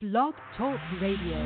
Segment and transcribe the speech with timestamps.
[0.00, 1.38] Blog Talk Radio.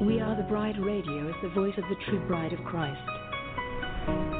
[0.00, 4.39] We Are the Bride Radio is the voice of the true bride of Christ.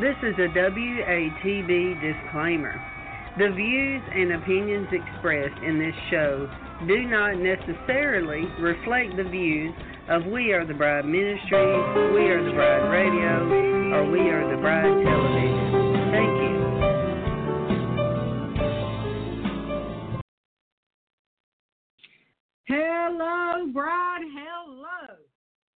[0.00, 2.72] This is a WATB disclaimer.
[3.36, 6.48] The views and opinions expressed in this show
[6.88, 9.74] do not necessarily reflect the views
[10.08, 11.44] of We Are the Bride Ministries,
[12.14, 13.44] We Are the Bride Radio,
[13.92, 16.10] or We Are the Bride Television.
[16.16, 16.56] Thank you.
[22.68, 24.24] Hello, bride.
[24.32, 25.16] Hello.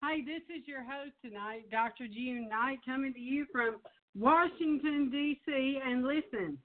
[0.03, 2.07] Hey, this is your host tonight, Dr.
[2.07, 3.77] June Knight, coming to you from
[4.17, 5.79] Washington, D.C.
[5.85, 6.57] And listen,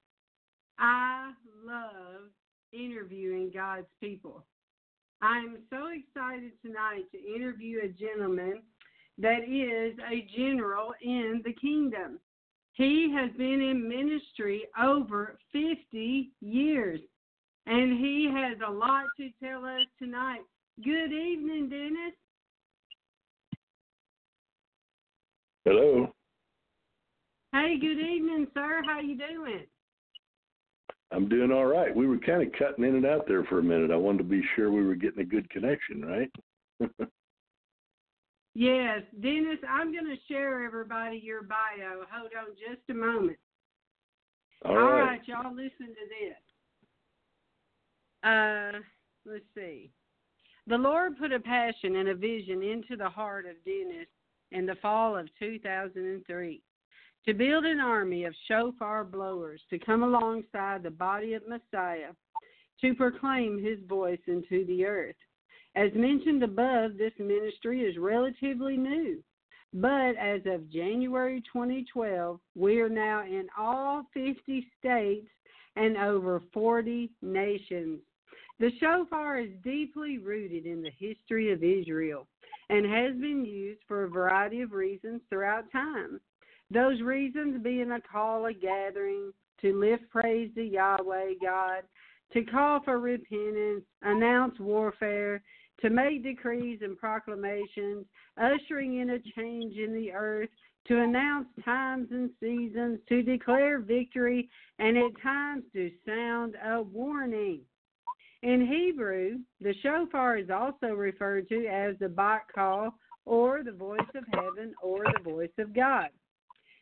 [0.78, 1.32] I
[1.64, 2.30] love
[2.72, 4.44] interviewing God's people.
[5.22, 8.62] I'm so excited tonight to interview a gentleman
[9.18, 12.18] that is a general in the kingdom.
[12.72, 17.00] He has been in ministry over 50 years,
[17.64, 20.42] and he has a lot to tell us tonight.
[20.84, 22.12] Good evening, Dennis.
[25.64, 26.12] Hello.
[27.56, 28.82] Hey, good evening, sir.
[28.84, 29.64] How you doing?
[31.10, 31.94] I'm doing all right.
[31.96, 33.90] We were kind of cutting in and out there for a minute.
[33.90, 36.30] I wanted to be sure we were getting a good connection, right?
[38.54, 42.04] yes, Dennis, I'm going to share everybody your bio.
[42.12, 43.38] Hold on just a moment.
[44.66, 45.00] all All right.
[45.00, 46.36] right, y'all listen to this.
[48.22, 48.80] Uh,
[49.24, 49.90] let's see.
[50.66, 54.08] The Lord put a passion and a vision into the heart of Dennis
[54.52, 56.62] in the fall of 2003
[57.26, 62.12] to build an army of shofar blowers to come alongside the body of Messiah
[62.80, 65.16] to proclaim his voice into the earth.
[65.74, 69.22] As mentioned above, this ministry is relatively new,
[69.74, 75.26] but as of January 2012, we are now in all 50 states
[75.74, 78.00] and over 40 nations.
[78.58, 82.26] The shofar is deeply rooted in the history of Israel
[82.70, 86.20] and has been used for a variety of reasons throughout time.
[86.70, 91.82] Those reasons being a call, a gathering, to lift praise to Yahweh God,
[92.32, 95.42] to call for repentance, announce warfare,
[95.80, 98.04] to make decrees and proclamations,
[98.36, 100.48] ushering in a change in the earth,
[100.88, 104.48] to announce times and seasons, to declare victory,
[104.78, 107.60] and at times to sound a warning.
[108.42, 112.90] In Hebrew, the shofar is also referred to as the bat kol,
[113.24, 116.08] or the voice of heaven, or the voice of God.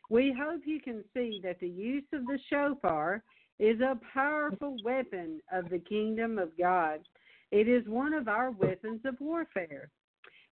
[0.09, 3.23] We hope you can see that the use of the shofar
[3.59, 6.99] is a powerful weapon of the kingdom of God.
[7.51, 9.89] It is one of our weapons of warfare.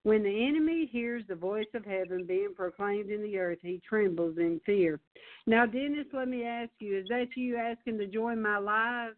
[0.04, 4.36] When the enemy hears the voice of heaven being proclaimed in the earth, he trembles
[4.36, 5.00] in fear.
[5.46, 9.14] Now, Dennis, let me ask you is that you asking to join my live?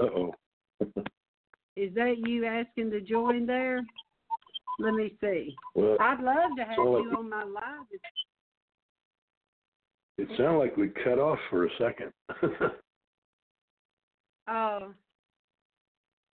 [0.00, 0.34] Uh oh.
[1.76, 3.80] Is that you asking to join there?
[4.78, 5.54] Let me see.
[5.74, 7.86] Well, I'd love to have so- you on my live.
[10.18, 12.12] it sounded like we cut off for a second.
[14.50, 14.94] Oh.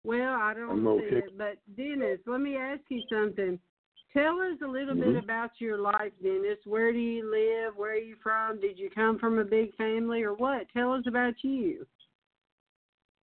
[0.05, 1.39] Well, I don't I'm see it.
[1.39, 3.57] But Dennis, let me ask you something.
[4.13, 5.23] Tell us a little bit Mhm.
[5.23, 6.59] about your life, Dennis.
[6.67, 7.77] Where do you live?
[7.77, 8.59] Where are you from?
[8.59, 10.69] Did you come from a big family or what?
[10.71, 11.87] Tell us about you.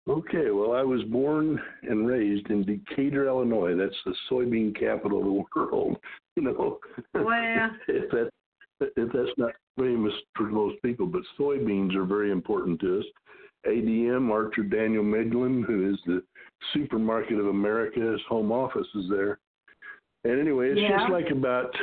[0.07, 3.75] Okay, well, I was born and raised in Decatur, Illinois.
[3.75, 5.98] That's the soybean capital of the world.
[6.36, 6.80] You know.
[7.13, 7.71] Well.
[7.88, 8.30] if that
[8.80, 13.06] if that's not famous for most people, but soybeans are very important to us.
[13.68, 16.24] ADM, Archer Daniel Midland, who is the
[16.74, 19.39] supermarket of America, his home office is there.
[20.24, 21.00] And anyway, it's Yeah.
[21.00, 21.75] just like about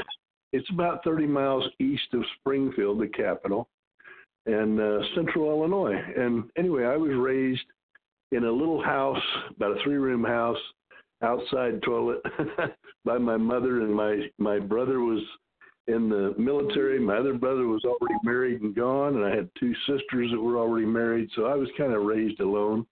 [0.53, 3.69] it's about 30 miles east of Springfield, the capital,
[4.47, 6.01] and uh, central Illinois.
[6.17, 7.65] And anyway, I was raised
[8.35, 9.23] in a little house,
[9.57, 10.59] about a three-room house,
[11.23, 12.21] outside toilet
[13.05, 15.23] by my mother, and my my brother was
[15.87, 16.99] in the military.
[16.99, 20.59] My other brother was already married and gone, and I had two sisters that were
[20.59, 21.29] already married.
[21.37, 22.87] So I was kind of raised alone.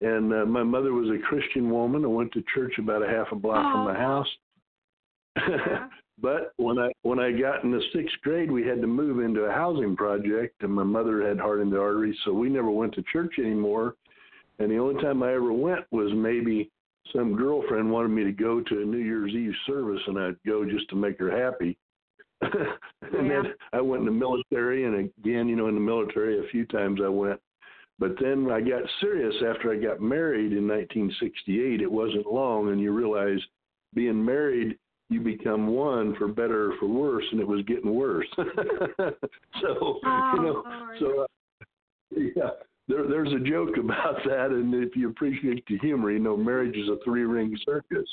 [0.00, 2.04] And uh, my mother was a Christian woman.
[2.04, 4.26] I went to church about a half a block from the house.
[5.36, 5.88] Yeah.
[6.20, 9.42] but when I when I got in the sixth grade, we had to move into
[9.42, 12.94] a housing project, and my mother had heart in the arteries, so we never went
[12.94, 13.94] to church anymore.
[14.58, 16.70] And the only time I ever went was maybe
[17.12, 20.64] some girlfriend wanted me to go to a New Year's Eve service, and I'd go
[20.64, 21.76] just to make her happy.
[22.42, 22.52] and
[23.12, 23.42] Yeah.
[23.42, 26.64] then I went in the military, and again, you know, in the military, a few
[26.66, 27.40] times I went.
[27.98, 31.80] But then I got serious after I got married in 1968.
[31.80, 33.38] It wasn't long, and you realize
[33.94, 34.76] being married,
[35.10, 38.26] you become one for better or for worse, and it was getting worse.
[38.36, 40.98] so, you know, Lord.
[40.98, 41.26] so uh,
[42.10, 42.50] yeah,
[42.88, 46.76] there, there's a joke about that, and if you appreciate the humor, you know, marriage
[46.76, 48.06] is a three-ring circus.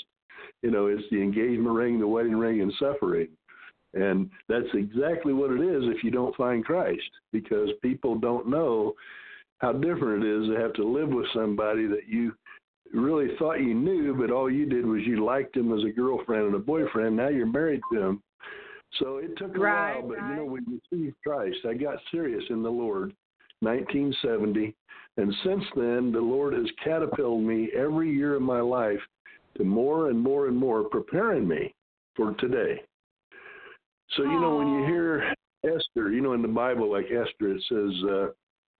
[0.62, 3.28] You know, it's the engagement ring, the wedding ring, and suffering.
[3.94, 8.94] And that's exactly what it is if you don't find Christ, because people don't know
[9.60, 12.34] how different it is to have to live with somebody that you
[12.94, 16.46] really thought you knew, but all you did was you liked him as a girlfriend
[16.48, 17.16] and a boyfriend.
[17.16, 18.24] Now you're married to him.
[19.00, 20.64] So it took a Right, while, but you know, right.
[20.68, 21.58] we received Christ.
[21.68, 23.14] I got serious in the Lord,
[23.62, 24.76] 1970,
[25.18, 29.00] and since then, the Lord has catapulted me every year of my life
[29.58, 31.74] to more and more and more, preparing me
[32.16, 32.82] for today.
[34.16, 37.64] So you know, when you hear Esther, you know, in the Bible, like Esther, it
[37.70, 38.28] says uh,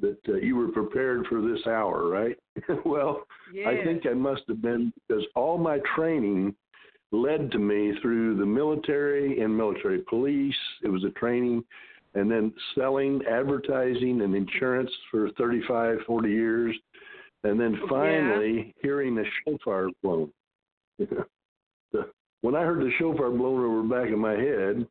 [0.02, 2.38] that uh, you were prepared for this hour, right?
[2.86, 3.24] well,
[3.66, 6.56] I think I must have been because all my training
[7.12, 10.56] led to me through the military and military police.
[10.84, 11.64] It was a training,
[12.14, 16.76] and then selling, advertising, and insurance for 35, 40 years.
[17.44, 20.32] And then finally hearing the shofar blown.
[22.42, 24.88] When I heard the shofar blown over the back of my head,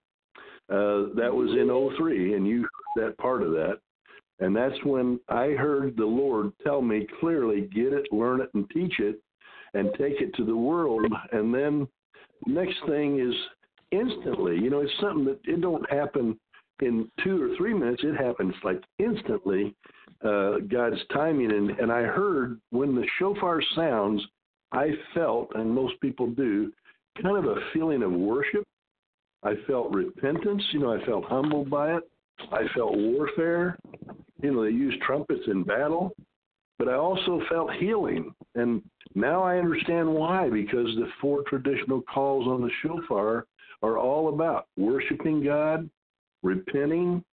[0.71, 3.81] uh, that was in 03, and you heard that part of that.
[4.39, 8.71] And that's when I heard the Lord tell me clearly, get it, learn it, and
[8.71, 9.21] teach it,
[9.75, 11.13] and take it to the world.
[11.33, 11.89] And then
[12.47, 13.35] next thing is
[13.91, 14.57] instantly.
[14.57, 16.39] You know, it's something that it don't happen
[16.83, 18.03] in two or three minutes.
[18.05, 19.75] It happens like instantly.
[20.23, 24.23] Uh, God's timing, and and I heard when the shofar sounds,
[24.73, 26.71] I felt, and most people do,
[27.23, 28.65] kind of a feeling of worship.
[29.43, 30.63] I felt repentance.
[30.73, 32.03] You know, I felt humbled by it.
[32.53, 33.79] I felt warfare.
[34.43, 36.13] You know, they use trumpets in battle,
[36.79, 38.35] but I also felt healing.
[38.55, 38.83] And
[39.15, 43.47] now I understand why, because the four traditional calls on the shofar
[43.83, 45.89] are all about worshiping God,
[46.43, 47.25] repenting.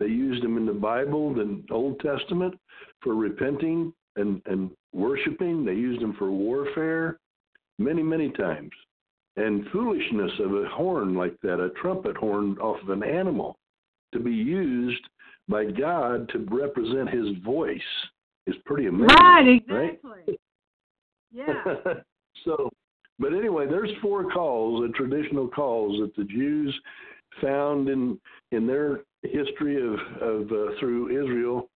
[0.00, 2.54] They used them in the Bible, the Old Testament,
[3.02, 5.64] for repenting and, and worshiping.
[5.64, 7.18] They used them for warfare
[7.78, 8.70] many, many times.
[9.36, 13.56] And foolishness of a horn like that, a trumpet horn off of an animal,
[14.12, 15.02] to be used
[15.48, 17.80] by God to represent his voice
[18.46, 19.08] is pretty amazing.
[19.20, 19.98] right, right?
[20.04, 20.38] exactly.
[21.32, 21.64] Yeah.
[22.44, 22.70] so,
[23.18, 26.74] but anyway, there's four calls, the traditional calls that the Jews
[27.40, 28.18] found in
[28.52, 31.68] in their history of of uh, through Israel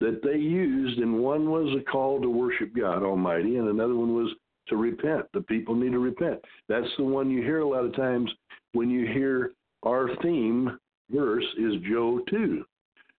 [0.00, 4.14] that they used, and one was a call to worship God Almighty, and another one
[4.14, 4.32] was
[4.68, 5.26] to repent.
[5.32, 6.40] The people need to repent.
[6.68, 8.30] That's the one you hear a lot of times
[8.72, 9.52] when you hear
[9.84, 10.78] our theme
[11.10, 12.64] verse is Joel two.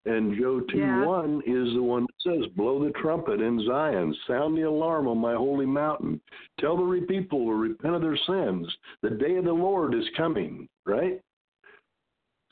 [0.06, 1.06] And Joel 2 Yeah.
[1.06, 5.18] 1 is the one that says, Blow the trumpet in Zion, sound the alarm on
[5.18, 6.20] my holy mountain.
[6.60, 8.68] Tell the people to repent of their sins.
[9.02, 11.22] The day of the Lord is coming, right?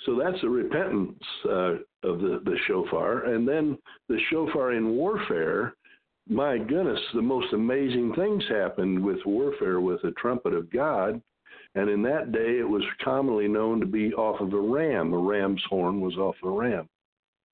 [0.06, 3.26] So that's the repentance uh, of the, the shofar.
[3.26, 3.78] And then
[4.10, 5.76] the shofar in warfare,
[6.28, 11.22] my goodness, the most amazing things happened with warfare with the trumpet of God.
[11.76, 15.14] And in that day, it was commonly known to be off of a ram.
[15.14, 16.88] A ram's horn was off a ram.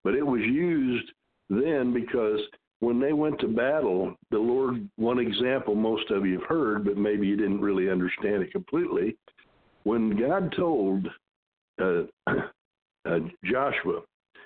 [0.04, 1.12] But it was used
[1.50, 2.40] then because
[2.80, 6.98] when they went to battle, the Lord, one example most of you have heard, but
[6.98, 9.18] maybe you didn't really understand it completely.
[9.84, 11.08] When God told
[11.82, 12.04] uh,
[13.06, 14.02] uh, Joshua,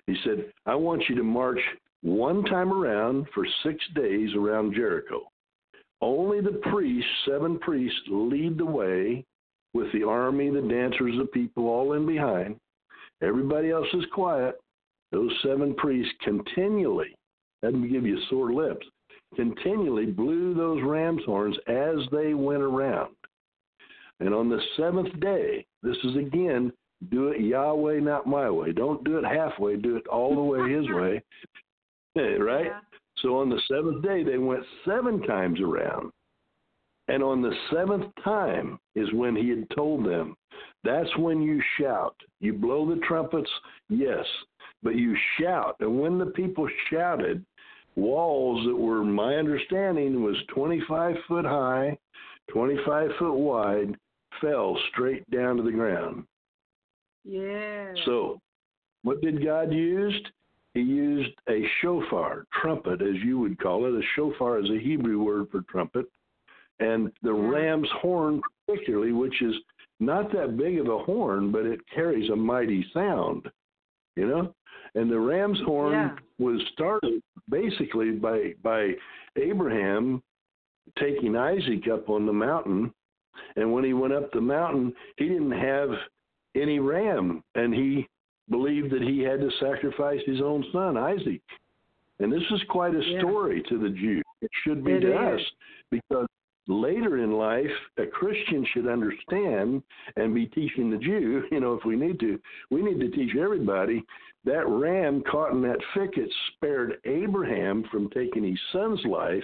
[0.07, 1.59] he said, I want you to march
[2.01, 5.21] one time around for six days around Jericho.
[6.01, 9.23] Only the priests, seven priests, lead the way
[9.73, 12.57] with the army, the dancers, the people all in behind.
[13.21, 14.55] Everybody else is quiet.
[15.11, 17.13] Those seven priests continually,
[17.61, 18.85] let me give you sore lips,
[19.35, 23.13] continually blew those ram's horns as they went around.
[24.19, 26.71] And on the seventh day, this is again,
[27.09, 28.71] do it Yahweh, not my way.
[28.71, 31.21] Don't do it halfway, do it all the way his way.
[32.39, 32.67] right?
[32.67, 32.79] Yeah.
[33.17, 36.11] So on the seventh day, they went seven times around.
[37.07, 40.35] And on the seventh time is when he had told them,
[40.83, 42.15] that's when you shout.
[42.39, 43.49] You blow the trumpets,
[43.89, 44.25] yes,
[44.81, 45.75] but you shout.
[45.79, 47.45] And when the people shouted,
[47.95, 51.97] walls that were, my understanding, was 25 foot high,
[52.49, 53.97] 25 foot wide,
[54.39, 56.23] fell straight down to the ground.
[57.23, 57.93] Yeah.
[58.05, 58.39] So,
[59.03, 60.19] what did God use?
[60.73, 63.93] He used a shofar, trumpet, as you would call it.
[63.93, 66.05] A shofar is a Hebrew word for trumpet.
[66.79, 67.49] And the Yeah.
[67.49, 69.55] ram's horn, particularly, which is
[69.99, 73.51] not that big of a horn, but it carries a mighty sound,
[74.15, 74.55] you know?
[74.95, 76.17] And the ram's horn Yeah.
[76.39, 78.97] was started basically by, by
[79.35, 80.23] Abraham
[80.97, 82.93] taking Isaac up on the mountain.
[83.55, 85.89] And when he went up the mountain, he didn't have
[86.55, 88.07] any ram, and he
[88.49, 91.41] believed that he had to sacrifice his own son, Isaac.
[92.19, 93.19] And this is quite a Yeah.
[93.19, 94.21] story to the Jew.
[94.41, 95.41] It should be It to is.
[95.41, 95.51] us
[95.89, 96.27] because
[96.67, 99.81] later in life, a Christian should understand
[100.15, 102.39] and be teaching the Jew, you know, if we need to,
[102.69, 104.03] we need to teach everybody
[104.43, 109.43] that ram caught in that thicket spared Abraham from taking his son's life,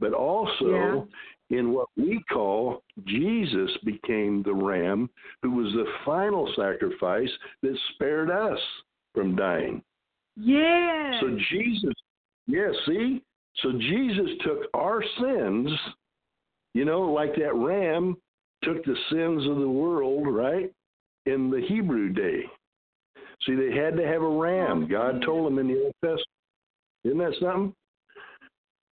[0.00, 1.08] but also
[1.50, 5.08] in what we call Jesus became the ram
[5.42, 7.30] who was the final sacrifice
[7.62, 8.58] that spared us
[9.14, 9.82] from dying.
[10.36, 11.18] yeah.
[11.20, 11.94] So Jesus,
[12.46, 13.22] yeah, see?
[13.62, 15.70] So Jesus took our sins,
[16.74, 18.16] you know, like that ram
[18.62, 20.70] took the sins of the world, right?
[21.26, 22.42] In the Hebrew day.
[23.46, 24.84] See, they had to have a ram.
[24.84, 26.26] Oh, God told them in the Old Testament.
[27.04, 27.74] Isn't that something?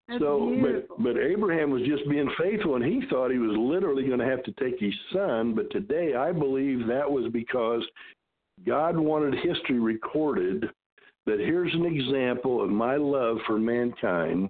[0.08, 0.96] That's so, beautiful.
[0.98, 4.24] but but Abraham was just being faithful, and he thought he was literally going to
[4.26, 5.54] have to take his son.
[5.54, 7.82] But today, I believe that was because
[8.64, 10.70] God wanted history recorded
[11.26, 14.48] that here's an example of my love for mankind.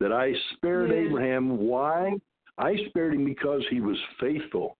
[0.00, 0.96] That I spared Yeah.
[0.96, 1.58] Abraham.
[1.58, 2.14] Why?
[2.58, 4.76] I spared him because he was faithful.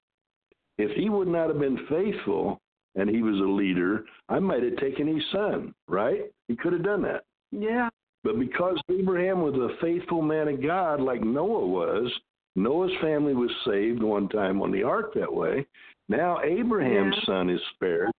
[0.78, 2.60] If he would not have been faithful
[2.96, 5.74] and he was a leader, I might have taken his son.
[5.86, 6.32] Right?
[6.48, 7.24] He could have done that.
[7.52, 7.88] yeah.
[8.24, 12.10] But because Abraham was a faithful man of God, like Noah was,
[12.56, 15.66] Noah's family was saved one time on the ark that way.
[16.08, 17.24] Now Abraham's Yeah.
[17.24, 18.10] son is spared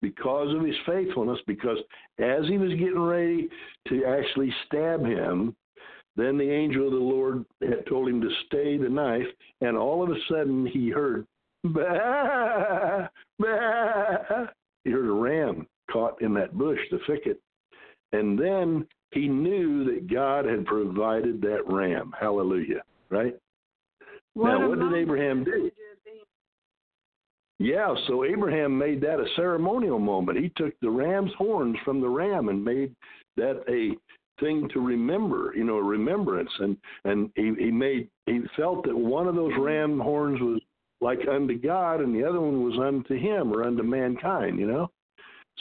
[0.00, 1.78] because of his faithfulness, because
[2.18, 3.50] as he was getting ready
[3.88, 5.56] to actually stab him,
[6.14, 9.28] then the angel of the Lord had told him to stay the knife,
[9.60, 11.26] and all of a sudden he heard,
[11.64, 14.46] bah, bah.
[14.84, 17.40] He heard a ram caught in that bush, the thicket.
[18.12, 22.12] And then he knew that God had provided that ram.
[22.18, 22.82] Hallelujah.
[23.10, 23.34] Right?
[24.36, 25.50] Now, what did Abraham do?
[25.50, 26.14] would you have been?
[27.58, 30.38] Yeah, so Abraham made that a ceremonial moment.
[30.38, 32.94] He took the ram's horns from the ram and made
[33.36, 33.96] that a
[34.40, 36.50] thing to remember, you know, a remembrance.
[36.60, 40.60] And and he, he made he felt that one of those ram horns was
[41.00, 44.90] like unto God and the other one was unto him or unto mankind, you know?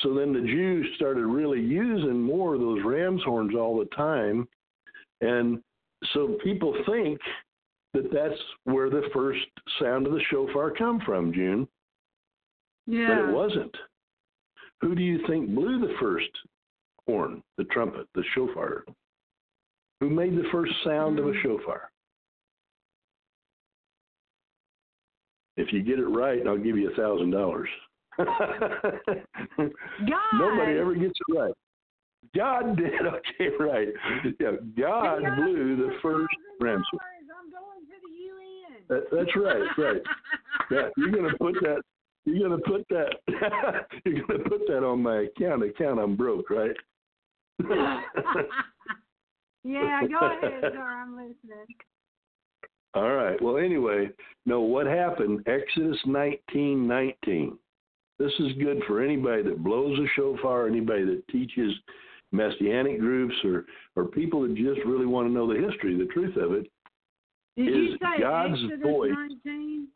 [0.04, 4.48] So then the Jews started really using more of those ram's horns all the time.
[5.22, 5.62] And
[6.14, 7.20] so people think
[7.94, 9.40] that that's where the first
[9.80, 11.68] sound of the shofar come from, June
[12.86, 13.08] Yeah.
[13.08, 13.76] but it wasn't.
[14.82, 16.30] Who do you think blew the first
[17.08, 18.86] horn, the trumpet, the shofar?
[20.00, 21.42] Who made the first sound of a Mm.
[21.42, 21.90] shofar?
[25.56, 27.70] If you get it right, I'll give you a thousand dollars.
[28.18, 29.70] God.
[30.34, 31.54] Nobody ever gets it right.
[32.36, 32.94] God did.
[33.06, 33.88] Okay, right.
[34.40, 36.28] Yeah, God Hey, blew the first
[36.62, 36.68] $1,000.
[36.68, 38.82] I'm going to the UN.
[38.90, 40.02] That, that's right, right.
[40.70, 41.82] Yeah, you're gonna put that.
[42.26, 43.16] You're gonna put that.
[44.06, 45.64] you're gonna put that on my account.
[45.64, 46.76] Account I'm broke, right?
[49.64, 50.76] yeah, go ahead.
[50.76, 51.68] I'm listening.
[52.96, 53.42] All right.
[53.42, 54.10] Well, anyway,
[54.46, 54.60] no.
[54.60, 55.48] What happened?
[55.48, 57.58] Exodus 19:19.
[58.20, 61.74] This is good for anybody that blows a shofar, anybody that teaches
[62.32, 66.36] messianic groups, or or people that just really want to know the history, the truth
[66.38, 66.68] of it.
[67.56, 69.12] Did Is you say God's Exodus voice.
[69.46, 69.88] 19?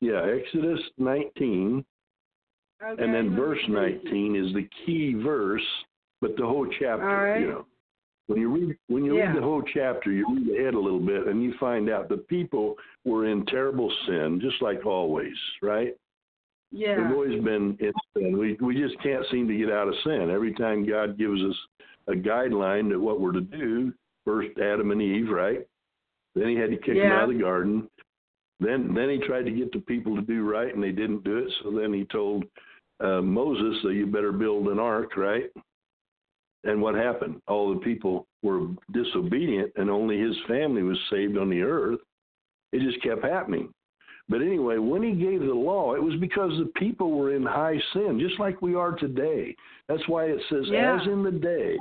[0.00, 1.84] Yeah, Exodus 19.
[2.82, 5.62] Okay, and then verse 19 is the key verse,
[6.20, 7.40] but the whole chapter, All right.
[7.40, 7.66] you know.
[8.26, 9.28] When you read when you Yeah.
[9.28, 12.18] read the whole chapter, you read ahead a little bit and you find out the
[12.18, 15.96] people were in terrible sin, just like always, right?
[16.76, 17.00] Yeah.
[17.00, 18.38] We've always been in sin.
[18.38, 20.30] We we just can't seem to get out of sin.
[20.30, 21.56] Every time God gives us
[22.08, 23.92] a guideline that what we're to do,
[24.24, 25.66] first Adam and Eve, right?
[26.34, 27.88] Then he had to kick them out of the garden.
[28.60, 31.38] Then then he tried to get the people to do right and they didn't do
[31.38, 31.52] it.
[31.62, 32.44] So then he told
[33.00, 35.50] uh, Moses, so you better build an ark, right?
[36.64, 37.40] And what happened?
[37.48, 42.00] All the people were disobedient and only his family was saved on the earth.
[42.72, 43.72] It just kept happening.
[44.28, 47.80] But anyway, when he gave the law, it was because the people were in high
[47.92, 49.54] sin, just like we are today.
[49.88, 51.00] That's why it says, Yeah.
[51.00, 51.78] as in the day,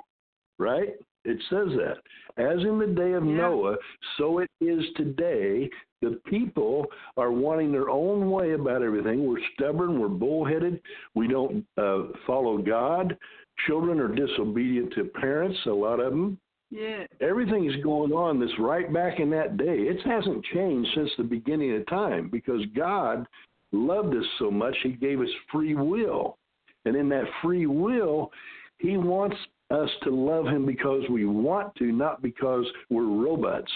[0.60, 0.96] right?
[1.24, 1.98] It says that.
[2.38, 3.38] As in the day of Yeah.
[3.38, 3.78] Noah,
[4.18, 5.70] so it is today.
[6.02, 9.26] The people are wanting their own way about everything.
[9.26, 10.80] We're stubborn, we're bullheaded,
[11.16, 13.18] we don't uh, follow God.
[13.66, 16.38] Children are disobedient to parents, a lot of them
[16.72, 17.06] Yeah.
[17.22, 19.78] everything's going on that's right back in that day.
[19.82, 23.28] It hasn't changed since the beginning of time because God
[23.72, 26.38] loved us so much, He gave us free will.
[26.86, 28.32] And in that free will,
[28.80, 29.38] He wants
[29.72, 33.72] us to love Him because we want to, not because we're robots.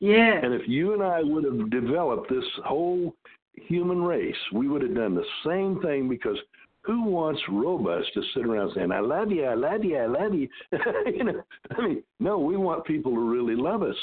[0.00, 0.38] Yeah.
[0.42, 3.14] And if you and I would have developed this whole
[3.54, 6.36] human race, we would have done the same thing because
[6.84, 10.34] who wants robots to sit around saying, I love you, I love you, I love
[10.34, 10.48] you?
[11.06, 11.42] you know,
[11.76, 13.96] I mean, no, we want people to really love us.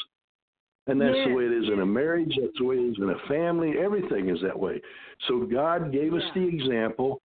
[0.87, 1.27] And that's Yeah.
[1.29, 3.77] the way it is in a marriage, that's the way it is in a family,
[3.77, 4.81] everything is that way.
[5.27, 6.41] So God gave us Yeah.
[6.41, 7.21] the example.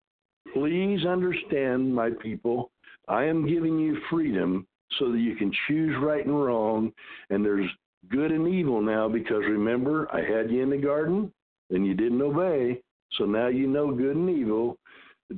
[0.53, 2.73] Please understand, my people,
[3.07, 4.67] I am giving you freedom
[4.99, 6.93] so that you can choose right and wrong.
[7.31, 7.71] And there's
[8.09, 11.33] good and evil now because remember, I had you in the garden
[11.71, 12.83] and you didn't obey.
[13.13, 14.77] So now you know good and evil,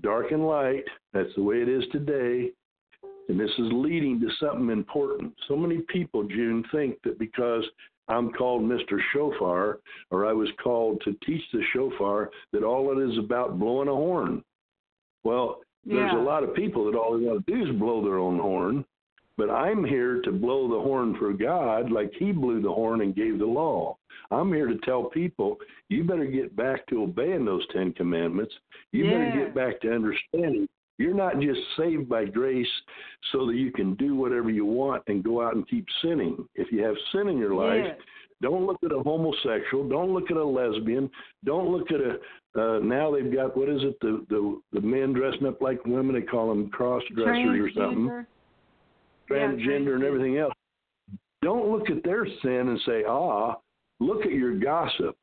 [0.02, 0.84] dark and light.
[1.12, 2.50] That's the way it is today.
[3.28, 5.34] And this is leading to something important.
[5.48, 7.64] So many people, June, think that because
[8.08, 8.98] I'm called Mr.
[9.12, 13.88] Shofar or I was called to teach the shofar that all it is about blowing
[13.88, 14.44] a horn.
[15.24, 18.18] Well, there's a lot of people that all they want to do is blow their
[18.18, 18.84] own horn,
[19.36, 23.14] but I'm here to blow the horn for God like He blew the horn and
[23.14, 23.96] gave the law.
[24.30, 25.56] I'm here to tell people
[25.88, 28.52] you better get back to obeying those Ten Commandments.
[28.92, 30.66] You better get back to understanding
[30.98, 32.66] you're not just saved by grace
[33.32, 36.48] so that you can do whatever you want and go out and keep sinning.
[36.54, 37.98] If you have sin in your life, Yes.
[38.40, 39.86] don't look at a homosexual.
[39.88, 41.10] Don't look at a lesbian.
[41.44, 42.18] Don't look at a.
[42.58, 44.00] Uh, now they've got what is it?
[44.00, 46.14] The the the men dressing up like women.
[46.14, 48.26] They call them cross dressers or something.
[49.30, 49.94] Transgender.
[49.94, 50.52] And everything else.
[51.42, 53.56] Don't look at their sin and say, ah.
[54.00, 55.16] Look at your gossip.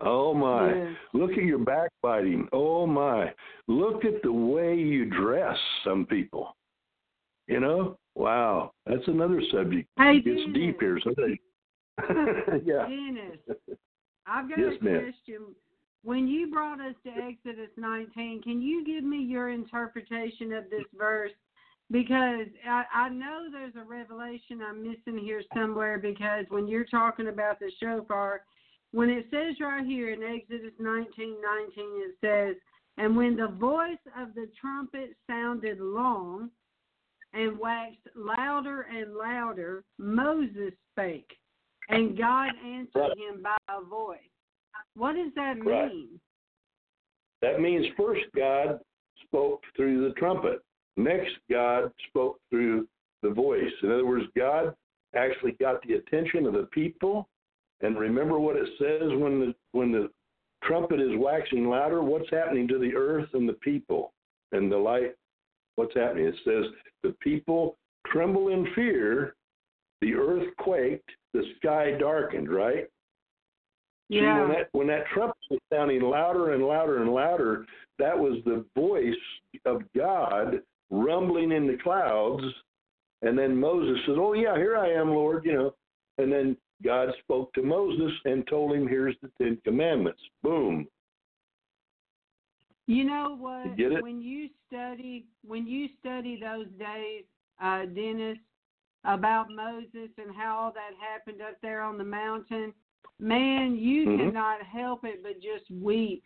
[0.00, 0.74] Oh my.
[0.74, 0.92] Yes.
[1.14, 2.48] Look at your backbiting.
[2.52, 3.32] Oh my.
[3.68, 5.56] Look at the way you dress.
[5.84, 6.54] Some people.
[7.48, 7.96] You know.
[8.14, 8.72] Wow.
[8.86, 9.88] That's another subject.
[9.96, 10.54] Hey, It gets Dennis.
[10.54, 10.98] deep here.
[11.02, 11.14] So
[12.64, 12.86] yeah.
[12.88, 13.38] Dennis,
[14.26, 15.00] I've got Yes, a ma'am.
[15.12, 15.42] question.
[16.02, 20.84] When you brought us to Exodus 19, can you give me your interpretation of this
[20.98, 21.30] verse?
[21.90, 25.98] Because I, I know there's a revelation I'm missing here somewhere.
[25.98, 28.42] Because when you're talking about the shofar,
[28.92, 31.38] when it says right here in Exodus 19:19,
[31.76, 32.56] it says,
[32.96, 36.50] "And when the voice of the trumpet sounded long,
[37.34, 41.30] and waxed louder and louder, Moses spake,
[41.88, 43.18] and God answered Right.
[43.18, 44.30] him by a voice.
[44.94, 45.92] What does that Right.
[45.92, 46.20] mean?
[47.40, 48.80] That means first God
[49.24, 50.64] spoke through the trumpet.
[50.96, 52.86] Next, God spoke through
[53.22, 53.72] the voice.
[53.82, 54.74] In other words, God
[55.14, 57.28] actually got the attention of the people.
[57.80, 60.10] And remember what it says when the when the
[60.62, 64.12] trumpet is waxing louder, what's happening to the earth and the people
[64.52, 65.14] and the light?
[65.76, 66.26] What's happening?
[66.26, 66.64] It says
[67.02, 67.76] the people
[68.06, 69.34] tremble in fear,
[70.00, 72.88] the earth quaked, the sky darkened, right?
[74.08, 74.20] Yeah.
[74.20, 77.66] See, when that when that trumpet was sounding louder and louder and louder,
[77.98, 79.14] that was the voice
[79.64, 82.42] of God rumbling in the clouds.
[83.22, 85.74] And then Moses said, "Oh yeah, here I am, Lord," you know.
[86.18, 90.86] And then God spoke to Moses and told him, "Here's the Ten Commandments." Boom.
[92.86, 93.64] You know what?
[93.64, 94.02] You get it?
[94.02, 97.24] When you study when you study those days,
[97.60, 98.38] uh, Dennis,
[99.04, 102.74] about Moses and how all that happened up there on the mountain,
[103.18, 104.18] man, you Mhm.
[104.18, 106.24] cannot help it but just weep.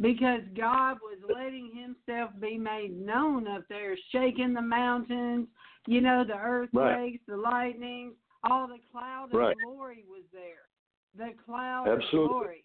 [0.00, 5.46] Because God was letting himself be made known up there, shaking the mountains,
[5.86, 9.56] you know, the earthquakes, the lightnings, all the cloud of Right.
[9.58, 10.68] glory was there.
[11.14, 12.24] The cloud Absolutely.
[12.24, 12.64] of glory.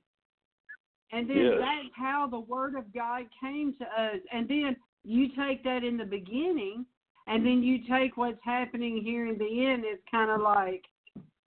[1.11, 1.59] And then Yes.
[1.59, 4.19] that's how the word of God came to us.
[4.31, 6.85] And then you take that in the beginning,
[7.27, 9.85] and then you take what's happening here in the end.
[9.85, 10.83] It's kind of like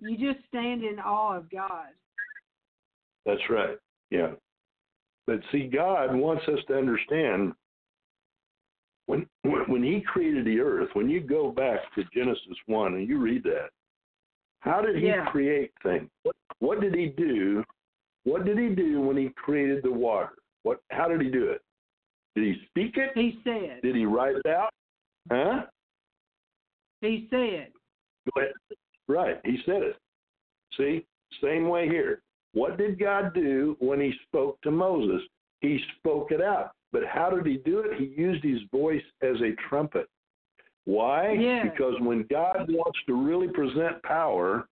[0.01, 1.89] you just stand in awe of God.
[3.25, 3.79] That's right.
[4.11, 4.33] Yeah.
[5.27, 7.53] But see, God wants us to understand
[9.07, 10.89] when when He created the earth.
[10.95, 13.71] When you go back to Genesis one and you read that,
[14.61, 15.27] how did He Yeah.
[15.27, 16.09] create things?
[16.23, 17.65] What, what did He do?
[18.25, 20.33] What did He do when He created the water?
[20.63, 20.81] What?
[20.91, 21.61] How did He do it?
[22.35, 23.11] Did He speak it?
[23.15, 23.81] He said.
[23.83, 24.71] Did He write it out?
[25.31, 25.67] Huh?
[27.01, 27.73] He said.
[28.35, 28.55] Go ahead.
[29.09, 29.97] Right, He said it.
[30.77, 31.05] See,
[31.43, 32.23] same way here.
[32.53, 35.23] What did God do when He spoke to Moses?
[35.61, 36.73] He spoke it out.
[36.93, 37.99] But how did He do it?
[37.99, 40.09] He used His voice as a trumpet.
[40.85, 41.33] Why?
[41.33, 41.69] Yes.
[41.71, 44.67] Because when God wants to really present power,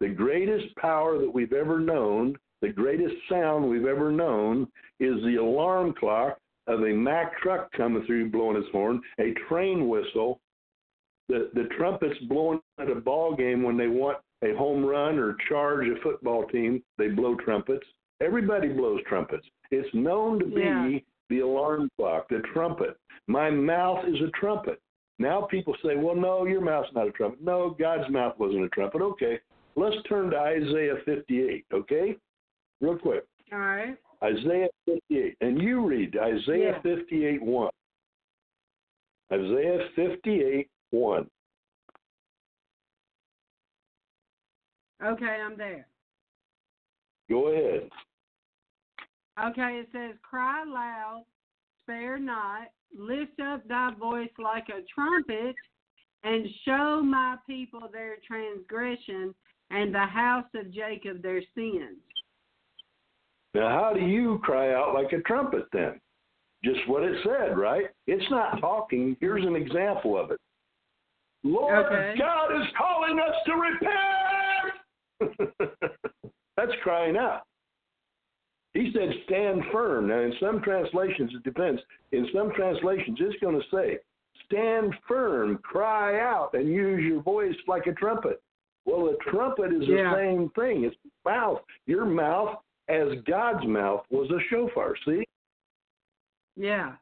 [0.00, 4.66] the greatest power that we've ever known, the greatest sound we've ever known,
[4.98, 9.88] is the alarm clock of a Mack truck coming through blowing its horn, a train
[9.88, 10.40] whistle,
[11.28, 15.36] the the trumpets blowing at a ball game when they want a home run or
[15.48, 17.86] charge a football team, they blow trumpets.
[18.20, 19.46] Everybody blows trumpets.
[19.70, 20.98] It's known to be Yeah.
[21.28, 22.96] the alarm clock, the trumpet.
[23.26, 24.80] My mouth is a trumpet.
[25.18, 27.42] Now people say, well, no, your mouth's not a trumpet.
[27.42, 29.00] No, God's mouth wasn't a trumpet.
[29.02, 29.38] Okay,
[29.76, 32.16] let's turn to Isaiah 58, okay?
[32.80, 33.24] Real quick.
[33.52, 33.96] All right.
[34.22, 35.36] Isaiah 58.
[35.40, 36.80] And you read Isaiah Yeah.
[36.82, 37.70] 58 1.
[39.32, 41.30] Isaiah 58 1.
[45.04, 45.86] Okay, I'm there.
[47.28, 47.88] Go ahead.
[49.42, 51.24] Okay, it says, Cry loud,
[51.82, 55.54] spare not, lift up thy voice like a trumpet,
[56.22, 59.34] and show my people their transgression,
[59.70, 61.98] and the house of Jacob their sins.
[63.54, 66.00] Now, how do you cry out like a trumpet then?
[66.64, 67.86] Just what it said, right?
[68.06, 69.16] It's not talking.
[69.20, 70.38] Here's an example of it.
[71.42, 72.14] Lord Okay.
[72.18, 74.21] God is calling us to repent.
[76.56, 77.42] That's crying out.
[78.74, 80.08] He said, stand firm.
[80.08, 81.80] Now, in some translations, it depends.
[82.12, 83.98] In some translations, it's going to say,
[84.46, 88.40] stand firm, cry out, and use your voice like a trumpet.
[88.86, 90.10] Well, a trumpet is Yeah.
[90.10, 90.84] the same thing.
[90.84, 91.60] It's mouth.
[91.86, 92.58] Your mouth,
[92.88, 94.94] as God's mouth, was a shofar.
[95.04, 95.24] See?
[96.56, 96.92] Yeah.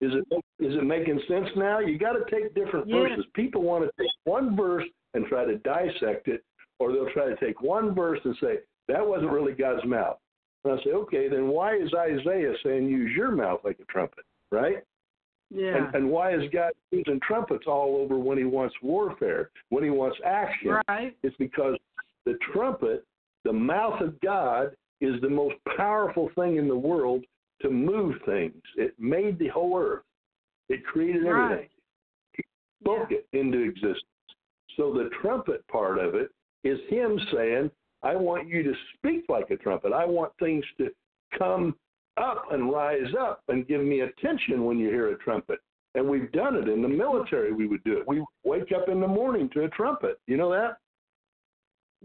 [0.00, 0.24] Is it
[0.60, 1.78] is it making sense now?
[1.78, 2.98] You got to take different Yes.
[3.08, 3.26] verses.
[3.34, 4.84] People want to take one verse
[5.14, 6.42] and try to dissect it,
[6.78, 8.58] or they'll try to take one verse and say
[8.88, 10.18] that wasn't really God's mouth.
[10.64, 14.24] And I say, okay, then why is Isaiah saying use your mouth like a trumpet,
[14.50, 14.82] right?
[15.50, 15.76] Yeah.
[15.76, 19.90] And, and why is God using trumpets all over when He wants warfare, when He
[19.90, 20.78] wants action?
[20.88, 21.16] right.
[21.22, 21.76] It's because
[22.24, 23.04] the trumpet,
[23.44, 27.24] the mouth of God, is the most powerful thing in the world
[27.60, 28.60] to move things.
[28.76, 30.02] It made the whole earth.
[30.68, 31.68] It created everything.
[31.68, 31.70] Right.
[32.80, 34.02] Spoke it into existence.
[34.76, 36.30] So the trumpet part of it
[36.64, 37.70] is him saying,
[38.02, 39.92] I want you to speak like a trumpet.
[39.92, 40.90] I want things to
[41.38, 41.74] come
[42.16, 45.58] up and rise up and give me attention when you hear a trumpet.
[45.94, 47.52] And we've done it in the military.
[47.52, 48.08] We would do it.
[48.08, 50.18] We wake up in the morning to a trumpet.
[50.26, 50.78] You know that?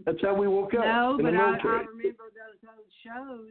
[0.06, 3.50] That's how we woke up No, but I, I remember those old shows.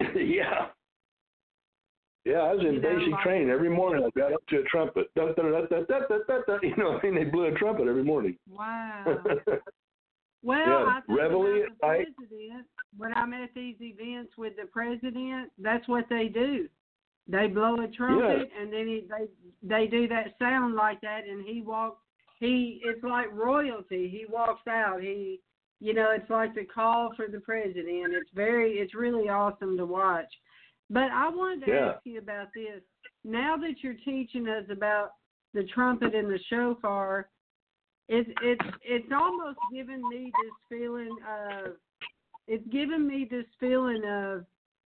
[0.16, 0.68] yeah.
[2.26, 4.04] Yeah, I was in You know, basic training every morning.
[4.04, 5.06] I got up to a trumpet.
[5.14, 6.58] Dun, dun, dun, dun, dun, dun, dun, dun.
[6.60, 8.36] You know, what I mean, they blew a trumpet every morning.
[8.50, 9.04] Wow.
[10.42, 12.66] Well, Yeah, I think reveille about the president.
[12.96, 16.68] When I'm at these events with the president, that's what they do.
[17.26, 19.26] They blow a trumpet, and then he, they
[19.66, 22.00] they do that sound like that, and he walks.
[22.38, 24.08] He it's like royalty.
[24.08, 25.02] He walks out.
[25.02, 25.40] He,
[25.80, 28.12] you know, it's like the call for the president.
[28.12, 30.32] It's very, it's really awesome to watch.
[30.90, 31.90] But I wanted to Yeah.
[31.92, 32.82] ask you about this.
[33.24, 35.14] Now that you're teaching us about
[35.52, 37.28] the trumpet and the shofar,
[38.08, 41.76] it's it's it's almost given me this feeling of
[42.46, 44.46] it's given me this feeling of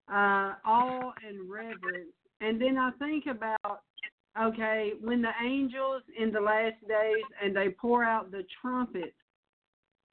[0.10, 2.14] uh awe and reverence.
[2.40, 3.84] And then I think about
[4.40, 9.14] okay, when the angels in the last days and they pour out the trumpet,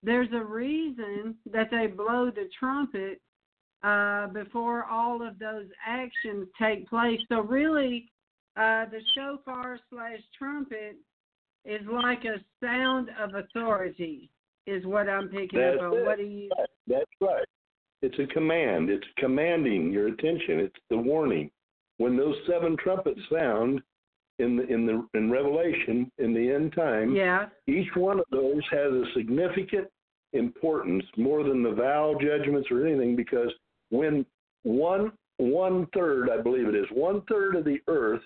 [0.03, 3.20] there's a reason that they blow the trumpet
[3.83, 7.21] uh before all of those actions take place.
[7.29, 8.11] So really
[8.57, 10.97] uh the shofar slash trumpet
[11.65, 14.31] is like a sound of authority,
[14.67, 15.99] is what I'm picking That's up on.
[15.99, 16.05] it.
[16.07, 16.51] What do you?
[16.87, 17.45] That's right.
[18.03, 18.89] It's a command.
[18.89, 20.61] It's commanding your attention.
[20.61, 21.51] It's the warning.
[21.99, 23.81] When those seven trumpets sound
[24.39, 28.62] in the in the in Revelation in the end time, Yeah, each one of those
[28.71, 29.89] has a significant
[30.35, 33.51] importance more than the bowl judgments or anything because
[33.90, 34.25] when
[34.62, 38.22] one one third i believe it is one third of the earth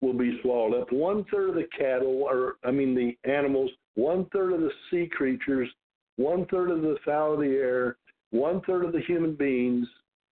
[0.00, 4.26] will be swallowed up one third of the cattle or i mean the animals one
[4.32, 5.68] third of the sea creatures
[6.16, 7.96] one third of the fowl of the air
[8.30, 9.86] one third of the human beings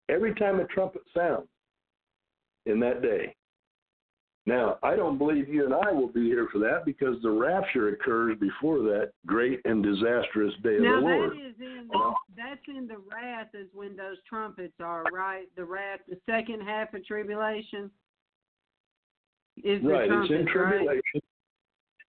[0.08, 1.48] every time a trumpet sounds
[2.66, 3.34] in that day.
[4.48, 7.88] Now, I don't believe you and I will be here for that because the rapture
[7.90, 11.30] occurs before that great and disastrous day now of the Lord.
[11.32, 15.46] that is in the, that's in the wrath is when those trumpets are right.
[15.54, 17.90] The wrath, the second half of tribulation
[19.62, 21.02] is the right, trumpets, it's in tribulation.
[21.14, 21.22] right?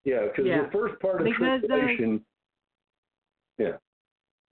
[0.05, 0.61] Yeah, because Yeah.
[0.63, 2.25] the first part of Because the- tribulation.
[3.57, 3.77] Yeah.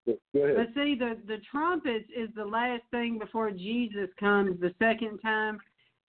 [0.05, 0.55] Go ahead.
[0.57, 5.61] But see, the the trumpets is the last thing before Jesus comes the second time.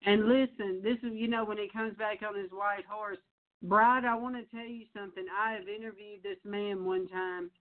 [0.05, 3.17] And listen, this is you know when he comes back on his white horse,
[3.63, 4.05] Bride.
[4.05, 5.25] I want to tell you something.
[5.39, 7.51] I have interviewed this man one time,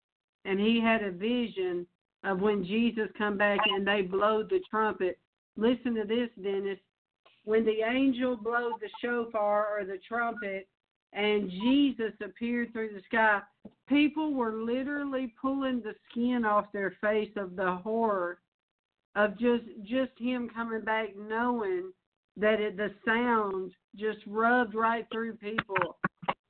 [0.44, 1.86] and he had a vision
[2.24, 5.18] of when Jesus come back and they blow the trumpet.
[5.56, 6.78] Listen to this, Dennis.
[7.44, 10.68] When the angel blowed the shofar or the trumpet,
[11.12, 13.40] and Jesus appeared through the sky,
[13.88, 18.38] people were literally pulling the skin off their face of the horror
[19.16, 21.90] of just just him coming back knowing
[22.36, 25.98] that it, the sound just rubbed right through people.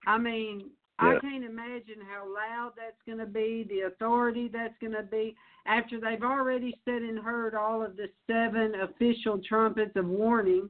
[0.07, 4.93] I mean, I can't imagine how loud that's going to be, the authority that's going
[4.93, 5.35] to be
[5.67, 10.69] after they've already said and heard all of the seven official trumpets of warning.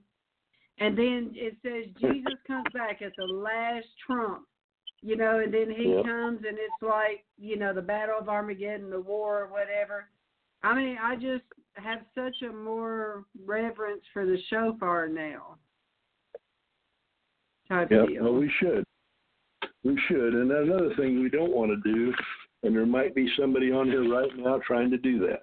[0.79, 4.46] And then it says Jesus comes back at the last trump,
[5.03, 6.05] you know, and then he Yep.
[6.05, 10.09] comes and it's like, you know, the Battle of Armageddon, the war or whatever.
[10.62, 11.44] I mean, I just
[11.75, 15.57] have such a more reverence for the shofar now.
[17.68, 18.25] Type Yeah, deal.
[18.25, 18.85] well, we should.
[19.85, 20.35] We should.
[20.35, 22.12] And another thing we don't want to do,
[22.62, 25.42] and there might be somebody on here right now trying to do that.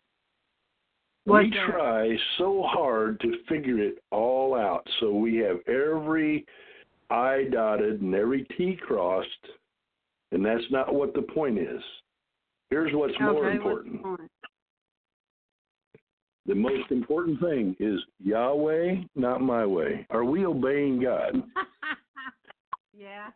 [1.25, 1.65] What's we that?
[1.71, 6.45] try so hard to figure it all out so we have every
[7.09, 9.27] I dotted and every T crossed,
[10.31, 11.81] and that's not what the point is.
[12.69, 14.05] Here's what's more important.
[14.05, 14.23] What's
[16.47, 20.07] the most important thing is Yahweh, not my way.
[20.09, 21.43] Are we obeying God?
[22.97, 23.27] yeah.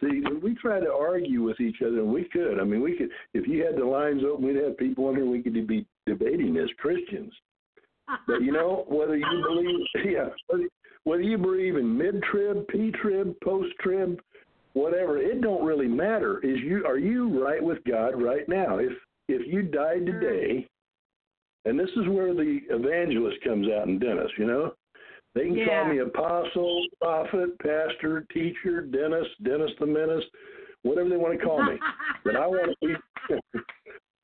[0.00, 2.58] See, we try to argue with each other, and we could.
[2.60, 3.10] I mean, we could.
[3.34, 5.26] If you had the lines open, we'd have people on here.
[5.26, 7.32] We could be debating as Christians.
[8.26, 10.68] But you know, whether you believe, yeah, whether,
[11.04, 14.20] whether you believe in mid-trib, pre-trib, post-trib,
[14.74, 16.38] whatever, it don't really matter.
[16.44, 18.78] Is you are you right with God right now?
[18.78, 18.92] If
[19.28, 20.20] if you died mm-hmm.
[20.20, 20.68] today,
[21.66, 24.72] and this is where the evangelist comes out in Dennis, you know,
[25.34, 25.66] they can Yeah.
[25.66, 30.24] call me apostle, prophet, pastor, teacher, dentist, dentist the menace,
[30.82, 31.78] whatever they want to call me.
[32.24, 32.96] but I want to be.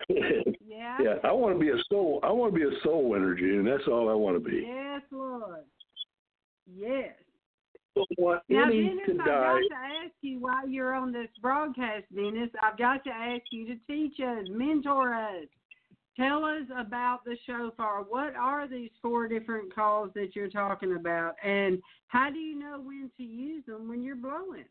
[0.64, 0.96] yeah.
[1.00, 2.20] Yeah, I want to be a soul.
[2.22, 3.64] I want to be a soul winner, June.
[3.64, 4.64] That's all I want to be.
[4.66, 5.64] Yes, Lord.
[6.66, 7.14] Yes.
[7.94, 9.60] I don't want Now, any Dennis, to I've die.
[9.68, 13.66] got to ask you while you're on this broadcast, Dennis, I've got to ask you
[13.66, 15.46] to teach us, mentor us.
[16.16, 18.02] Tell us about the shofar.
[18.02, 21.34] What are these four different calls that you're talking about?
[21.42, 24.64] And how do you know when to use them when you're blowing?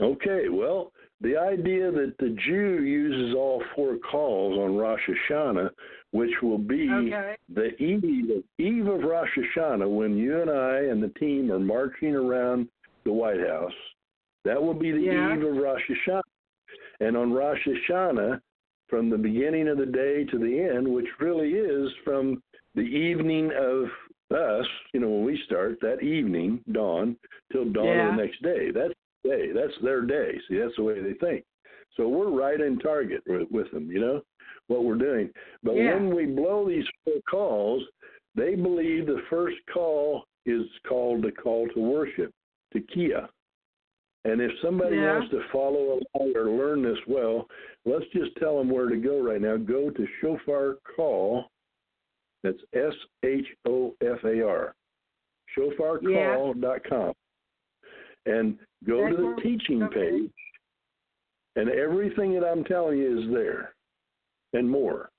[0.00, 5.70] Okay, well, the idea that the Jew uses all four calls on Rosh Hashanah,
[6.12, 7.36] which will be Okay.
[7.48, 12.14] the eve, eve of Rosh Hashanah, when you and I and the team are marching
[12.14, 12.68] around
[13.04, 13.72] the White House,
[14.44, 15.36] that will be the Yeah.
[15.36, 16.22] eve of Rosh Hashanah.
[17.00, 18.40] And on Rosh Hashanah,
[18.92, 22.42] from the beginning of the day to the end, which really is from
[22.74, 23.84] the evening of
[24.36, 27.16] us, you know, when we start, that evening, dawn,
[27.50, 28.10] till dawn Yeah.
[28.10, 28.70] of the next day.
[28.70, 28.92] That's
[29.24, 29.50] day.
[29.52, 30.38] That's their day.
[30.46, 31.42] See, that's the way they think.
[31.96, 34.20] So we're right in target with, with them, you know,
[34.66, 35.30] what we're doing.
[35.62, 35.94] But Yeah.
[35.94, 37.82] when we blow these four calls,
[38.34, 42.30] they believe the first call is called the call to worship,
[42.74, 43.30] Tekiah.
[44.24, 45.14] And if somebody Yeah.
[45.14, 47.48] wants to follow along or learn this well,
[47.84, 49.56] let's just tell them where to go right now.
[49.56, 51.46] Go to Shofar Call.
[52.42, 54.74] That's S H O F A R.
[55.56, 57.12] Shofarcall.com.
[58.26, 60.30] And go That's to the teaching page,
[61.56, 63.74] and everything that I'm telling you is there
[64.52, 65.10] and more.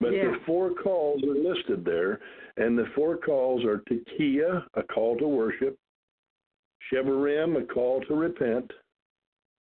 [0.00, 0.32] But Yeah.
[0.32, 2.20] the four calls are listed there,
[2.56, 5.76] and the four calls are Tekiah, a call to worship,
[6.90, 8.72] Shevarim, a call to repent,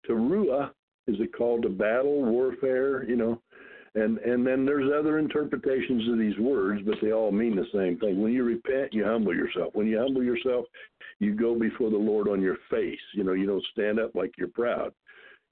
[0.06, 0.72] Teruah
[1.14, 3.40] is a call to battle, warfare, you know,
[3.94, 7.98] and and then there's other interpretations of these words, but they all mean the same
[7.98, 8.22] thing.
[8.22, 9.74] When you repent, you humble yourself.
[9.74, 10.66] When you humble yourself,
[11.18, 13.00] you go before the Lord on your face.
[13.14, 14.92] You know, you don't stand up like you're proud.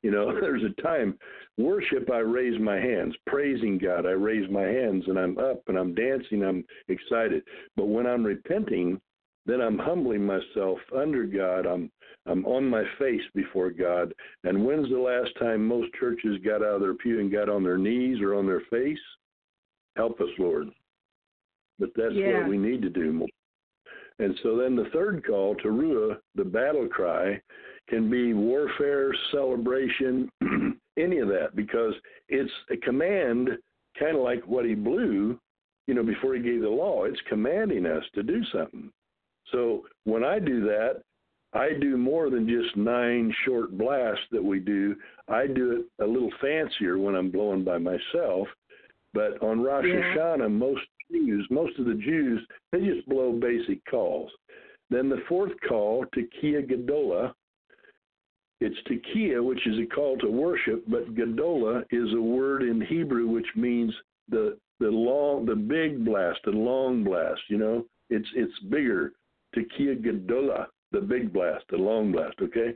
[0.02, 1.18] You know, there's a time
[1.56, 5.76] worship I raise my hands, praising God, I raise my hands and I'm up and
[5.76, 7.42] I'm dancing, I'm excited.
[7.76, 9.00] But when I'm repenting,
[9.48, 11.66] then I'm humbling myself under God.
[11.66, 11.90] I'm
[12.26, 14.12] I'm on my face before God.
[14.44, 17.64] And when's the last time most churches got out of their pew and got on
[17.64, 18.98] their knees or on their face?
[19.96, 20.68] Help us, Lord.
[21.78, 22.40] But that's Yeah.
[22.40, 23.28] what we need to do more.
[24.18, 27.40] And so then the third call, Teruah, the battle cry,
[27.88, 30.28] can be warfare, celebration,
[30.98, 31.94] any of that, because
[32.28, 33.56] it's a command,
[33.98, 35.40] kind of like what he blew,
[35.86, 37.04] you know, before he gave the law.
[37.04, 38.92] It's commanding us to do something.
[39.52, 41.02] So when I do that,
[41.54, 44.96] I do more than just nine short blasts that we do.
[45.28, 48.48] I do it a little fancier when I'm blowing by myself.
[49.14, 50.14] But on Rosh Yeah.
[50.14, 54.30] Hashanah, most Jews, most of the Jews, they just blow basic calls.
[54.90, 57.34] Then the fourth call, Tekiah Gadola,
[58.60, 63.26] it's Tekiah, which is a call to worship, but Gadola is a word in Hebrew
[63.26, 63.94] which means
[64.28, 67.40] the the long, the big blast, the long blast.
[67.48, 69.12] You know, it's it's bigger.
[69.54, 72.36] Tekiah Gadola, the big blast, the long blast.
[72.40, 72.74] Okay,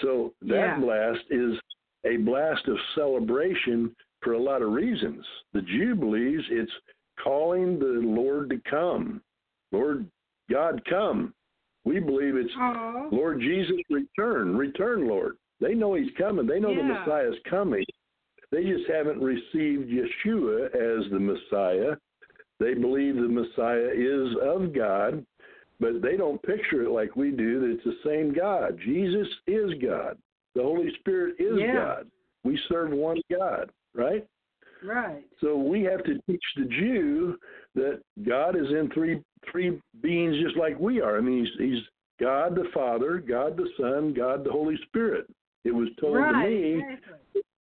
[0.00, 0.80] so that Yeah.
[0.80, 1.58] blast is
[2.04, 5.26] a blast of celebration for a lot of reasons.
[5.52, 6.72] The Jew believes it's
[7.16, 9.22] calling the Lord to come.
[9.72, 10.06] Lord
[10.50, 11.34] God, come.
[11.84, 13.08] We believe it's Oh.
[13.10, 15.36] Lord Jesus, return, return, Lord.
[15.60, 16.46] They know He's coming.
[16.46, 17.84] They know the Messiah is coming.
[18.50, 21.96] They just haven't received Yeshua as the Messiah.
[22.58, 25.24] They believe the Messiah is of God,
[25.80, 28.78] but they don't picture it like we do that it's the same God.
[28.84, 30.16] Jesus is God.
[30.54, 31.74] The Holy Spirit is Yeah.
[31.74, 32.10] God.
[32.44, 34.26] We serve one God, right?
[34.82, 35.24] Right.
[35.40, 37.38] So we have to teach the Jew
[37.74, 41.16] that God is in three three beings just like we are.
[41.18, 41.82] I mean, he's, he's
[42.20, 45.26] God the Father, God the Son, God the Holy Spirit.
[45.64, 46.32] It was told right.
[46.32, 46.84] to me,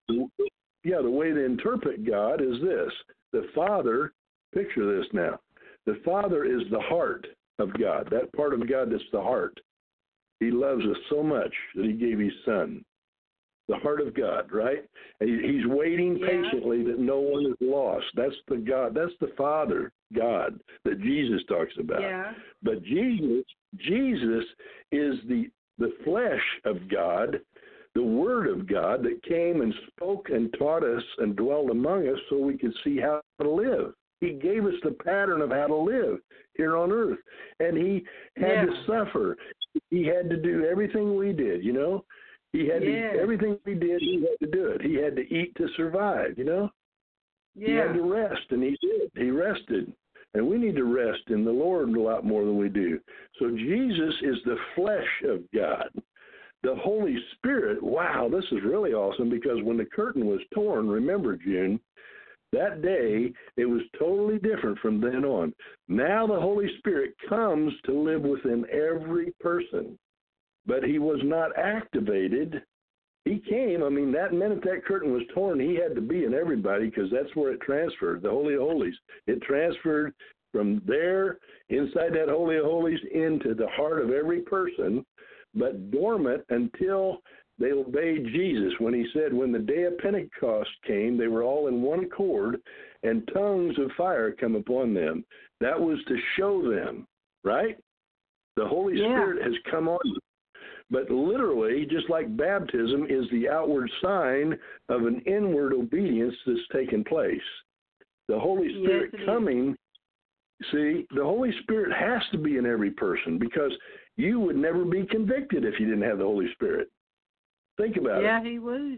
[0.10, 0.52] Exactly.
[0.84, 2.92] yeah, the way to interpret God is this:
[3.32, 4.14] the Father.
[4.54, 5.40] Picture this now.
[5.88, 7.26] The Father is the heart
[7.60, 8.08] of God.
[8.12, 9.60] That part of God that's the heart.
[10.40, 12.84] He loves us so much that He gave His Son.
[13.70, 14.84] The heart of God, right?
[15.22, 16.28] And He's waiting Yeah.
[16.28, 18.06] patiently that no one is lost.
[18.16, 18.94] That's the God.
[18.94, 22.02] That's the Father God that Jesus talks about.
[22.02, 22.34] Yeah.
[22.62, 23.46] But Jesus,
[23.78, 24.46] Jesus
[24.92, 27.42] is the the flesh of God,
[27.96, 32.20] the Word of God that came and spoke and taught us and dwelled among us,
[32.30, 33.94] so we could see how to live.
[34.22, 36.20] He gave us the pattern of how to live
[36.56, 37.20] here on earth,
[37.60, 38.06] and He
[38.38, 39.38] had to suffer.
[39.90, 41.64] He had to do everything we did.
[41.64, 42.06] You know,
[42.52, 43.14] He had Yes.
[43.16, 44.00] to everything we did.
[44.02, 44.82] He had to do it.
[44.82, 46.38] He had to eat to survive.
[46.38, 46.72] You know.
[47.56, 49.12] He had to rest, and he did.
[49.16, 49.94] He rested.
[50.34, 53.00] And we need to rest in the Lord a lot more than we do.
[53.38, 55.90] So Jesus is the flesh of God.
[56.64, 61.36] The Holy Spirit, wow, this is really awesome because when the curtain was torn, remember,
[61.36, 61.80] June,
[62.54, 65.54] that day it was totally different from then on.
[65.90, 70.00] Now the Holy Spirit comes to live within every person,
[70.66, 72.64] but he was not activated
[73.26, 73.84] he came.
[73.84, 77.10] I mean, that minute that curtain was torn, he had to be in everybody because
[77.10, 78.22] that's where it transferred.
[78.22, 78.96] The Holy of Holies.
[79.28, 80.14] It transferred
[80.52, 81.38] from there
[81.70, 85.06] inside that Holy of Holies into the heart of every person,
[85.56, 87.22] but dormant until
[87.60, 91.68] they obeyed Jesus when he said, when the day of Pentecost came, they were all
[91.68, 92.60] in one accord,
[93.04, 95.24] and tongues of fire come upon them.
[95.60, 97.08] That was to show them,
[97.44, 97.78] right?
[98.56, 99.14] The Holy Yeah.
[99.14, 100.20] Spirit has come on them.
[100.90, 107.04] But literally, just like baptism is the outward sign of an inward obedience that's taken
[107.04, 107.42] place.
[108.28, 109.26] The Holy Spirit it is.
[109.26, 109.76] coming,
[110.72, 113.72] see, the Holy Spirit has to be in every person because
[114.18, 116.90] you would never be convicted if you didn't have the Holy Spirit.
[117.78, 118.26] Think about it.
[118.26, 118.98] Yeah, he was.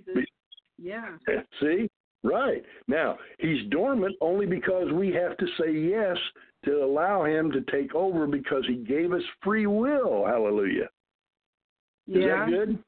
[0.78, 1.18] Yeah.
[1.62, 1.90] See?
[2.24, 2.64] Right.
[2.88, 6.18] Now, he's dormant only because we have to say yes
[6.66, 10.26] to allow him to take over because he gave us free will.
[10.26, 10.90] Hallelujah.
[12.08, 12.46] Is yeah.
[12.46, 12.84] that good?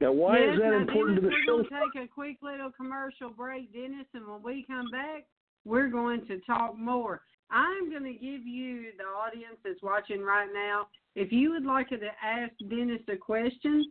[0.00, 1.58] Now, why yes, is that important to the show?
[1.58, 5.24] We're going to take a quick little commercial break, Dennis, and when we come back,
[5.66, 7.20] we're going to talk more.
[7.50, 11.90] I'm going to give you, the audience that's watching right now, if you would like
[11.90, 13.84] to ask Dennis a question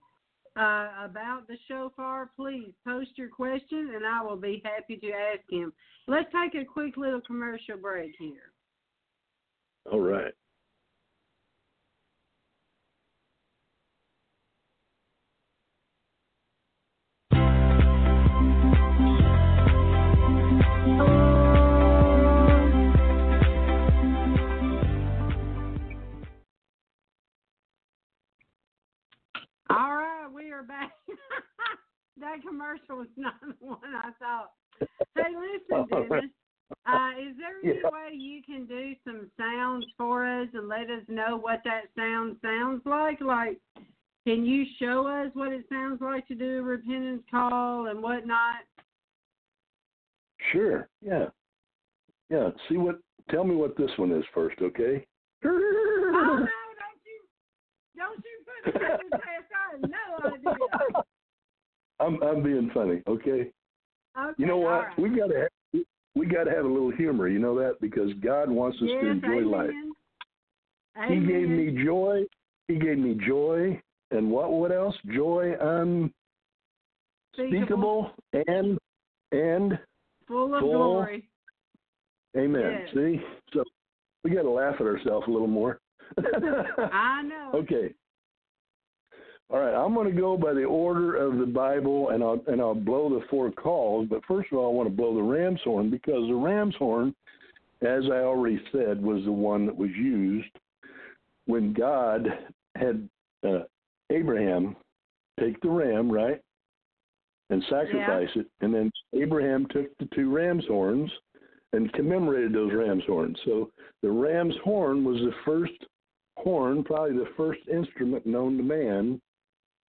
[0.59, 5.49] uh, about the shofar, please post your question, and I will be happy to ask
[5.49, 5.71] him.
[6.07, 8.51] Let's take a quick little commercial break here.
[9.89, 10.33] All right.
[29.71, 30.91] All right, we are back.
[32.19, 34.51] that commercial was not the one I thought.
[35.15, 36.31] Hey, listen, Dennis.
[36.85, 37.89] Uh, is there any Yeah.
[37.89, 42.37] way you can do some sounds for us and let us know what that sound
[42.41, 43.19] sounds like?
[43.21, 43.59] Like,
[44.25, 48.61] can you show us what it sounds like to do a repentance call and whatnot?
[50.51, 50.87] Sure.
[51.01, 51.25] Yeah.
[52.29, 52.51] Yeah.
[52.67, 52.99] See what?
[53.29, 55.05] Tell me what this one is first, okay?
[55.45, 56.45] Oh no!
[56.79, 57.19] Don't you?
[57.95, 59.49] Don't you put me in this test?
[59.53, 61.03] I have no idea.
[62.09, 63.51] I'm I'm being funny, okay?
[64.17, 64.69] Okay, You know what?
[64.69, 64.99] right.
[64.99, 65.83] We gotta have,
[66.15, 67.27] we gotta have a little humor.
[67.27, 69.51] You know that because God wants us yes, to enjoy amen.
[69.51, 69.69] life.
[70.97, 71.21] Amen.
[71.21, 72.23] He gave me joy.
[72.67, 73.79] He gave me joy,
[74.11, 74.51] and what?
[74.51, 74.95] What else?
[75.13, 75.53] Joy
[77.37, 78.77] unspeakable and
[79.31, 79.79] and
[80.27, 80.71] full of full.
[80.71, 81.29] glory.
[82.37, 82.81] amen.
[82.85, 82.89] Yes.
[82.93, 83.21] See,
[83.53, 83.63] so
[84.23, 85.79] we got to laugh at ourselves a little more.
[86.17, 87.51] I know.
[87.55, 87.93] okay.
[89.51, 92.61] All right, I'm going to go by the order of the Bible, and I'll and
[92.61, 94.07] I'll blow the four calls.
[94.07, 97.15] But first of all, I want to blow the ram's horn because the ram's horn,
[97.81, 100.51] as I already said, was the one that was used
[101.45, 102.27] when God
[102.75, 103.09] had
[103.43, 103.61] uh,
[104.11, 104.75] Abraham
[105.39, 106.39] take the ram, right,
[107.49, 111.09] and sacrifice it, and then Abraham took the two ram's horns
[111.73, 113.37] and commemorated those ram's horns.
[113.45, 113.71] So
[114.03, 115.73] the ram's horn was the first
[116.37, 119.19] horn, probably the first instrument known to man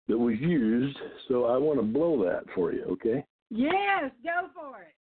[0.07, 0.97] that was used.
[1.27, 3.23] So I want to blow that for you, okay?
[3.49, 4.95] Yes, go for it.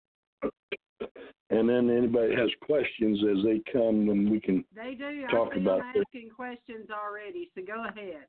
[1.51, 4.65] And then anybody has questions as they come, then we can.
[4.75, 5.27] They do.
[5.31, 6.05] Talk I about it.
[6.07, 8.27] asking questions already, so go ahead.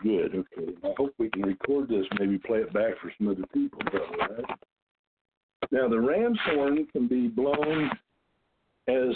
[0.00, 0.72] Good, okay.
[0.84, 3.80] I hope we can record this, maybe play it back for some other people.
[3.92, 4.44] Right.
[5.72, 7.90] Now the ram's horn can be blown
[8.86, 9.14] as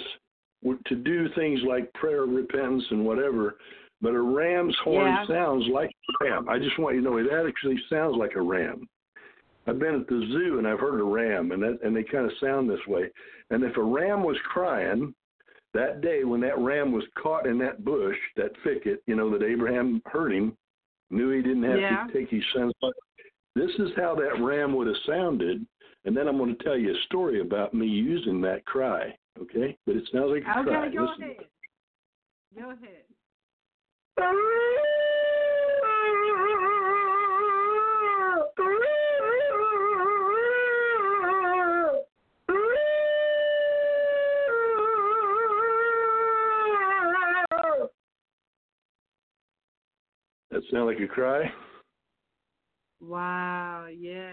[0.87, 3.57] to do things like prayer, repentance, and whatever.
[4.03, 5.27] But a ram's horn Yeah.
[5.27, 5.91] sounds like
[6.21, 6.49] a ram.
[6.49, 8.89] I just want you to know it actually sounds like a ram.
[9.67, 12.27] I've been at the zoo and I've heard a ram, and that, and they kind
[12.27, 13.09] of sound this way.
[13.51, 15.15] And if a ram was crying
[15.73, 19.45] that day when that ram was caught in that bush, that thicket, you know, that
[19.47, 20.57] Abraham heard him,
[21.11, 22.07] knew he didn't have Yeah.
[22.07, 22.75] to take his son's.
[23.55, 25.65] This is how that ram would have sounded.
[26.05, 29.17] And then I'm going to tell you a story about me using that cry.
[29.41, 30.89] Okay, but it sounds like a Okay, cry.
[30.89, 31.23] go Listen.
[31.23, 31.49] ahead.
[32.59, 33.05] Go ahead.
[34.17, 34.25] That
[50.71, 51.51] sound like a cry?
[53.01, 53.87] Wow.
[53.99, 54.33] yeah.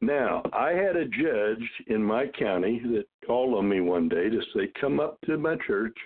[0.00, 4.40] Now, I had a judge in my county that called on me one day to
[4.54, 5.96] say, Come up to my church.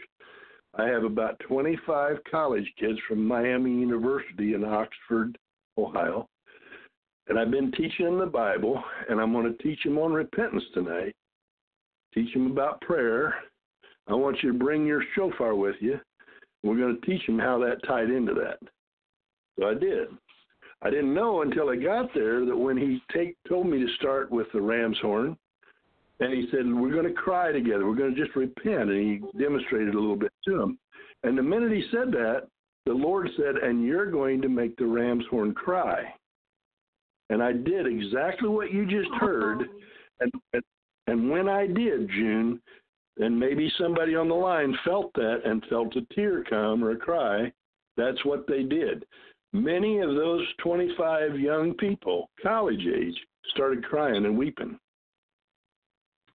[0.76, 5.36] I have about 25 college kids from Miami University in Oxford,
[5.76, 6.28] Ohio.
[7.28, 10.64] And I've been teaching them the Bible, and I'm going to teach them on repentance
[10.74, 11.14] tonight.
[12.14, 13.34] Teach them about prayer.
[14.08, 16.00] I want you to bring your shofar with you.
[16.62, 18.58] We're going to teach them how that tied into that.
[19.58, 20.08] So I did.
[20.82, 24.30] I didn't know until I got there that when he take, told me to start
[24.30, 25.36] with the ram's horn,
[26.20, 27.86] and he said, We're going to cry together.
[27.86, 28.90] We're going to just repent.
[28.90, 30.78] And he demonstrated a little bit to him.
[31.22, 32.46] And the minute he said that,
[32.86, 36.14] the Lord said, And you're going to make the ram's horn cry.
[37.30, 39.62] And I did exactly what you just heard.
[39.62, 39.72] Uh-huh.
[40.20, 40.62] And, and,
[41.06, 42.60] and when I did, June,
[43.18, 46.96] and maybe somebody on the line felt that and felt a tear come or a
[46.96, 47.52] cry,
[47.96, 49.04] that's what they did.
[49.52, 53.16] Many of those 25 young people, college age,
[53.48, 54.78] started crying and weeping.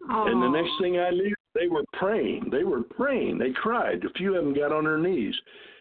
[0.10, 2.50] And the next thing I knew, they were praying.
[2.52, 3.38] They were praying.
[3.38, 4.04] They cried.
[4.04, 5.36] A few of them got on their knees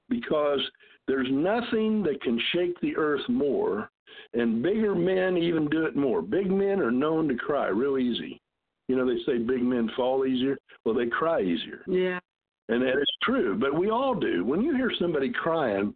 [0.08, 0.60] because
[1.06, 3.90] there's nothing that can shake the earth more,
[4.32, 6.22] and bigger men even do it more.
[6.22, 8.40] Big men are known to cry real easy.
[8.88, 10.56] You know, they say big men fall easier.
[10.84, 11.82] Well, they cry easier.
[11.86, 12.20] Yeah.
[12.68, 14.44] And that is true, but we all do.
[14.44, 15.94] When you hear somebody crying,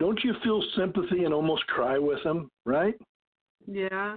[0.00, 2.94] don't you feel sympathy and almost cry with them, right?
[3.66, 4.16] Yeah.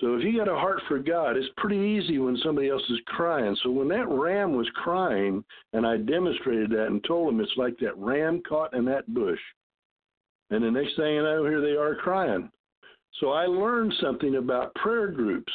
[0.00, 3.00] So if you got a heart for God, it's pretty easy when somebody else is
[3.06, 3.56] crying.
[3.62, 5.42] So when that ram was crying,
[5.72, 9.40] and I demonstrated that and told them it's like that ram caught in that bush.
[10.50, 12.50] And the next thing you know, here they are crying.
[13.20, 15.52] So I learned something about prayer groups.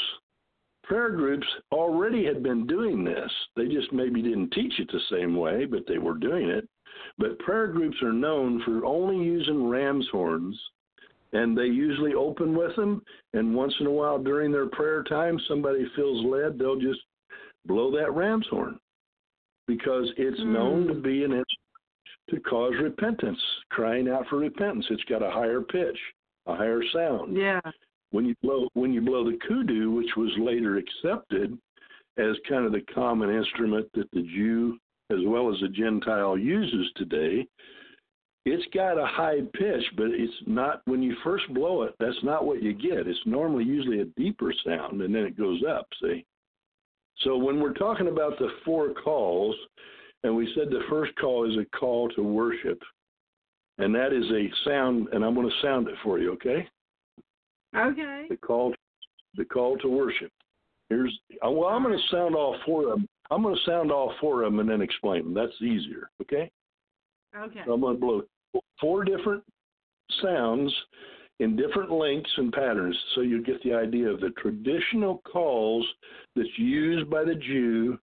[0.84, 3.32] Prayer groups already had been doing this.
[3.56, 6.68] They just maybe didn't teach it the same way, but they were doing it.
[7.18, 10.60] But prayer groups are known for only using ram's horns
[11.34, 13.02] and they usually open with them.
[13.34, 17.02] And once in a while during their prayer time, somebody feels led, they'll just
[17.66, 18.80] blow that ram's horn
[19.68, 20.54] because it's Mm.
[20.54, 21.48] known to be an instrument
[22.30, 24.86] to cause repentance, crying out for repentance.
[24.90, 26.00] It's got a higher pitch,
[26.46, 27.36] a higher sound.
[27.36, 27.60] Yeah.
[28.12, 31.58] When you blow when you blow the kudu, which was later accepted
[32.18, 34.78] as kind of the common instrument that the Jew
[35.10, 37.48] as well as the Gentile uses today,
[38.46, 42.46] it's got a high pitch, but it's not when you first blow it, that's not
[42.46, 43.08] what you get.
[43.08, 46.26] It's normally usually a deeper sound and then it goes up, see?
[47.20, 49.56] So when we're talking about the four calls,
[50.24, 52.82] and we said the first call is a call to worship,
[53.78, 56.68] and that is a sound, and I'm going to sound it for you, okay?
[57.76, 58.26] Okay.
[58.30, 58.74] The call,
[59.36, 60.32] the call to worship.
[60.90, 63.08] Here's uh, well, I'm going to sound all four of them.
[63.32, 65.34] I'm going to sound all four of them and then explain them.
[65.34, 66.52] That's easier, okay?
[67.36, 67.62] Okay.
[67.66, 68.22] So I'm going to blow
[68.80, 69.44] four different
[70.22, 70.74] sounds
[71.40, 75.86] in different lengths and patterns so you get the idea of the traditional calls
[76.36, 77.98] that's used by the Jew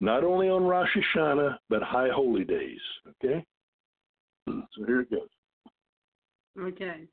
[0.00, 2.80] not only on Rosh Hashanah but high holy days.
[3.08, 3.44] Okay?
[4.48, 5.28] So here it goes.
[6.58, 7.04] Okay.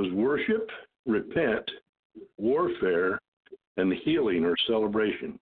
[0.00, 0.68] Was worship,
[1.06, 1.70] repent,
[2.38, 3.18] warfare,
[3.76, 5.38] and healing or celebration.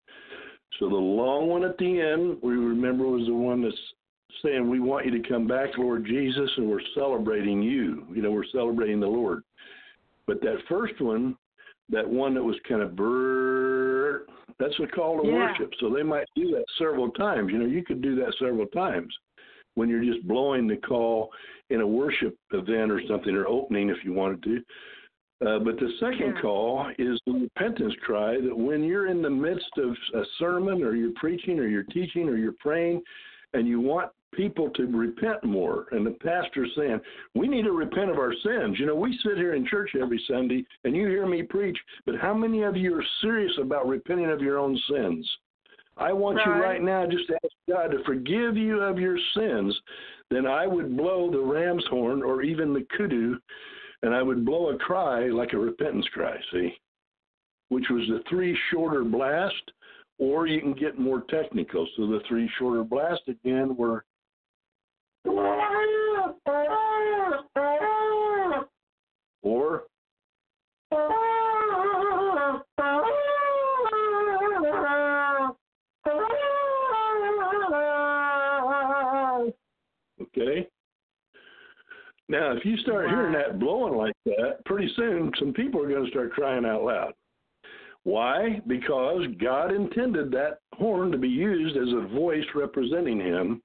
[0.78, 3.76] So the long one at the end, we remember was the one that's
[4.42, 8.06] saying, We want you to come back, Lord Jesus, and we're celebrating you.
[8.12, 9.42] You know, we're celebrating the Lord.
[10.26, 11.36] But that first one,
[11.88, 14.20] that one that was kind of brrr,
[14.58, 15.34] that's a call to Yeah.
[15.34, 15.72] worship.
[15.80, 17.50] So they might do that several times.
[17.50, 19.14] You know, you could do that several times
[19.78, 21.30] when you're just blowing the call
[21.70, 24.56] in a worship event or something, or opening if you wanted to.
[25.46, 26.40] Uh, but the second Yeah.
[26.40, 30.96] call is the repentance cry that when you're in the midst of a sermon or
[30.96, 33.00] you're preaching or you're teaching or you're praying
[33.54, 37.00] and you want people to repent more, and the pastor's saying,
[37.34, 38.78] We need to repent of our sins.
[38.78, 42.16] You know, we sit here in church every Sunday and you hear me preach, but
[42.16, 45.38] how many of you are serious about repenting of your own sins?
[45.98, 46.60] I want you Right.
[46.60, 49.78] right now just to ask God to forgive you of your sins.
[50.30, 53.38] Then I would blow the ram's horn or even the kudu,
[54.02, 56.78] and I would blow a cry like a repentance cry, see?
[57.68, 59.72] Which was the three shorter blast,
[60.18, 61.86] or you can get more technical.
[61.96, 64.04] So the three shorter blast again were.
[69.42, 69.84] Or
[80.36, 80.68] Okay.
[82.28, 86.04] Now, if you start hearing that blowing like that, pretty soon some people are going
[86.04, 87.14] to start crying out loud.
[88.04, 88.60] Why?
[88.66, 93.62] Because God intended that horn to be used as a voice representing Him,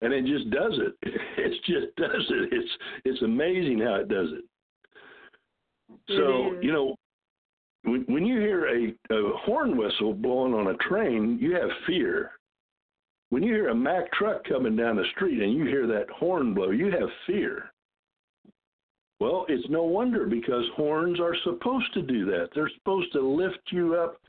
[0.00, 0.94] and it just does it.
[1.38, 2.48] It just does it.
[2.52, 2.70] It's
[3.04, 4.44] it's amazing how it does it.
[6.08, 6.96] So It you know,
[7.84, 12.32] when, when you hear a, a horn whistle blowing on a train, you have fear.
[13.30, 16.54] When you hear a Mack truck coming down the street and you hear that horn
[16.54, 17.70] blow, you have fear.
[19.20, 22.48] Well, it's no wonder because horns are supposed to do that.
[22.54, 24.20] They're supposed to lift you up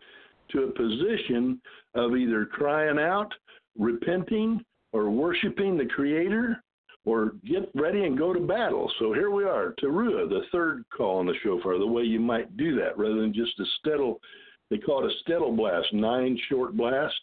[0.51, 1.61] to a position
[1.93, 3.31] of either crying out,
[3.77, 6.61] repenting, or worshiping the Creator,
[7.05, 8.91] or get ready and go to battle.
[8.99, 12.57] So here we are, Teruah, the third call on the shofar, the way you might
[12.57, 14.17] do that rather than just a stettel.
[14.69, 17.19] They call it a stettel blast, nine short blast.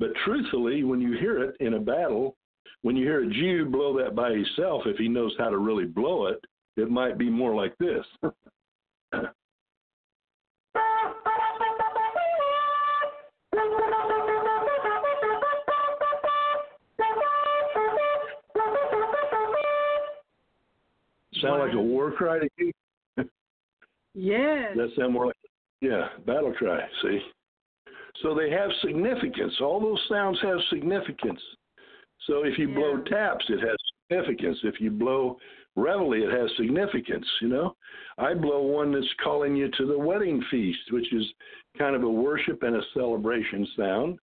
[0.00, 2.36] But truthfully, when you hear it in a battle,
[2.82, 5.86] when you hear a Jew blow that by himself, if he knows how to really
[5.86, 6.40] blow it,
[6.76, 8.04] it might be more like this.
[21.40, 22.72] Sound like a war cry to you?
[24.16, 24.76] Yes.
[24.76, 25.36] That sound more like,
[25.80, 26.78] yeah, battle cry.
[27.02, 27.18] See,
[28.22, 29.54] so they have significance.
[29.60, 31.40] All those sounds have significance.
[32.26, 33.76] So if you blow taps, it has
[34.08, 34.58] significance.
[34.62, 35.38] If you blow
[35.76, 37.26] reveille, it has significance.
[37.42, 37.76] You know,
[38.18, 41.24] I blow one that's calling you to the wedding feast, which is
[41.78, 44.18] kind of a worship and a celebration sound.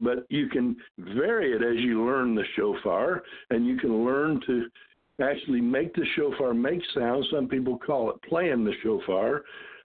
[0.00, 4.66] But you can vary it as you learn the shofar, and you can learn to
[5.22, 7.26] actually make the shofar make sound.
[7.30, 9.42] Some people call it playing the shofar.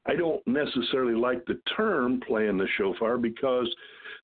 [0.08, 3.68] I don't necessarily like the term playing the shofar because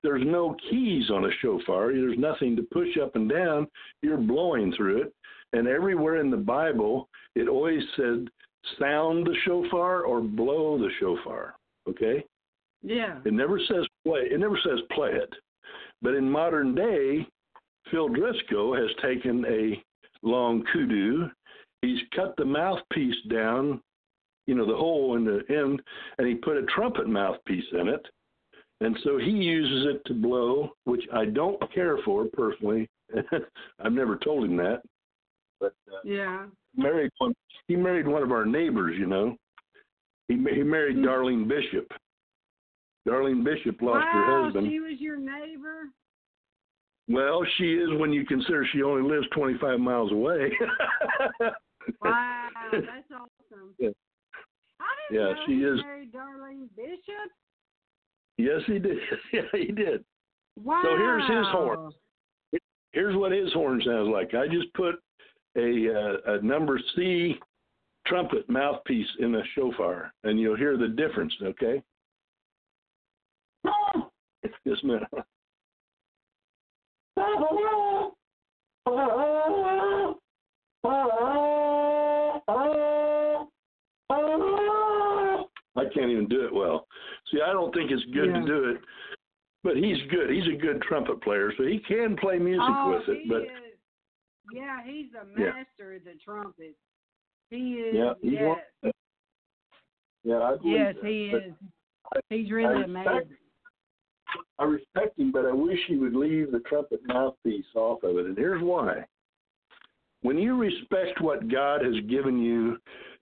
[0.03, 1.91] there's no keys on a shofar.
[1.91, 3.67] There's nothing to push up and down.
[4.01, 5.13] You're blowing through it.
[5.53, 8.29] And everywhere in the Bible, it always said
[8.79, 11.55] sound the shofar or blow the shofar.
[11.89, 12.23] Okay?
[12.83, 13.19] Yeah.
[13.25, 14.21] It never says play.
[14.31, 15.33] It never says play it.
[16.01, 17.27] But in modern day,
[17.89, 19.81] Phil Driscoll has taken a
[20.23, 21.27] long kudu.
[21.81, 23.81] He's cut the mouthpiece down,
[24.47, 25.81] you know, the hole in the end,
[26.17, 28.05] and he put a trumpet mouthpiece in it.
[28.81, 32.89] And so he uses it to blow, which I don't care for personally.
[33.79, 34.81] I've never told him that,
[35.59, 36.47] but uh, Yeah.
[36.75, 37.33] married one.
[37.67, 38.95] He married one of our neighbors.
[38.97, 39.35] You know,
[40.27, 41.05] he he married Hmm.
[41.05, 41.91] Darlene Bishop.
[43.07, 44.67] Darlene Bishop lost her wow, husband.
[44.71, 45.89] she was your neighbor.
[47.07, 50.51] Well, she is when you consider she only lives 25 miles away.
[51.99, 53.73] Wow, that's awesome.
[53.79, 53.89] Yeah.
[55.11, 57.31] Yeah, she he is- married Darlene Bishop.
[58.37, 58.97] yes, he did.
[59.33, 60.03] Yeah, he did.
[60.57, 60.81] Wow.
[60.83, 61.91] So here's his horn.
[62.93, 64.33] Here's what his horn sounds like.
[64.33, 64.95] I just put
[65.57, 67.35] a uh, a number C
[68.05, 71.33] trumpet mouthpiece in a shofar, and you'll hear the difference.
[71.41, 71.81] Okay.
[74.67, 75.03] Just a minute.
[85.75, 86.87] I can't even do it well.
[87.31, 88.39] See, I don't think it's good Yeah.
[88.41, 88.81] to do it,
[89.63, 90.29] but he's good.
[90.29, 93.27] He's a good trumpet player, so he can play music oh, with it.
[93.29, 93.49] But is.
[94.53, 95.53] Yeah, he's a Yeah.
[95.53, 96.75] master of the trumpet.
[97.49, 97.95] He is.
[97.95, 98.57] yeah, he's yes.
[98.81, 98.91] one-
[100.23, 101.05] yeah, I Yes, that.
[101.05, 101.53] he But is.
[102.29, 103.37] He's really I amazing.
[104.59, 108.25] I respect him, but I wish he would leave the trumpet mouthpiece off of it.
[108.25, 109.05] And here's why.
[110.21, 112.79] When you respect what God has given you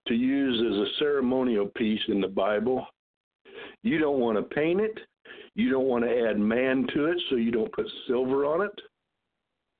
[0.08, 2.86] to use as a ceremonial piece in the Bible,
[3.84, 4.98] you don't want to paint it.
[5.56, 8.82] You don't want to add man to it, so you don't put silver on it.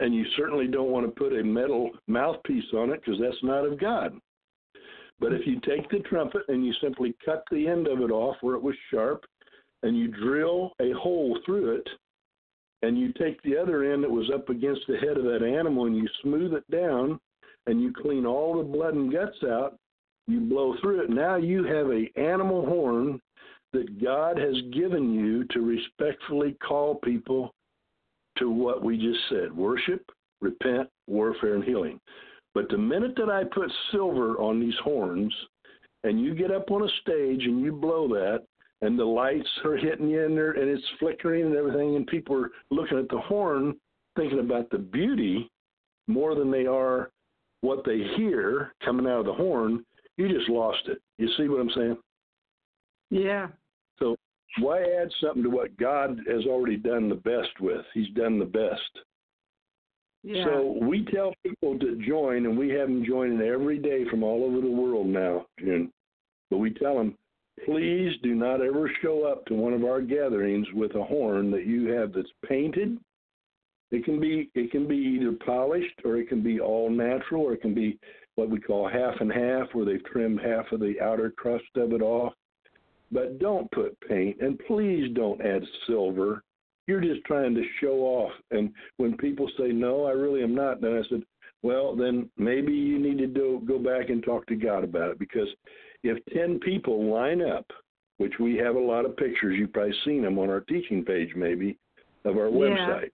[0.02, 3.66] And you certainly don't want to put a metal mouthpiece on it because that's not
[3.66, 4.14] of God.
[5.20, 8.38] But if you take the trumpet and you simply cut the end of it off
[8.42, 9.26] where it was sharp,
[9.84, 11.88] and you drill a hole through it,
[12.82, 15.86] and you take the other end that was up against the head of that animal
[15.86, 17.20] and you smooth it down,
[17.68, 19.78] and you clean all the blood and guts out,
[20.30, 21.10] you blow through it.
[21.10, 23.20] Now you have a animal horn
[23.74, 27.54] that God has given you to respectfully call people
[28.38, 30.04] to what we just said worship,
[30.42, 32.00] repent, warfare, and healing.
[32.54, 35.34] But the minute that I put silver on these horns,
[36.04, 38.44] and you get up on a stage and you blow that,
[38.82, 42.36] and the lights are hitting you in there, and it's flickering and everything, and people
[42.36, 43.76] are looking at the horn,
[44.16, 45.50] thinking about the beauty
[46.08, 47.12] more than they are
[47.62, 49.84] what they hear coming out of the horn.
[50.20, 51.02] You just lost it.
[51.18, 51.98] You see what I'm saying?
[53.10, 53.48] Yeah.
[54.00, 54.18] So
[54.60, 57.86] why add something to what God has already done the best with?
[57.94, 59.06] He's done the best.
[60.22, 60.44] Yeah.
[60.44, 64.44] So we tell people to join, and we have them joining every day from all
[64.44, 65.90] over the world now, June.
[66.52, 67.16] But we tell them,
[67.66, 71.66] please do not ever show up to one of our gatherings with a horn that
[71.66, 72.98] you have that's painted.
[73.92, 77.54] It can be it can be either polished or it can be all natural or
[77.54, 77.98] it can be
[78.40, 81.94] what we call half and half, where they've trimmed half of the outer crust of
[81.94, 82.34] it off.
[83.12, 86.44] But don't put paint, and please don't add silver
[86.90, 88.32] you're just trying to show off.
[88.50, 91.22] And when people say, no, I really am not, then I said,
[91.62, 95.20] well, then maybe you need to do, go back and talk to God about it.
[95.20, 95.48] Because
[96.04, 97.68] if 10 people line up,
[98.18, 101.30] which we have a lot of pictures, you've probably seen them on our teaching page,
[101.36, 101.78] maybe,
[102.26, 102.56] of our Yeah.
[102.58, 103.12] website.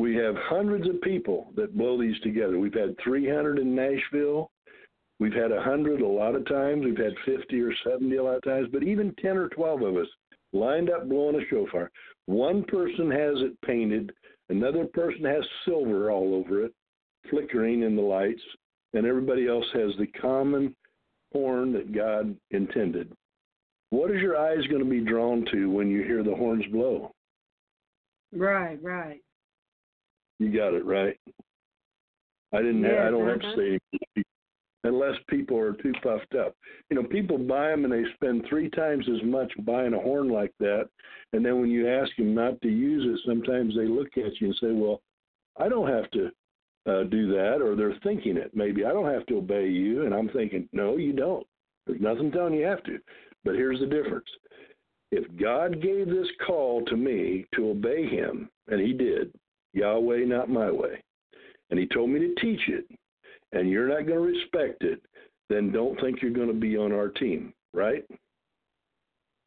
[0.00, 2.58] We have hundreds of people that blow these together.
[2.58, 4.50] We've had 300 in Nashville.
[5.18, 6.86] We've had 100 a lot of times.
[6.86, 8.68] We've had 50 or 70 a lot of times.
[8.72, 10.06] But even 10 or 12 of us
[10.54, 11.90] lined up blowing a shofar.
[12.24, 14.10] One person has it painted,
[14.48, 16.72] another person has silver all over it,
[17.28, 18.42] flickering in the lights,
[18.94, 20.74] and everybody else has the common
[21.34, 23.12] horn that God intended.
[23.90, 27.12] What is your eyes going to be drawn to when you hear the horns blow?
[28.32, 29.20] Right, right.
[30.40, 31.16] You got it right.
[32.52, 32.82] I didn't.
[32.82, 33.76] Yes, I don't have to uh-huh.
[34.16, 34.24] say
[34.84, 36.56] unless people are too puffed up.
[36.88, 40.30] You know, people buy them and they spend three times as much buying a horn
[40.30, 40.88] like that,
[41.34, 44.48] and then when you ask them not to use it, sometimes they look at you
[44.48, 45.02] and say, "Well,
[45.58, 46.30] I don't have to
[46.86, 48.56] uh, do that," or they're thinking it.
[48.56, 51.46] Maybe I don't have to obey you, and I'm thinking, "No, you don't.
[51.86, 52.98] There's nothing telling you have to."
[53.44, 54.28] But here's the difference.
[55.12, 59.32] If God gave this call to me to obey him, and he did,
[59.72, 61.02] Yahweh, not my way,
[61.70, 62.86] and he told me to teach it,
[63.52, 65.00] and you're not going to respect it,
[65.48, 68.04] then don't think you're going to be on our team, right?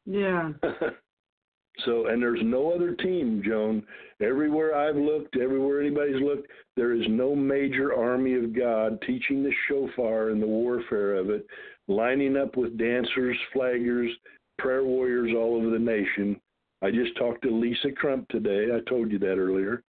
[0.06, 0.52] Yeah.
[1.84, 3.82] so, and there's no other team, Joan.
[4.20, 9.52] Everywhere I've looked, everywhere anybody's looked, there is no major army of God teaching the
[9.68, 11.46] shofar and the warfare of it,
[11.88, 14.10] lining up with dancers, flaggers,
[14.58, 16.38] prayer warriors all over the nation.
[16.82, 18.66] I just talked to Lisa Crump today.
[18.74, 19.82] I told you that earlier.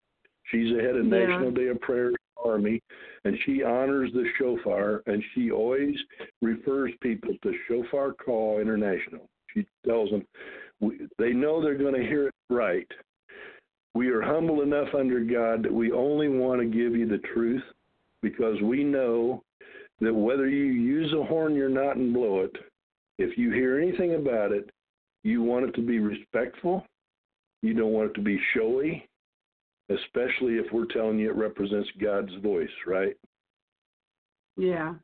[0.52, 1.26] She's the head of Yeah.
[1.26, 2.12] National Day of Prayer
[2.44, 2.82] Army,
[3.24, 5.96] and she honors the shofar, and she always
[6.42, 9.28] refers people to Shofar Call International.
[9.54, 10.26] She tells them,
[10.80, 12.88] We, they know they're going to hear it right.
[13.94, 17.64] We are humble enough under God that we only want to give you the truth
[18.22, 19.42] because we know
[20.02, 22.56] that whether you use a horn or not and blow it,
[23.18, 24.70] if you hear anything about it,
[25.24, 26.86] you want it to be respectful.
[27.62, 29.08] You don't want it to be showy,
[29.90, 33.16] especially if we're telling you it represents God's voice, right?
[34.58, 34.96] Yeah.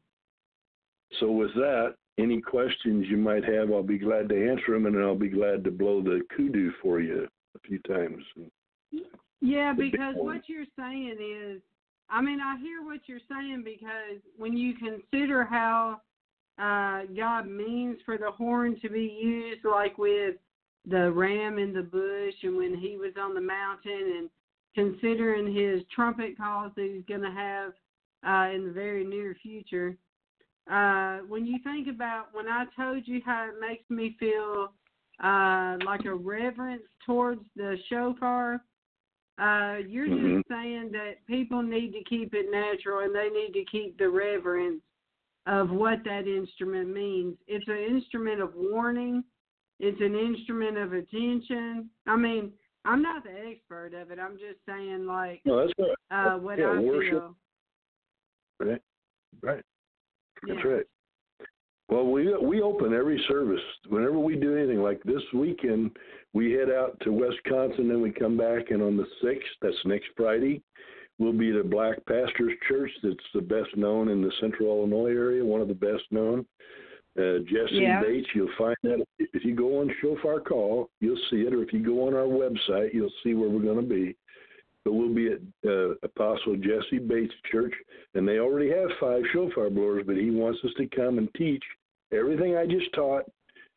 [1.19, 4.97] So, with that, any questions you might have, I'll be glad to answer them, and
[4.99, 8.23] I'll be glad to blow the kudu for you a few times.
[9.41, 11.61] Yeah, because what you're saying is,
[12.09, 16.01] I mean, I hear what you're saying because when you consider how
[16.59, 20.35] uh, God means for the horn to be used, like with
[20.85, 24.29] the ram in the bush, and when he was on the mountain, and
[24.75, 27.73] considering his trumpet calls that he's going to have
[28.25, 29.97] uh, in the very near future.
[30.71, 34.73] Uh, when you think about when I told you how it makes me feel
[35.23, 38.63] uh, like a reverence towards the shofar,
[39.37, 40.37] uh, you're Mhm.
[40.37, 44.09] just saying that people need to keep it natural and they need to keep the
[44.09, 44.81] reverence
[45.47, 47.37] of what that instrument means.
[47.47, 49.23] It's an instrument of warning.
[49.79, 51.89] It's an instrument of attention.
[52.05, 52.53] I mean,
[52.85, 54.19] I'm not the expert of it.
[54.19, 55.95] I'm just saying, like, No, that's right.
[56.33, 57.11] uh, what Yeah, I worship.
[57.11, 57.35] feel.
[58.59, 58.81] Right.
[59.41, 59.63] Right.
[60.47, 60.71] That's Yeah.
[60.71, 60.85] right.
[61.89, 65.97] Well, we we open every service whenever we do anything like this weekend.
[66.33, 70.07] We head out to Wisconsin, then we come back, and on the sixth, that's next
[70.15, 70.63] Friday,
[71.19, 75.43] we'll be at Black Pastors Church that's the best known in the Central Illinois area,
[75.43, 76.47] one of the best known.
[77.17, 78.01] Uh, Jesse Yeah.
[78.01, 81.73] Bates, you'll find that if you go on Shofar Call, you'll see it, or if
[81.73, 84.15] you go on our website, you'll see where we're going to be.
[84.85, 87.73] But we'll be at uh, Apostle Jesse Bates Church,
[88.15, 91.63] and they already have five shofar blowers, but he wants us to come and teach
[92.11, 93.25] everything I just taught.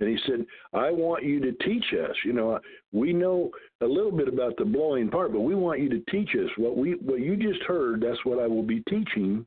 [0.01, 2.17] And he said, I want you to teach us.
[2.25, 2.59] You know,
[2.93, 6.31] we know a little bit about the blowing part, but we want you to teach
[6.35, 8.01] us what we what you just heard.
[8.01, 9.47] That's what I will be teaching,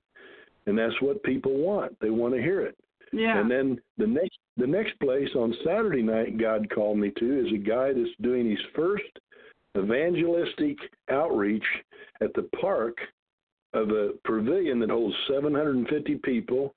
[0.65, 1.99] and that's what people want.
[1.99, 2.77] They want to hear it.
[3.13, 3.39] Yeah.
[3.39, 7.53] And then the next the next place on Saturday night God called me to is
[7.53, 9.03] a guy that's doing his first
[9.77, 10.77] evangelistic
[11.09, 11.63] outreach
[12.21, 12.97] at the park
[13.73, 16.73] of a pavilion that holds 750 people.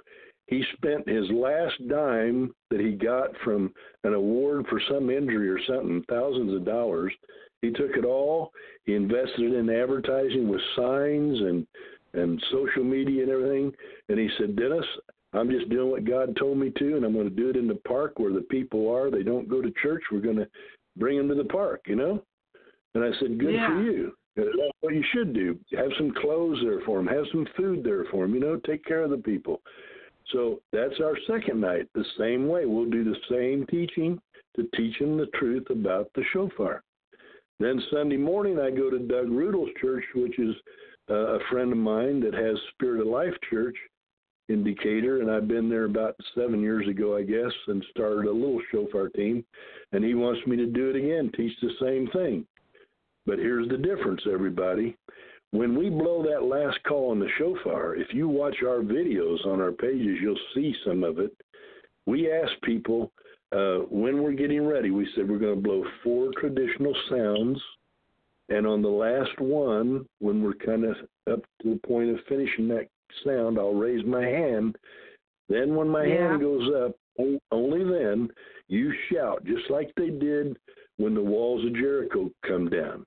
[0.49, 3.72] He spent his last dime that he got from
[4.05, 7.12] an award for some injury or something, thousands of dollars.
[7.62, 8.53] He took it all.
[8.85, 11.66] He invested it in advertising with signs and
[12.12, 13.72] and social media and everything.
[14.09, 14.85] And he said, Dennis,
[15.33, 17.68] I'm just doing what God told me to, and I'm going to do it in
[17.68, 19.11] the park where the people are.
[19.11, 20.03] They don't go to church.
[20.11, 20.49] We're going to
[20.97, 22.22] bring them to the park, you know?
[22.95, 23.68] And I said, good Yeah.
[23.68, 24.12] for you.
[24.37, 24.49] That's
[24.81, 25.59] what you should do.
[25.76, 27.07] Have some clothes there for them.
[27.07, 28.35] Have some food there for them.
[28.35, 29.61] You know, take care of the people.
[30.33, 31.89] So that's our second night.
[31.95, 34.20] The same way, we'll do the same teaching
[34.57, 36.83] to teach them the truth about the shofar.
[37.59, 40.55] Then Sunday morning, I go to Doug Rudel's church, which is
[41.11, 43.76] uh, a friend of mine that has Spirit of Life Church
[44.51, 48.33] in Decatur, and I've been there about seven years ago, I guess, and started a
[48.33, 49.45] little shofar team.
[49.93, 52.47] And he wants me to do it again, teach the same thing.
[53.27, 54.97] But here's the difference, everybody.
[55.53, 59.61] When we blow that last call on the shofar, if you watch our videos on
[59.61, 61.33] our pages, you'll see some of it.
[62.07, 63.13] We ask people
[63.53, 67.61] uh, when we're getting ready, we said we're going to blow four traditional sounds.
[68.49, 70.97] And on the last one, when we're kind of
[71.31, 72.89] up to the point of finishing that
[73.25, 74.77] sound, I'll raise my hand.
[75.49, 76.29] Then, when my Yeah.
[76.29, 76.97] hand goes up,
[77.51, 78.31] only then
[78.69, 80.57] you shout, just like they did
[80.97, 83.05] when the walls of Jericho come down,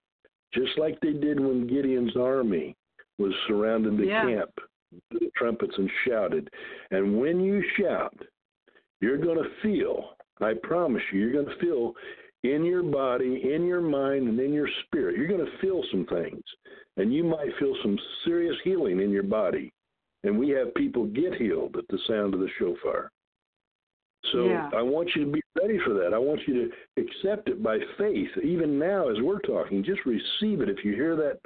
[0.54, 2.76] just like they did when Gideon's army
[3.18, 4.22] was surrounded the Yeah.
[4.22, 4.52] camp,
[5.12, 6.50] the trumpets and shouted.
[6.92, 8.16] And when you shout,
[9.02, 11.96] you're going to feel, I promise you, you're going to feel
[12.44, 16.06] in your body, in your mind, and in your spirit, you're going to feel some
[16.06, 16.44] things.
[16.98, 19.72] And you might feel some serious healing in your body.
[20.24, 23.12] And we have people get healed at the sound of the shofar.
[24.32, 24.70] So Yeah.
[24.74, 26.14] I want you to be ready for that.
[26.14, 28.30] I want you to accept it by faith.
[28.42, 30.70] Even now, as we're talking, just receive it.
[30.70, 31.40] If you hear that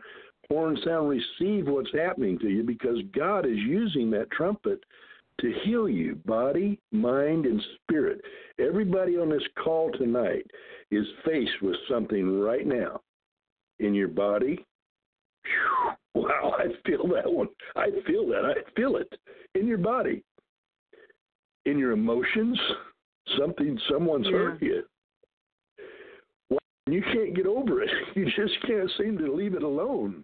[0.49, 4.83] horn sound, receive what's happening to you because God is using that trumpet
[5.41, 8.21] to heal you, body, mind, and spirit.
[8.59, 10.45] Everybody on this call tonight
[10.91, 13.01] is faced with something right now
[13.79, 14.65] in your body.
[16.21, 17.47] Wow, I feel that one.
[17.75, 18.43] I feel that.
[18.45, 19.11] I feel it
[19.55, 20.23] in your body,
[21.65, 22.59] in your emotions.
[23.37, 24.31] Something, someone's Yeah.
[24.37, 24.83] hurt you.
[26.49, 26.59] Well,
[26.89, 27.89] you can't get over it.
[28.15, 30.23] You just can't seem to leave it alone.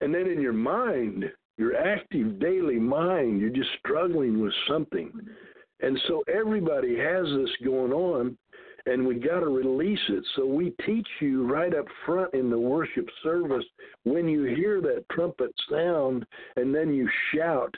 [0.00, 1.24] And then in your mind,
[1.56, 5.10] your active daily mind, you're just struggling with something.
[5.80, 8.36] And so everybody has this going on.
[8.88, 10.24] And we got to release it.
[10.34, 13.64] So we teach you right up front in the worship service
[14.04, 16.24] when you hear that trumpet sound
[16.56, 17.74] and then you shout,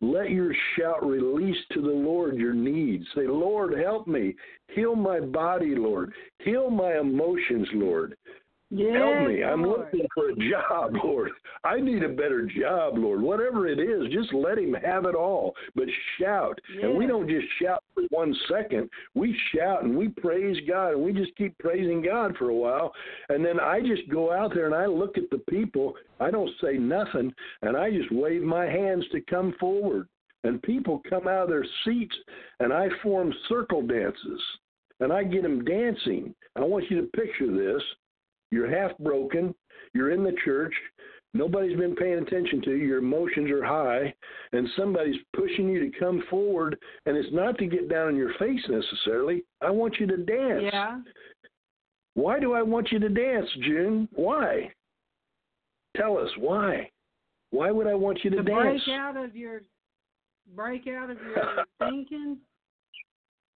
[0.00, 3.04] let your shout release to the Lord your needs.
[3.14, 4.34] Say, Lord, help me.
[4.68, 6.12] Heal my body, Lord.
[6.38, 8.16] Heal my emotions, Lord.
[8.74, 9.44] Yes, Help me.
[9.44, 9.80] I'm Lord.
[9.92, 11.30] looking for a job, Lord.
[11.62, 13.20] I need a better job, Lord.
[13.20, 15.54] Whatever it is, just let him have it all.
[15.74, 15.84] But
[16.18, 16.58] shout.
[16.82, 18.88] And we don't just shout for one second.
[19.14, 22.94] We shout and we praise God and we just keep praising God for a while.
[23.28, 25.92] And then I just go out there and I look at the people.
[26.18, 30.08] I don't say nothing and I just wave my hands to come forward.
[30.44, 32.16] And people come out of their seats
[32.60, 34.40] and I form circle dances
[35.00, 36.34] and I get them dancing.
[36.56, 37.82] I want you to picture this.
[38.52, 39.52] You're half broken.
[39.94, 40.74] You're in the church.
[41.34, 42.84] Nobody's been paying attention to you.
[42.84, 44.12] Your emotions are high,
[44.52, 46.76] and somebody's pushing you to come forward.
[47.06, 49.42] And it's not to get down on your face necessarily.
[49.62, 50.62] I want you to dance.
[50.64, 51.00] Yeah.
[52.14, 54.06] Why do I want you to dance, June?
[54.12, 54.70] Why?
[55.96, 56.90] Tell us why.
[57.50, 58.82] Why would I want you to, To dance?
[58.84, 59.62] break out of your
[60.54, 62.36] break out of your thinking.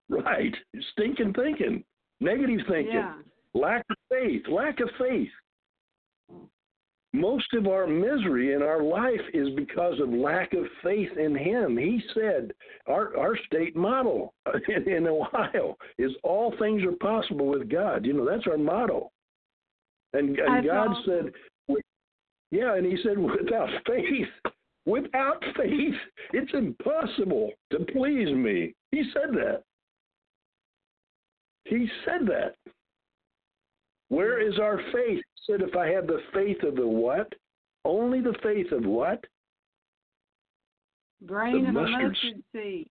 [0.07, 0.55] Right.
[0.93, 1.83] Stinking thinking.
[2.21, 2.93] Negative thinking.
[2.93, 3.15] Yeah.
[3.55, 4.43] Lack of faith.
[4.49, 5.29] Lack of faith.
[7.13, 11.77] Most of our misery in our life is because of lack of faith in Him.
[11.77, 12.51] He said,
[12.87, 14.33] our, our state model
[14.67, 18.05] in, in Ohio is all things are possible with God.
[18.05, 19.09] You know, that's our motto.
[20.11, 21.31] And, and God said,
[22.51, 24.27] yeah, and He said, without faith,
[24.85, 25.95] without faith,
[26.33, 28.73] it's impossible to please me.
[28.91, 29.63] He said that.
[31.63, 32.55] He said that.
[34.09, 35.21] Where is our faith?
[35.35, 37.31] He said, if I have the faith of the what?
[37.83, 39.23] Only the faith of what?
[41.25, 42.87] Grain The of a mustard mustard seed.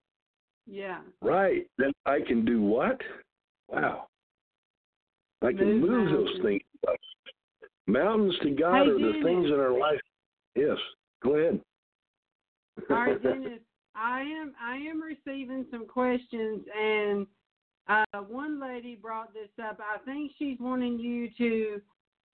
[0.67, 1.01] Yeah.
[1.21, 1.67] Right.
[1.79, 3.01] Then I can do what?
[3.69, 4.07] Wow.
[5.43, 6.63] I can Move move, those things.
[7.87, 9.23] Mountains to God Hey, are the Dennis.
[9.25, 10.01] things in our life.
[10.57, 10.79] Yes.
[11.23, 11.61] Go ahead.
[12.91, 13.61] All right, Dennis.
[13.95, 17.27] I am I am receiving some questions, and
[17.89, 19.79] uh, one lady brought this up.
[19.81, 21.81] I think she's wanting you to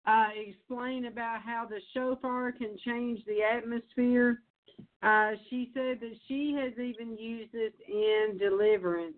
[0.07, 4.41] uh, explain about how the shofar can change the atmosphere.
[5.03, 9.15] Uh, she said that she has even used this in deliverance,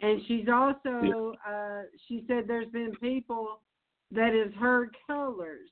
[0.00, 3.60] and she's also uh, she said there's been people
[4.10, 5.68] that has heard colors.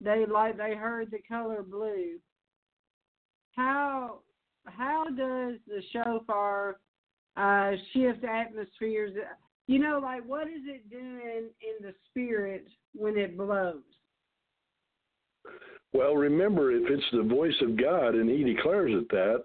[0.00, 2.18] They like they heard the color blue.
[3.56, 4.18] How
[4.66, 6.76] how does the shofar
[7.36, 9.12] uh, shift atmospheres?
[9.66, 13.82] You know, like what is it doing in the spirit when it blows?
[15.94, 19.44] Well, remember, if it's the voice of God and He declares it that,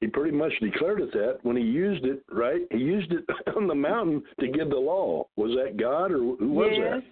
[0.00, 2.62] He pretty much declared it that when He used it, right?
[2.70, 3.24] He used it
[3.56, 5.26] on the mountain to give the law.
[5.36, 7.02] Was that God or who was yes.
[7.02, 7.04] that?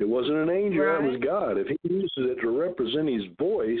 [0.00, 1.58] It wasn't an angel, that was God.
[1.58, 3.78] If He uses it to represent His voice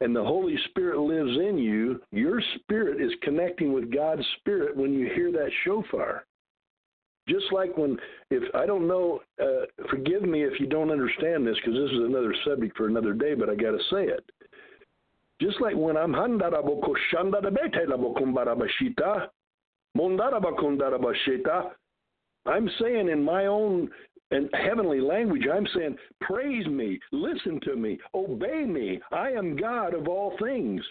[0.00, 4.92] and the Holy Spirit lives in you, your spirit is connecting with God's Spirit when
[4.92, 6.24] you hear that shofar.
[7.28, 7.98] Just like when,
[8.30, 12.04] if I don't know, uh, forgive me if you don't understand this because this is
[12.04, 14.24] another subject for another day, but I got to say it.
[15.40, 16.12] Just like when I'm
[22.46, 23.90] I'm saying in my own
[24.30, 29.00] and heavenly language, I'm saying, praise me, listen to me, obey me.
[29.12, 30.82] I am God of all things.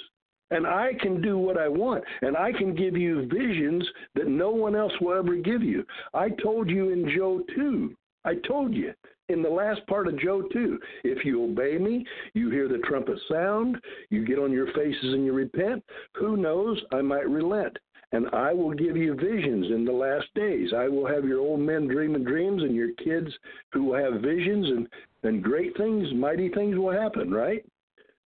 [0.50, 2.04] And I can do what I want.
[2.22, 3.86] And I can give you visions
[4.16, 5.86] that no one else will ever give you.
[6.14, 7.94] I told you in Joel 2.
[8.24, 8.94] I told you
[9.30, 10.80] in the last part of Joel 2.
[11.04, 13.78] If you obey me, you hear the trumpet sound,
[14.10, 15.84] you get on your faces and you repent,
[16.14, 17.78] who knows, I might relent
[18.12, 20.70] and I will give you visions in the last days.
[20.76, 23.30] I will have your old men dreaming dreams and your kids
[23.74, 24.88] who will have visions and,
[25.24, 27.66] and great things, mighty things will happen, right?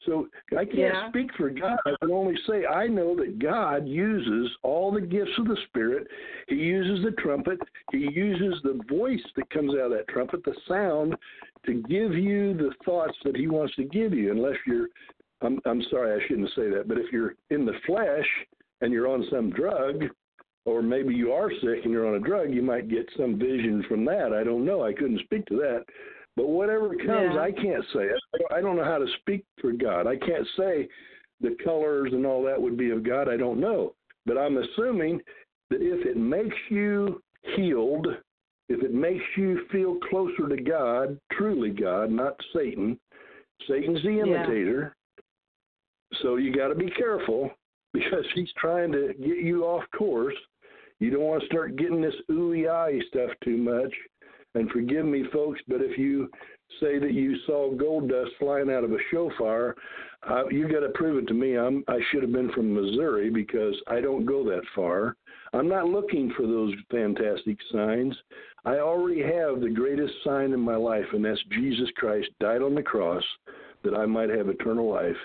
[0.05, 0.27] So
[0.57, 1.09] I can't Yeah.
[1.09, 1.79] speak for God.
[1.85, 6.07] I can only say I know that God uses all the gifts of the Spirit.
[6.47, 7.59] He uses the trumpet.
[7.91, 11.15] He uses the voice that comes out of that trumpet, the sound,
[11.65, 14.31] to give you the thoughts that He wants to give you.
[14.31, 14.87] Unless you're,
[15.41, 18.27] I'm, I'm sorry, I shouldn't say that, but if you're in the flesh
[18.81, 20.05] and you're on some drug,
[20.65, 23.83] or maybe you are sick and you're on a drug, you might get some vision
[23.87, 24.33] from that.
[24.33, 24.83] I don't know.
[24.83, 25.85] I couldn't speak to that.
[26.35, 27.41] But whatever comes, Yeah.
[27.41, 28.19] I can't say it.
[28.51, 30.07] I don't- know how to speak for God.
[30.07, 30.87] I can't say
[31.41, 33.27] the colors and all that would be of God.
[33.27, 33.95] I don't know.
[34.25, 35.21] But I'm assuming
[35.69, 37.21] that if it makes you
[37.55, 38.07] healed,
[38.69, 42.99] if it makes you feel closer to God, truly God, not Satan,
[43.67, 44.23] Satan's the Yeah.
[44.23, 44.95] imitator.
[46.21, 47.51] So you got to be careful
[47.93, 50.35] because he's trying to get you off course.
[50.99, 53.93] You don't want to start getting this ooey stuff too much.
[54.53, 56.29] And forgive me, folks, but if you
[56.79, 59.75] say that you saw gold dust flying out of a shofar,
[60.29, 61.57] uh, you got to prove it to me.
[61.57, 65.15] I'm I should have been from Missouri because I don't go that far.
[65.53, 68.15] I'm not looking for those fantastic signs.
[68.63, 72.75] I already have the greatest sign in my life, and that's Jesus Christ died on
[72.75, 73.23] the cross
[73.83, 75.17] that I might have eternal life,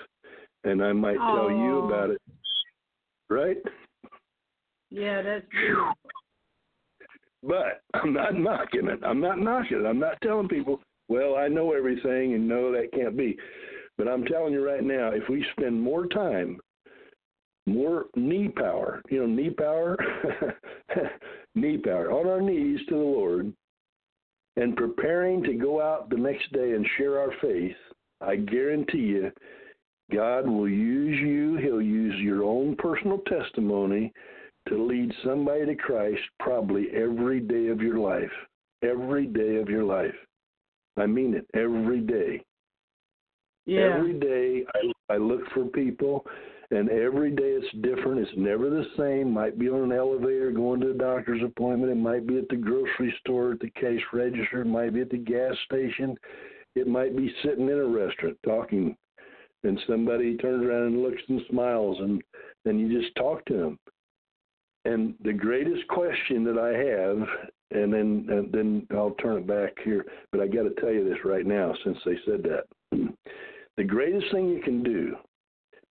[0.65, 1.35] and I might Aww.
[1.35, 2.23] tell you about it.
[3.29, 3.59] Right?
[4.91, 5.95] Yeah, that's beautiful.
[7.43, 9.01] But I'm not knocking it.
[9.05, 9.87] I'm not knocking it.
[9.87, 13.37] I'm not telling people, well, I know everything and no, that can't be.
[13.99, 16.59] But I'm telling you right now, if we spend more time,
[17.67, 19.97] more knee power, you know, knee power,
[21.55, 23.53] knee power, on our knees to the Lord,
[24.57, 27.77] and preparing to go out the next day and share our faith,
[28.21, 29.33] I guarantee you,
[30.13, 31.57] God will use you.
[31.57, 34.13] He'll use your own personal testimony
[34.69, 38.31] to lead somebody to Christ probably every day of your life.
[38.83, 40.15] Every day of your life.
[40.97, 42.43] I mean it, every day.
[43.67, 43.97] Yeah.
[43.97, 46.25] Every day I, I look for people,
[46.71, 48.21] and every day it's different.
[48.21, 49.33] It's never the same.
[49.33, 51.93] Might be on an elevator going to a doctor's appointment.
[51.93, 54.63] It might be at the grocery store, at the cash register.
[54.63, 56.17] It might be at the gas station.
[56.75, 58.97] It might be sitting in a restaurant talking,
[59.67, 62.23] and somebody turns around and looks and smiles, and
[62.65, 63.79] then you just talk to them.
[64.85, 67.29] And the greatest question that I have,
[67.73, 71.09] and then and then I'll turn it back here, but I got to tell you
[71.09, 72.67] this right now since they said that.
[73.77, 75.17] the greatest thing you can do,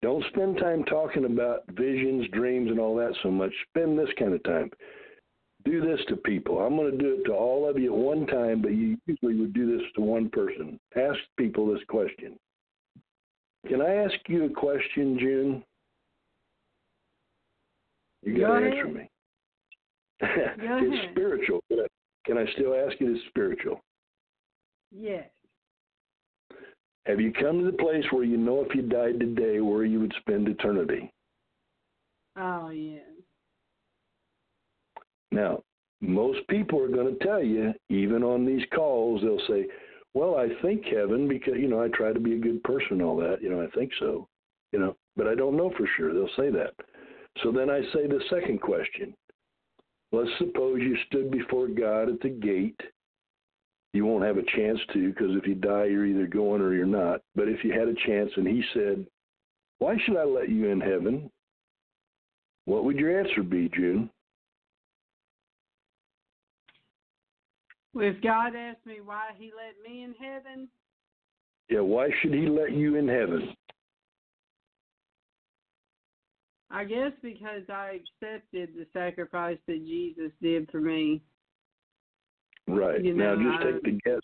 [0.01, 3.51] don't spend time talking about visions, dreams, and all that so much.
[3.69, 4.69] Spend this kind of time.
[5.65, 6.59] Do this to people.
[6.59, 9.35] I'm going to do it to all of you at one time, but you usually
[9.35, 10.79] would do this to one person.
[10.95, 12.37] Ask people this question.
[13.67, 15.63] Can I ask you a question, June?
[18.23, 19.09] You got to answer me.
[20.21, 21.61] It's spiritual.
[21.69, 21.87] Can I-
[22.25, 23.15] Can I still ask you?
[23.15, 23.81] It's spiritual.
[24.91, 25.29] Yes.
[27.05, 29.99] Have you come to the place where you know if you died today, where you
[29.99, 31.11] would spend eternity?
[32.35, 33.03] Oh, yes.
[35.31, 35.61] Now,
[36.01, 39.67] most people are going to tell you, even on these calls, they'll say,
[40.15, 43.17] "Well, I think heaven because you know I try to be a good person, all
[43.17, 43.43] that.
[43.43, 44.27] You know, I think so.
[44.71, 46.73] You know, but I don't know for sure." They'll say that.
[47.43, 49.13] So then I say the second question.
[50.11, 52.79] Let's suppose you stood before God at the gate.
[53.93, 56.85] You won't have a chance to because if you die, you're either going or you're
[56.85, 57.21] not.
[57.35, 59.05] But if you had a chance and He said,
[59.79, 61.29] Why should I let you in heaven?
[62.65, 64.09] What would your answer be, June?
[67.95, 70.67] Well, if God asked me why He let me in heaven,
[71.69, 73.55] Yeah, why should He let you in heaven?
[76.69, 81.21] I guess because I accepted the sacrifice that Jesus did for me.
[82.67, 83.03] Right.
[83.03, 84.19] You now, just I- take the guess.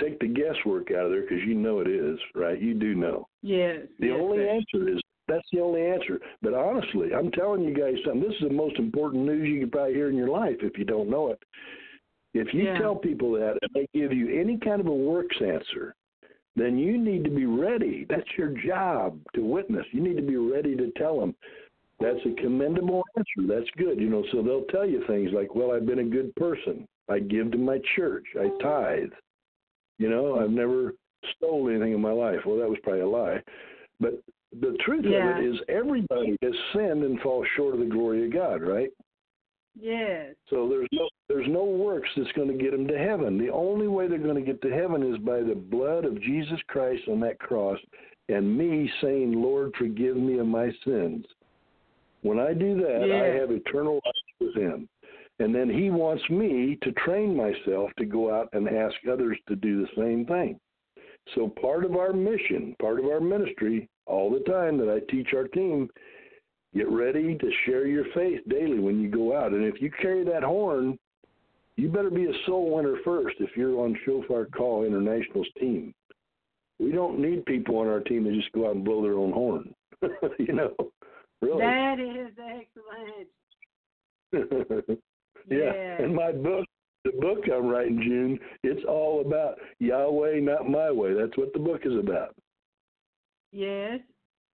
[0.00, 2.60] Take the guesswork out of there because you know it is right.
[2.60, 3.28] You do know.
[3.42, 3.86] Yes.
[4.00, 4.48] The yes, only sir.
[4.48, 6.20] answer is that's the only answer.
[6.42, 8.20] But honestly, I'm telling you guys something.
[8.22, 10.84] This is the most important news you could probably hear in your life if you
[10.84, 11.38] don't know it.
[12.34, 12.78] If you Yeah.
[12.78, 15.94] tell people that and they give you any kind of a works answer,
[16.56, 18.04] then you need to be ready.
[18.04, 19.86] That's your job to witness.
[19.92, 21.34] You need to be ready to tell them.
[22.00, 23.42] That's a commendable answer.
[23.42, 24.00] That's good.
[24.00, 26.86] You know, so they'll tell you things like, "Well, I've been a good person.
[27.08, 28.26] I give to my church.
[28.34, 28.58] I mm-hmm.
[28.58, 29.12] tithe.
[29.98, 30.94] You know, I've never
[31.36, 33.42] stole anything in my life." Well, that was probably a lie.
[34.00, 34.20] But
[34.60, 35.38] the truth Yeah.
[35.38, 38.90] of it is everybody has sinned and falls short of the glory of God, right?
[39.80, 40.34] Yes.
[40.50, 43.38] So there's no there's no works that's going to get them to heaven.
[43.38, 46.60] The only way they're going to get to heaven is by the blood of Jesus
[46.68, 47.78] Christ on that cross
[48.28, 51.26] and me saying, "Lord, forgive me of my sins."
[52.22, 54.88] When I do that, I have eternal life with him.
[55.40, 59.56] And then he wants me to train myself to go out and ask others to
[59.56, 60.58] do the same thing.
[61.34, 65.34] So part of our mission, part of our ministry, all the time that I teach
[65.34, 65.90] our team,
[66.74, 69.52] get ready to share your faith daily when you go out.
[69.52, 70.98] And if you carry that horn,
[71.76, 75.94] you better be a soul winner first if you're on Shofar Call International's team.
[76.78, 79.32] We don't need people on our team to just go out and blow their own
[79.32, 79.74] horn.
[80.38, 80.74] you know,
[81.40, 81.60] really.
[81.60, 83.28] That is excellent.
[85.48, 85.56] yeah.
[85.56, 86.00] Yes.
[86.00, 86.64] And my book,
[87.04, 91.14] the book I'm writing, June, it's all about Yahweh, not my way.
[91.14, 92.34] That's what the book is about.
[93.52, 94.00] Yes.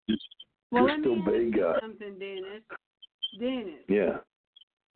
[0.09, 0.23] Just,
[0.71, 2.63] Well, just let me obey ask something, Dennis.
[3.39, 4.17] Dennis, Yeah.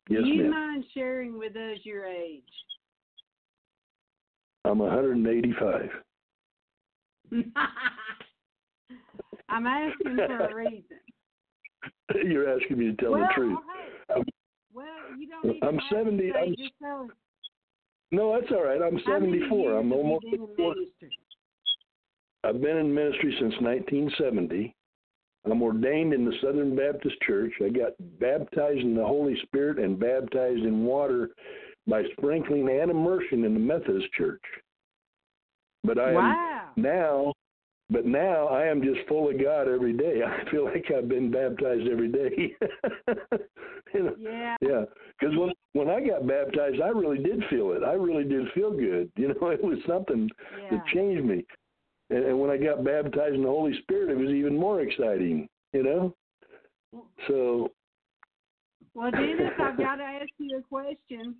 [0.08, 0.50] Yes, do you ma'am.
[0.50, 2.42] mind sharing with us your age?
[4.64, 5.88] I'm 185.
[9.48, 10.84] I'm asking for a reason.
[12.30, 13.58] You're asking me to tell well, the truth.
[14.08, 14.22] hey,
[14.74, 14.86] well,
[15.18, 17.10] you don't even I'm to 70 say, I'm- us
[18.10, 18.80] No, that's all right.
[18.82, 19.78] I'm how 74.
[19.78, 20.22] I'm almost.
[20.24, 20.74] been in 54.
[20.74, 21.18] ministry?
[22.44, 24.74] I've been in ministry since 1970.
[25.50, 27.52] I'm ordained in the Southern Baptist Church.
[27.64, 31.30] I got baptized in the Holy Spirit and baptized in water
[31.86, 34.42] by sprinkling and immersion in the Methodist Church.
[35.84, 37.32] But I am now,
[37.90, 40.22] but now I am just full of God every day.
[40.26, 42.54] I feel like I've been baptized every day.
[43.94, 44.14] you know?
[44.18, 44.56] Yeah.
[44.60, 44.84] Yeah,
[45.18, 47.82] because when when I got baptized, I really did feel it.
[47.82, 49.10] I really did feel good.
[49.16, 50.28] You know, it was something
[50.60, 50.70] Yeah.
[50.78, 51.44] that changed me.
[52.10, 55.48] And, and when I got baptized in the Holy Spirit, it was even more exciting.
[55.72, 56.14] You know,
[57.26, 57.70] so
[58.94, 61.36] Well, Dennis, I've got to ask you a question.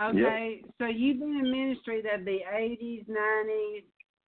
[0.00, 3.82] Okay, so you've been in ministry that the 80s, 90s,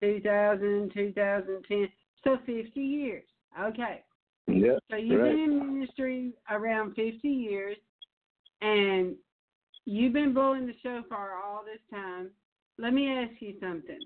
[0.02, 1.90] 2000, 2010,
[2.24, 3.24] so 50 years.
[3.62, 4.04] Okay,
[4.48, 5.36] yeah, so you've Right.
[5.36, 7.78] been in ministry around 50 years,
[8.62, 9.16] and
[9.86, 12.32] you've been blowing the shofar all this time.
[12.80, 14.00] Let me ask you something.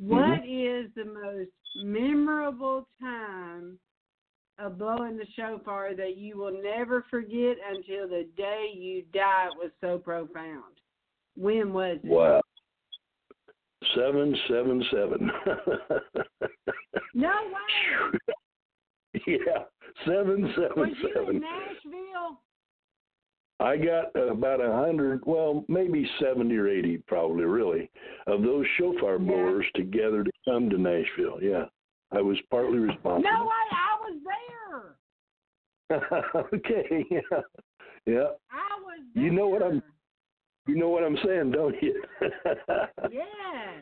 [0.00, 0.10] Mm-hmm.
[0.10, 1.50] What is the most
[1.84, 3.78] memorable time
[4.58, 9.48] of blowing the shofar that you will never forget until the day you die?
[9.52, 10.74] It was so profound.
[11.36, 12.08] When was it?
[12.08, 12.42] wow,
[13.94, 15.30] seven seven seven.
[17.14, 19.20] No way.
[19.26, 19.64] yeah,
[20.06, 20.72] seven seven seven.
[20.76, 21.40] Was seven you in.
[21.40, 22.40] Nashville?
[23.62, 27.90] I got about a hundred, well, maybe seventy or eighty, probably, really,
[28.26, 29.18] of those shofar Yeah.
[29.18, 31.38] blowers together to come to Nashville.
[31.40, 31.66] Yeah,
[32.10, 33.30] I was partly responsible.
[33.30, 33.66] No way.
[33.72, 34.18] I was
[35.90, 36.42] there.
[36.54, 37.40] okay, yeah,
[38.06, 38.28] yeah.
[38.50, 39.24] I was there.
[39.24, 39.82] You know what I'm-
[40.68, 42.02] You know what I'm saying, don't you?
[43.10, 43.80] yeah.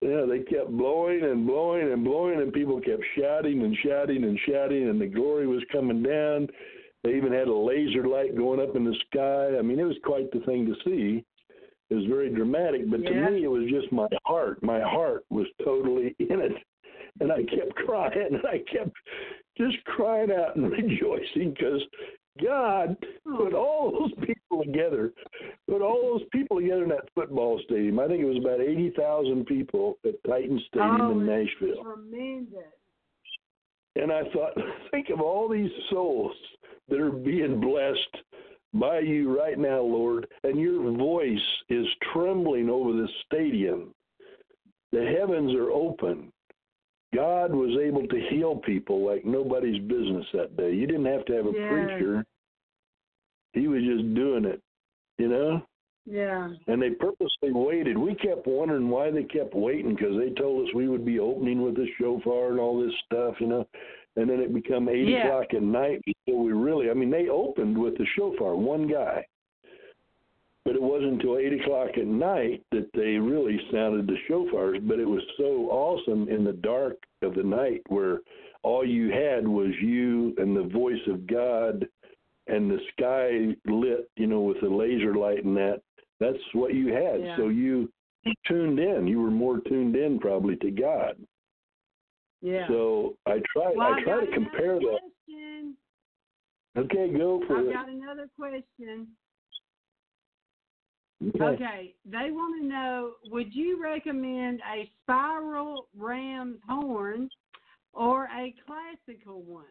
[0.00, 4.38] yeah, they kept blowing and blowing and blowing, and people kept shouting and shouting and
[4.46, 6.48] shouting, and the glory was coming down.
[7.04, 9.58] They even had a laser light going up in the sky.
[9.58, 11.22] I mean, it was quite the thing to see.
[11.90, 14.62] It was very dramatic, but to me, it was just my heart.
[14.62, 16.52] My heart was totally in it,
[17.20, 18.96] and I kept crying, and I kept
[19.58, 21.82] just crying out and rejoicing because
[22.42, 22.96] God
[23.36, 25.12] put all those people together,
[25.68, 28.00] put all those people together in that football stadium.
[28.00, 31.82] I think it was about eighty thousand people at Titan Stadium Oh, in Nashville.
[31.82, 32.72] Tremendous.
[33.96, 34.54] And I thought,
[34.90, 36.32] think of all these souls
[36.88, 38.24] that are being blessed
[38.74, 43.94] by you right now, Lord, and your voice is trembling over this stadium.
[44.92, 46.32] The heavens are open.
[47.14, 50.72] God was able to heal people like nobody's business that day.
[50.74, 51.68] You didn't have to have a Yes.
[51.70, 52.24] preacher.
[53.52, 54.60] He was just doing it,
[55.18, 55.62] you know?
[56.06, 56.52] Yeah.
[56.66, 57.96] And they purposely waited.
[57.96, 61.62] We kept wondering why they kept waiting because they told us we would be opening
[61.62, 63.66] with the shofar and all this stuff, you know.
[64.16, 65.26] And then it become eight Yeah.
[65.26, 66.90] o'clock at night before we really.
[66.90, 69.24] I mean, they opened with the shofar, one guy.
[70.64, 74.86] But it wasn't until eight o'clock at night that they really sounded the shofars.
[74.86, 78.20] But it was so awesome in the dark of the night where
[78.62, 81.86] all you had was you and the voice of God
[82.46, 85.82] and the sky lit, you know, with the laser light and that.
[86.20, 87.20] That's what you had.
[87.20, 87.36] Yeah.
[87.36, 87.90] So you
[88.46, 89.06] tuned in.
[89.06, 91.16] You were more tuned in probably to God.
[92.44, 92.68] Yeah.
[92.68, 94.98] So I try well, I try got to compare that.
[95.26, 95.74] question.
[96.76, 97.60] Okay, go for it.
[97.60, 97.72] I've it.
[97.72, 99.08] got another question.
[101.26, 101.42] Okay.
[101.42, 107.30] Okay, they want to know: Would you recommend a spiral ram's horn
[107.94, 109.64] or a classical one?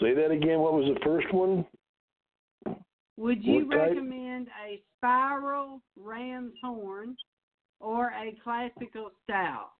[0.00, 0.60] Say that again.
[0.60, 1.66] What was the first one?
[3.18, 3.88] Would you What type?
[3.90, 7.16] recommend a spiral ram's horn
[7.82, 9.72] or a classical style?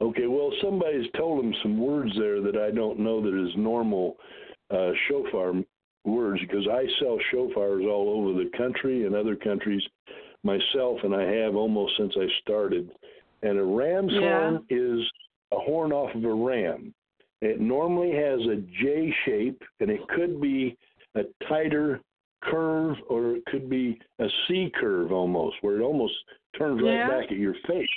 [0.00, 4.16] Okay, well, somebody's told him some words there that I don't know that is normal
[4.70, 5.52] uh, shofar
[6.04, 9.82] words because I sell shofars all over the country and other countries
[10.42, 12.90] myself, and I have almost since I started.
[13.42, 14.20] And a ram's Yeah.
[14.20, 15.00] horn is
[15.52, 16.94] a horn off of a ram.
[17.42, 20.76] It normally has a J shape, and it could be
[21.14, 22.00] a tighter
[22.42, 26.14] curve or it could be a C curve almost, where it almost
[26.58, 27.08] turns right Yeah.
[27.08, 27.88] back at your face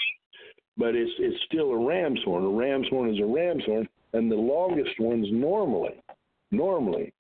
[0.76, 2.44] but it's it's still a ram's horn.
[2.44, 5.94] A ram's horn is a ram's horn, and the longest ones normally,
[6.52, 7.14] normally,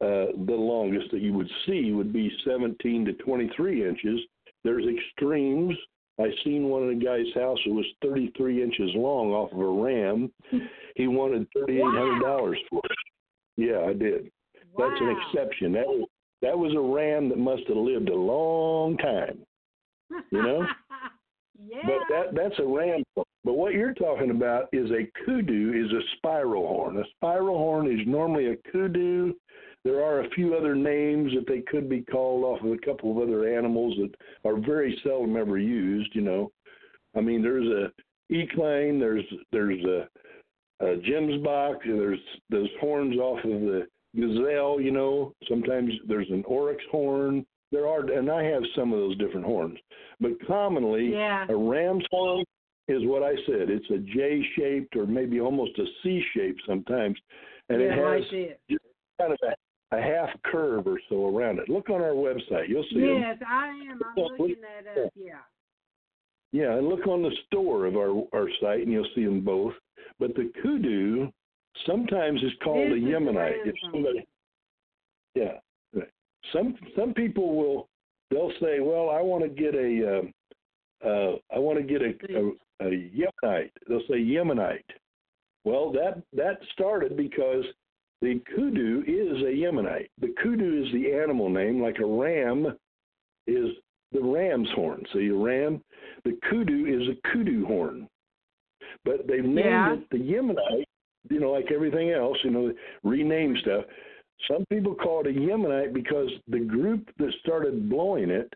[0.00, 4.20] uh, the longest that you would see would be 17 to 23 inches.
[4.62, 5.76] There's extremes.
[6.18, 9.66] I seen one in a guy's house that was 33 inches long off of a
[9.68, 10.32] ram.
[10.96, 12.98] He wanted $3,800 for it.
[13.56, 14.30] Yeah, I did.
[14.78, 15.72] That's an exception.
[15.72, 16.08] That was
[16.44, 19.38] that was a ram that must have lived a long time.
[20.30, 20.66] You know?
[21.56, 21.78] Yeah.
[21.86, 23.04] But that that's a ram.
[23.14, 26.98] But what you're talking about is a kudu is a spiral horn.
[26.98, 29.32] A spiral horn is normally a kudu.
[29.84, 33.12] There are a few other names that they could be called off of a couple
[33.12, 34.14] of other animals that
[34.44, 36.14] are very seldom ever used.
[36.14, 36.52] You know,
[37.16, 37.92] I mean, there's a
[38.34, 40.08] equine, there's there's a,
[40.84, 44.80] a gemsbok, there's those horns off of the gazelle.
[44.80, 47.44] You know, sometimes there's an oryx horn.
[47.72, 49.78] There are, and I have some of those different horns.
[50.20, 51.46] But commonly, Yeah.
[51.48, 52.44] a ram's horn
[52.86, 53.70] is what I said.
[53.70, 57.18] It's a J-shaped or maybe almost a C-shape sometimes,
[57.70, 58.78] and yeah, it has
[59.20, 61.68] kind of a, a half curve or so around it.
[61.68, 63.20] Look on our website; you'll see them.
[63.20, 64.00] Yes, I am.
[64.04, 65.10] I'm Well, looking that up.
[65.16, 65.38] Yeah.
[66.52, 69.74] Yeah, and look on the store of our our site, and you'll see them both.
[70.20, 71.32] But the kudu
[71.86, 73.66] sometimes it's called This a Yemenite.
[73.66, 74.26] If somebody,
[75.34, 75.58] yeah,
[75.94, 76.08] right.
[76.52, 77.88] some some people will
[78.30, 80.32] they'll say, well, I want to get a um,
[81.04, 83.70] uh, I want to get a, a a Yemenite.
[83.88, 84.82] They'll say Yemenite.
[85.64, 87.64] Well, that that started because
[88.20, 90.08] the kudu is a Yemenite.
[90.20, 92.76] The kudu is the animal name, like a ram
[93.46, 93.68] is
[94.12, 95.04] the ram's horn.
[95.12, 95.82] So you ram.
[96.24, 98.08] The kudu is a kudu horn.
[99.04, 99.94] But they've named Yeah.
[99.94, 100.83] it the Yemenite,
[101.30, 102.72] you know, like everything else, you know,
[103.02, 103.84] rename stuff.
[104.50, 108.52] Some people call it a Yemenite because the group that started blowing it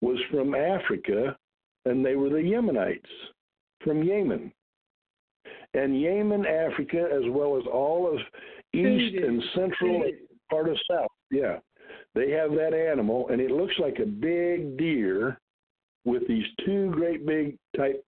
[0.00, 1.36] was from Africa,
[1.84, 3.00] and they were the Yemenites
[3.84, 4.52] from Yemen.
[5.74, 8.18] And Yemen, Africa, as well as all of
[8.74, 10.04] East and Central
[10.50, 11.58] part of South, yeah,
[12.14, 15.38] they have that animal, and it looks like a big deer
[16.04, 18.04] with these two great big type,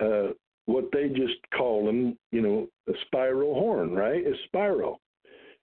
[0.00, 0.28] uh,
[0.66, 4.26] what they just call them, you know, a spiral horn, right?
[4.26, 5.00] A spiral.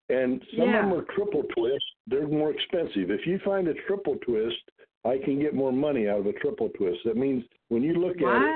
[0.10, 1.84] And some of them are triple twist.
[2.07, 3.10] They're more expensive.
[3.11, 4.57] If you find a triple twist,
[5.06, 6.99] I can get more money out of a triple twist.
[7.06, 8.48] That means when you look at it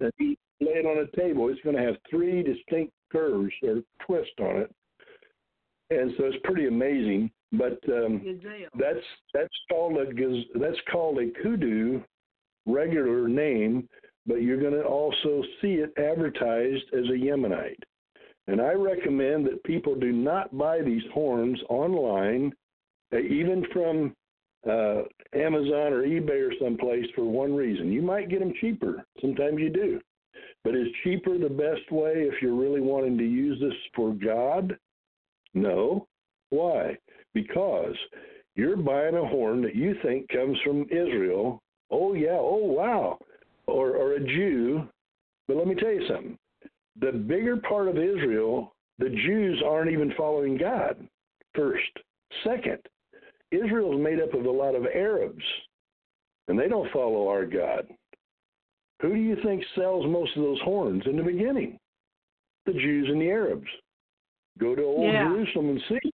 [0.00, 3.82] and you lay it on a table, it's going to have three distinct curves or
[4.04, 4.74] twists on it.
[5.90, 7.30] And so it's pretty amazing.
[7.52, 8.20] But um,
[8.78, 10.04] that's that's called a
[10.58, 12.02] that's called a kudu
[12.66, 13.88] regular name,
[14.28, 17.82] but you're going to also see it advertised as a Yemenite.
[18.46, 22.52] And I recommend that people do not buy these horns online,
[23.12, 24.14] uh, even from
[24.68, 25.02] uh,
[25.34, 27.90] Amazon or eBay or someplace, for one reason.
[27.90, 29.04] You might get them cheaper.
[29.20, 30.00] Sometimes you do.
[30.64, 34.76] But is cheaper the best way if you're really wanting to use this for God?
[35.54, 36.06] No.
[36.50, 36.96] Why?
[37.34, 37.94] Because
[38.56, 41.62] you're buying a horn that you think comes from Israel.
[41.90, 43.18] Oh yeah, oh wow.
[43.68, 44.88] Or or a Jew.
[45.46, 46.36] But let me tell you something.
[47.00, 51.06] The bigger part of Israel, the Jews aren't even following God.
[51.54, 51.90] First.
[52.44, 52.78] Second,
[53.52, 55.42] Israel is made up of a lot of Arabs,
[56.48, 57.86] and they don't follow our God.
[59.00, 61.78] Who do you think sells most of those horns in the beginning?
[62.66, 63.68] The Jews and the Arabs.
[64.58, 65.28] Go to old Yeah.
[65.28, 66.10] Jerusalem and see.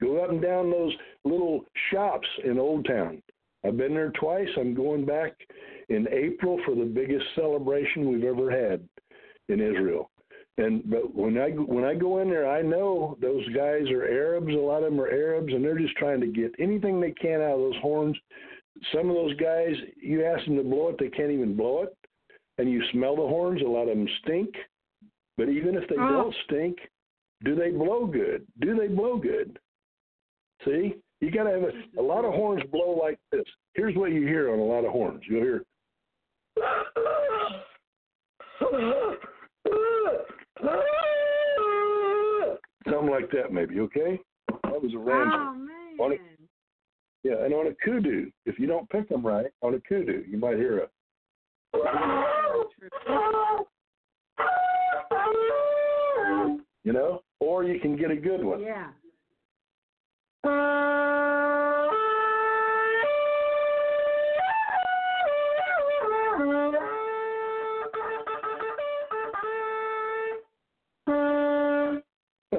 [0.00, 0.92] Go up and down those
[1.24, 3.22] little shops in Old Town.
[3.64, 4.48] I've been there twice.
[4.56, 5.32] I'm going back
[5.88, 8.86] in April for the biggest celebration we've ever had
[9.48, 10.10] in Israel.
[10.56, 14.52] And but when I when I go in there, I know those guys are Arabs.
[14.52, 17.40] A lot of them are Arabs, and they're just trying to get anything they can
[17.40, 18.16] out of those horns.
[18.92, 21.96] Some of those guys, you ask them to blow it, they can't even blow it.
[22.58, 23.62] And you smell the horns.
[23.62, 24.54] A lot of them stink.
[25.36, 26.08] But even if they Oh.
[26.08, 26.78] don't stink,
[27.44, 28.46] do they blow good?
[28.60, 29.58] Do they blow good?
[30.64, 33.44] See, you got to have a, a lot of horns blow like this.
[33.74, 35.22] Here's what you hear on a lot of horns.
[35.28, 35.64] You'll hear.
[42.88, 43.80] Something like that, maybe.
[43.80, 45.32] Okay, that was a ram's.
[45.34, 46.12] Oh man.
[46.12, 46.20] it-
[47.22, 50.36] Yeah, and on a kudu, if you don't pick them right, on a kudu, you
[50.38, 50.88] might hear a.
[56.84, 58.60] You know, or you can get a good one.
[58.60, 58.88] Yeah.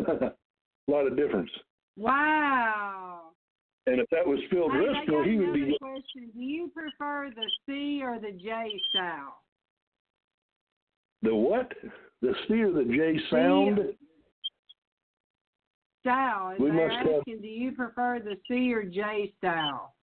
[0.07, 0.33] A
[0.91, 1.49] lot of difference.
[1.97, 3.21] Wow.
[3.87, 5.77] And if that was Phil Hey, I got he would be.
[5.79, 6.31] question.
[6.35, 9.33] Do you prefer the C or the J sound?
[11.21, 11.71] The what?
[12.21, 13.79] The C or the J sound?
[16.01, 16.51] Style.
[16.51, 19.95] Is We must have- do you prefer the C or J style?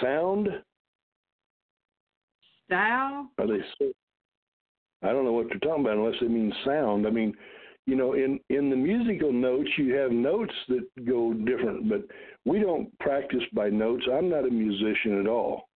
[0.00, 0.48] Sound?
[2.66, 3.30] Style?
[3.38, 3.62] Are they?
[5.02, 7.06] I don't know what they're talking about unless they mean sound.
[7.06, 7.34] I mean,
[7.86, 12.02] you know, in in the musical notes, you have notes that go different, but
[12.44, 14.04] we don't practice by notes.
[14.10, 15.68] I'm not a musician at all.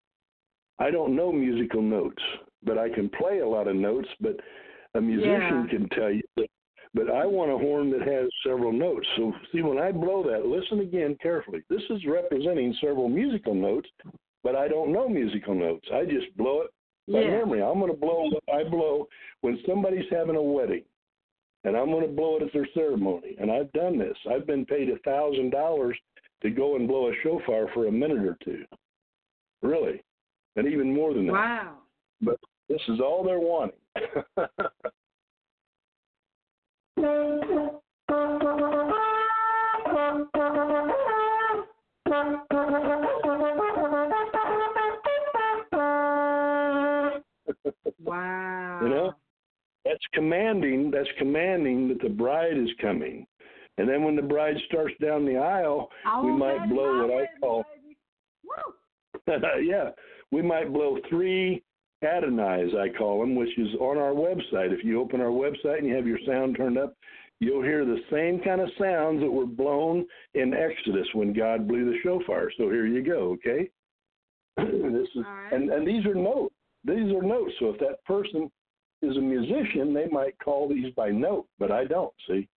[0.79, 2.21] I don't know musical notes,
[2.63, 4.07] but I can play a lot of notes.
[4.21, 4.39] But
[4.93, 5.77] a musician Yeah.
[5.77, 6.47] can tell you that.
[6.93, 9.07] But I want a horn that has several notes.
[9.17, 11.61] So see, when I blow that, listen again carefully.
[11.69, 13.89] This is representing several musical notes,
[14.43, 15.87] but I don't know musical notes.
[15.93, 16.71] I just blow it
[17.11, 17.31] by Yeah.
[17.31, 17.61] memory.
[17.61, 19.07] I'm going to blow what I blow
[19.41, 20.85] when somebody's having a wedding,
[21.67, 23.35] and I'm going to blow it at their ceremony.
[23.39, 24.15] And I've done this.
[24.31, 25.97] I've been paid a thousand dollars
[26.41, 28.63] to go and blow a shofar for a minute or two.
[29.61, 30.01] Really,
[30.55, 31.33] and even more than that.
[31.33, 31.73] Wow.
[32.21, 32.39] But
[32.69, 33.77] this is all they're wanting.
[48.03, 48.79] Wow.
[48.81, 49.13] You know?
[49.87, 50.91] That's commanding.
[50.91, 53.25] That's commanding that the bride is coming.
[53.77, 57.27] And then when the bride starts down the aisle, I we might blow what I
[57.39, 57.65] call-
[59.61, 59.91] yeah,
[60.31, 61.63] we might blow three
[62.03, 64.71] Adonais, I call them, which is on our website.
[64.71, 66.95] If you open our website and you have your sound turned up,
[67.39, 71.85] you'll hear the same kind of sounds that were blown in Exodus when God blew
[71.91, 72.51] the shofar.
[72.57, 73.69] So here you go, okay?
[74.57, 75.53] this is right.
[75.53, 76.53] and and these are notes.
[76.83, 77.53] These are notes.
[77.59, 78.49] So if that person
[79.01, 82.13] is a musician, they might call these by note, but I don't.
[82.27, 82.47] See.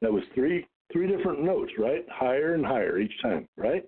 [0.00, 2.04] That was three three different notes, right?
[2.10, 3.84] Higher and higher each time, right?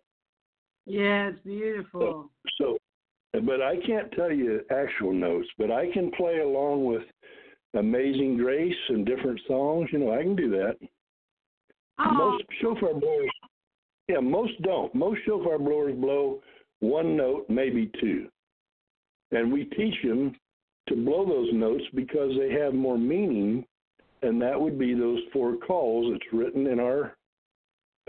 [0.86, 2.30] Yeah, it's beautiful.
[2.58, 2.76] So,
[3.32, 7.02] but I can't tell you actual notes, but I can play along with
[7.74, 9.88] Amazing Grace and different songs.
[9.92, 10.76] You know, I can do that.
[11.98, 13.30] Oh, Most shofar blowers,
[14.08, 14.94] yeah, most don't.
[14.94, 16.40] Most shofar blowers blow
[16.80, 18.28] one note, maybe two.
[19.30, 20.34] And we teach them
[20.88, 23.64] to blow those notes because they have more meaning,
[24.24, 27.16] and that would be those four calls that's written in our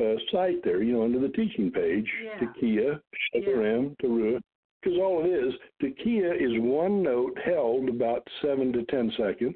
[0.02, 2.08] uh, site there, you know, under the teaching page.
[2.24, 2.48] Yeah.
[2.48, 3.00] Tekiah,
[3.34, 4.40] Shevarim, Teruah.
[4.82, 9.56] Because all it is, Tekiah is one note held about seven to ten seconds,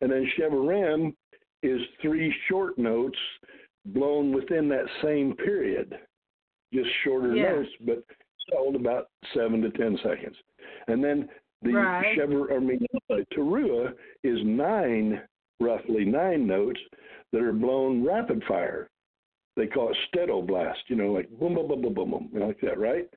[0.00, 1.14] and then Shevarim
[1.62, 3.18] is three short notes
[3.86, 5.98] blown within that same period,
[6.72, 7.52] just shorter Yeah.
[7.52, 8.04] notes, but
[8.52, 10.36] held about seven to ten seconds.
[10.86, 11.28] And then
[11.62, 12.16] the Right.
[12.16, 15.20] Shever, I mean, uh, Teruah is nine,
[15.60, 16.80] roughly nine notes
[17.32, 18.88] that are blown rapid fire.
[19.56, 22.40] They call it stedo blast, you know, like boom, boom, boom, boom, boom, boom, you
[22.40, 23.08] know, like that, right?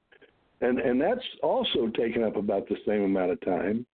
[0.62, 3.86] And and that's also taken up about the same amount of time.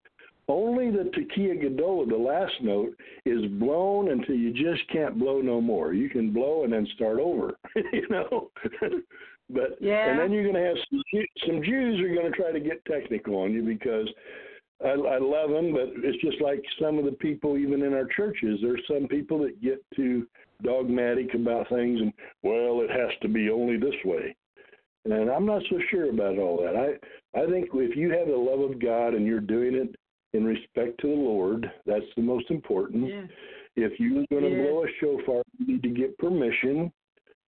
[0.48, 5.60] Only the Tekiah Gadola, the last note, is blown until you just can't blow no
[5.60, 5.92] more.
[5.92, 7.56] You can blow and then start over,
[7.92, 8.50] you know.
[9.50, 10.10] but Yeah.
[10.10, 11.02] and then you're going to have some,
[11.46, 14.08] some Jews are going to try to get technical on you because
[14.84, 18.06] I, I love them, but it's just like some of the people even in our
[18.16, 18.58] churches.
[18.62, 20.26] There's some people that get too
[20.62, 22.12] dogmatic about things and
[22.42, 24.34] well, it has to be only this way.
[25.04, 26.76] And I'm not so sure about all that.
[26.76, 29.94] I I think if you have the love of God and you're doing it
[30.32, 33.08] in respect to the Lord, that's the most important.
[33.08, 33.26] yeah.
[33.76, 34.62] If you're going to Yeah.
[34.62, 36.92] blow a shofar, you need to get permission.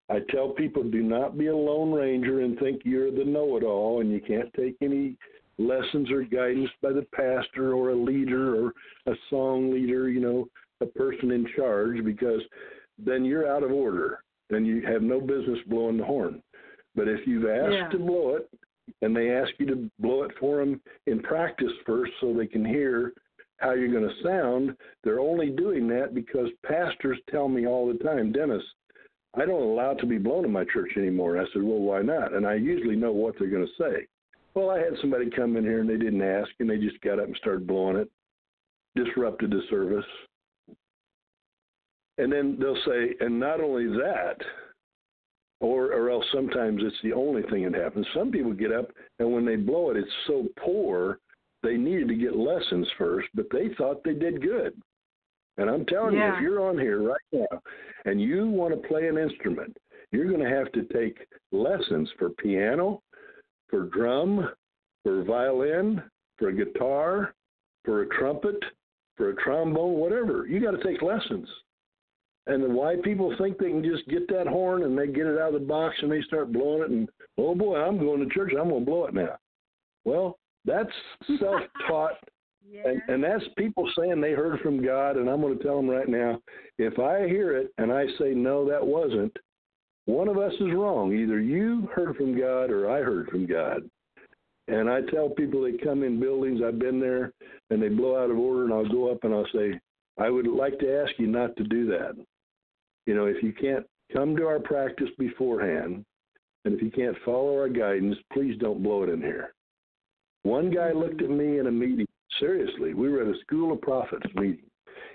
[0.09, 3.65] I tell people do not be a lone ranger and think you're the know it
[3.65, 5.17] all and you can't take any
[5.59, 8.73] lessons or guidance by the pastor or a leader or
[9.07, 10.49] a song leader, you know,
[10.81, 12.41] a person in charge, because
[12.99, 16.43] then you're out of order and you have no business blowing the horn.
[16.95, 17.89] But if you've asked Yeah.
[17.89, 18.49] to blow it
[19.01, 22.65] and they ask you to blow it for them in practice first so they can
[22.65, 23.13] hear
[23.59, 28.03] how you're going to sound, they're only doing that because pastors tell me all the
[28.03, 28.63] time, Dennis,
[29.35, 31.39] I don't allow it to be blown in my church anymore.
[31.39, 32.35] I said, well, why not?
[32.35, 34.07] And I usually know what they're going to say.
[34.55, 37.19] Well, I had somebody come in here and they didn't ask and they just got
[37.19, 38.11] up and started blowing it,
[38.95, 40.05] disrupted the service.
[42.19, 44.37] And then they'll say, and not only that,
[45.61, 48.07] or or else sometimes it's the only thing that happens.
[48.15, 51.19] Some people get up and when they blow it, it's so poor
[51.63, 54.75] they needed to get lessons first, but they thought they did good.
[55.59, 57.61] And I'm telling you, if you're on here right now
[58.05, 59.77] and you want to play an instrument,
[60.11, 63.01] you're going to have to take lessons for piano,
[63.73, 64.51] for drum,
[65.03, 66.01] for violin,
[66.39, 67.35] for a guitar,
[67.85, 68.63] for a trumpet,
[69.17, 70.47] for a trombone, whatever.
[70.47, 71.49] You got to take lessons.
[72.47, 75.41] And then why people think they can just get that horn and they get it
[75.41, 77.09] out of the box and they start blowing it and
[77.39, 79.37] oh boy, I'm going to church, I'm going to blow it now.
[80.05, 80.91] Well, that's
[81.41, 82.19] self-taught
[82.69, 82.83] Yeah.
[82.89, 85.89] And, and that's people saying they heard from God, and I'm going to tell them
[85.89, 86.41] right now
[86.79, 89.37] if I hear it and I say, no, that wasn't,
[90.13, 91.13] one of us is wrong.
[91.13, 93.83] Either you heard from God or I heard from God.
[94.69, 97.33] And I tell people they come in buildings, I've been there,
[97.71, 99.81] and they blow out of order, and I'll go up and I'll say,
[100.19, 102.15] I would like to ask you not to do that.
[103.07, 106.05] You know, if you can't come to our practice beforehand,
[106.65, 109.55] and if you can't follow our guidance, please don't blow it in here.
[110.45, 112.07] One guy looked at me in a meeting,
[112.39, 114.71] seriously, we were at a School of Prophets meeting.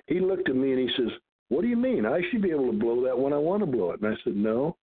[0.08, 1.12] He looked at me and he says,
[1.50, 2.06] What do you mean?
[2.06, 4.02] I should be able to blow that when I want to blow it.
[4.02, 4.76] And I said, No,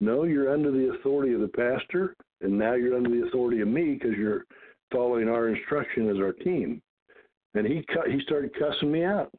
[0.00, 3.68] no, you're under the authority of the pastor, and now you're under the authority of
[3.68, 4.44] me because you're
[4.92, 6.80] following our instruction as our team.
[7.54, 9.32] And he cut, he started cussing me out.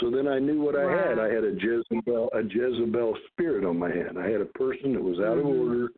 [0.00, 0.88] So then I knew what Wow.
[0.88, 1.18] I had.
[1.18, 4.18] I had a Jezebel a Jezebel spirit on my hand.
[4.18, 5.58] I had a person that was out of Mhm.
[5.58, 5.92] order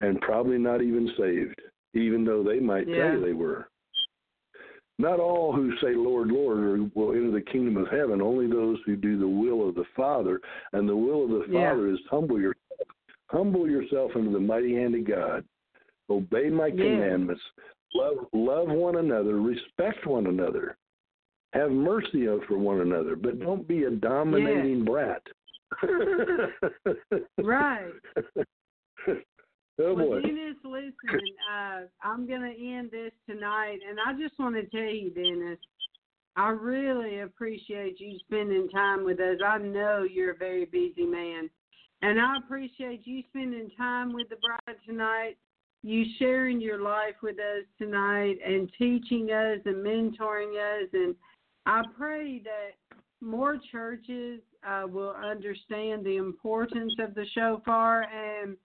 [0.00, 1.60] and probably not even saved,
[1.94, 2.96] even though they might Yeah.
[2.96, 3.68] tell you they were.
[4.98, 8.20] Not all who say Lord, Lord will enter the kingdom of heaven.
[8.20, 10.40] Only those who do the will of the Father.
[10.72, 11.70] And the will of the Yeah.
[11.70, 12.56] Father is humble yourself.
[13.30, 15.44] Humble yourself under the mighty hand of God.
[16.10, 16.82] Obey my Yeah.
[16.82, 17.42] commandments.
[17.94, 19.40] Love love one another.
[19.40, 20.76] Respect one another.
[21.52, 25.22] Have mercy for one another, but don't be a dominating brat.
[27.38, 27.92] Right.
[29.78, 30.20] Oh Well.
[30.20, 31.20] Dennis, listen,
[31.52, 35.58] uh, I'm going to end this tonight, and I just want to tell you, Dennis,
[36.36, 39.38] I really appreciate you spending time with us.
[39.44, 41.50] I know you're a very busy man,
[42.02, 45.36] and I appreciate you spending time with the bride tonight,
[45.82, 50.88] you sharing your life with us tonight, and teaching us and mentoring us.
[50.92, 51.14] And
[51.66, 58.56] I pray that more churches uh, will understand the importance of the shofar and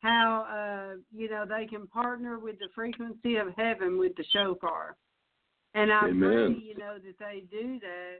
[0.00, 4.96] how uh you know they can partner with the frequency of heaven with the shofar.
[5.74, 6.18] And I Amen.
[6.18, 8.16] pray, you know, that they do that,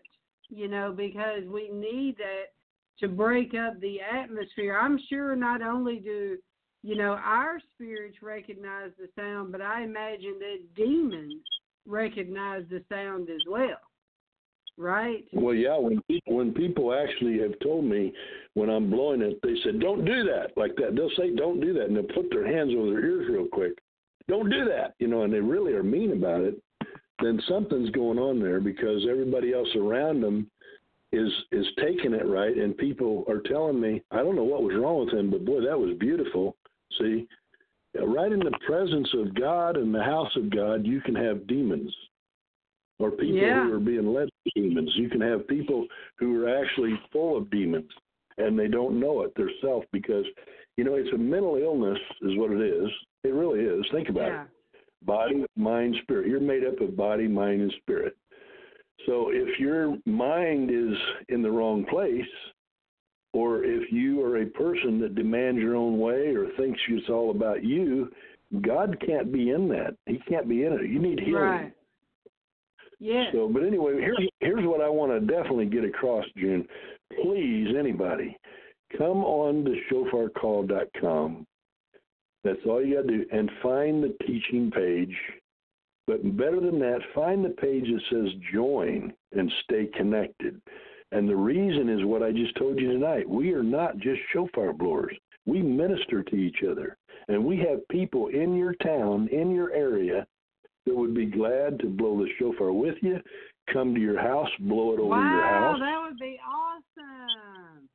[0.49, 2.53] you know, because we need that
[3.01, 4.79] to break up the atmosphere.
[4.79, 6.37] I'm sure not only do,
[6.83, 11.43] you know, our spirits recognize the sound, but I imagine that demons
[11.87, 13.81] recognize the sound as well.
[14.79, 15.25] Right?
[15.33, 15.77] Well, yeah.
[15.77, 18.13] When people, when people actually have told me
[18.55, 20.95] when I'm blowing it, they said, "Don't do that," like that.
[20.95, 23.77] They'll say, "Don't do that," and they'll put their hands over their ears real quick.
[24.29, 26.63] Don't do that, you know, and they really are mean about it.
[27.21, 30.49] Then something's going on there because everybody else around them
[31.11, 34.77] is is taking it right, and people are telling me, "I don't know what was
[34.77, 36.57] wrong with him, but boy, that was beautiful."
[36.99, 37.27] See,
[37.99, 41.49] uh, right in the presence of God and the house of God, you can have
[41.49, 41.93] demons
[42.99, 43.65] or people Yeah.
[43.65, 44.91] who are being led demons.
[44.97, 45.87] You can have people
[46.19, 47.91] who are actually full of demons
[48.39, 50.25] and they don't know it themselves because,
[50.77, 52.89] you know, it's a mental illness, is what it is.
[53.25, 53.85] It really is.
[53.93, 54.43] Think about yeah.
[54.43, 54.49] it
[55.03, 56.29] body, mind, spirit.
[56.29, 58.17] You're made up of body, mind, and spirit.
[59.07, 60.97] So if your mind is
[61.29, 62.25] in the wrong place,
[63.33, 67.31] or if you are a person that demands your own way or thinks it's all
[67.31, 68.11] about you,
[68.63, 69.97] God can't be in that.
[70.07, 70.89] He can't be in it.
[70.89, 71.43] You need healing.
[71.43, 71.73] Right.
[73.01, 73.25] Yeah.
[73.33, 76.67] So, but anyway, here's here's what I want to definitely get across, June.
[77.23, 78.37] Please, anybody,
[78.97, 81.47] come on to shofarcall.com.
[82.45, 85.15] That's all you got to do, and find the teaching page.
[86.07, 90.61] But better than that, find the page that says join and stay connected.
[91.13, 93.29] And the reason is what I just told you tonight.
[93.29, 95.15] We are not just shofar blowers.
[95.47, 96.97] We minister to each other.
[97.29, 100.27] And we have people in your town, in your area,
[100.89, 103.19] that would be glad to blow the shofar with you,
[103.73, 105.79] come to your house, blow it over your house.
[105.79, 107.89] Wow, that would be awesome.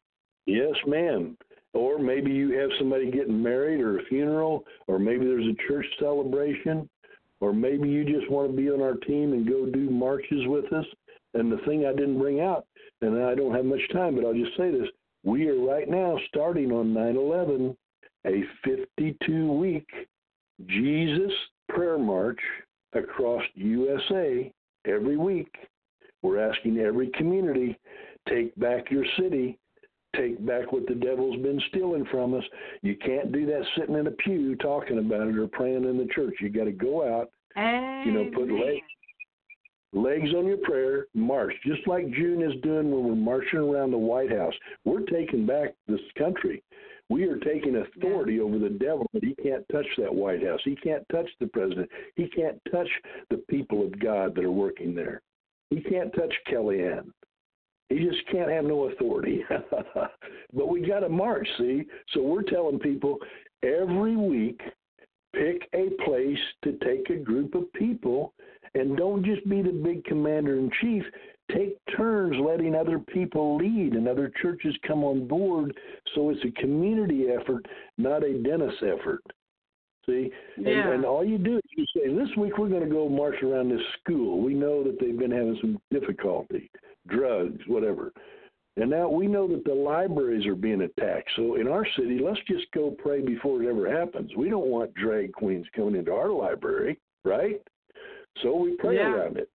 [0.46, 1.38] Yes, ma'am.
[1.74, 5.86] Or maybe you have somebody getting married or a funeral, or maybe there's a church
[6.00, 6.88] celebration,
[7.42, 10.72] or maybe you just want to be on our team and go do marches with
[10.72, 10.86] us.
[11.34, 12.68] And the thing I didn't bring out,
[13.02, 14.88] and I don't have much time, but I'll just say this
[15.24, 17.78] we are right now starting on 9 11
[18.26, 19.88] a 52 week
[20.68, 21.32] Jesus
[21.70, 22.40] prayer march
[22.96, 24.52] across USA
[24.86, 25.54] every week.
[26.22, 27.78] We're asking every community
[28.30, 29.60] take back your city,
[30.16, 32.44] take back what the devil's been stealing from us.
[32.82, 36.08] You can't do that sitting in a pew talking about it or praying in the
[36.14, 36.36] church.
[36.40, 38.08] You got to go out, Amen.
[38.08, 38.86] you know, put legs
[39.94, 43.98] legs on your prayer, march, just like June is doing when we're marching around the
[43.98, 44.54] White House.
[44.86, 46.64] We're taking back this country.
[47.10, 50.62] We are taking authority over the devil, but he can't touch that White House.
[50.64, 51.90] He can't touch the president.
[52.16, 52.88] He can't touch
[53.30, 55.22] the people of God that are working there.
[55.70, 57.10] He can't touch Kellyanne.
[57.90, 59.44] He just can't have no authority.
[60.54, 61.84] but we got to march, see?
[62.14, 63.18] So we're telling people
[63.62, 64.62] every week
[65.34, 68.44] pick a place to take a group of people and
[68.76, 71.04] and don't just be the big commander in chief.
[71.52, 75.76] Take turns letting other people lead and other churches come on board
[76.16, 77.66] so it's a community effort,
[77.98, 79.22] not a Dennis effort.
[80.06, 80.32] See?
[80.58, 83.42] And, and all you do is you say, this week we're going to go march
[83.44, 84.42] around this school.
[84.42, 86.70] We know that they've been having some difficulty,
[87.08, 88.12] drugs, whatever.
[88.76, 91.30] And now we know that the libraries are being attacked.
[91.36, 94.32] So in our city, let's just go pray before it ever happens.
[94.36, 97.62] We don't want drag queens coming into our library, right?
[98.42, 99.14] So we pray Yeah.
[99.14, 99.50] around it.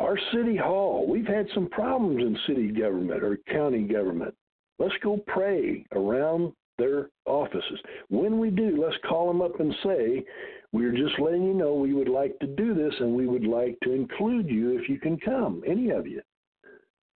[0.00, 4.34] Our city hall, we've had some problems in city government or county government.
[4.78, 7.78] Let's go pray around their offices.
[8.08, 10.24] When we do, let's call them up and say,
[10.72, 13.76] we're just letting you know we would like to do this and we would like
[13.82, 16.22] to include you if you can come, any of you.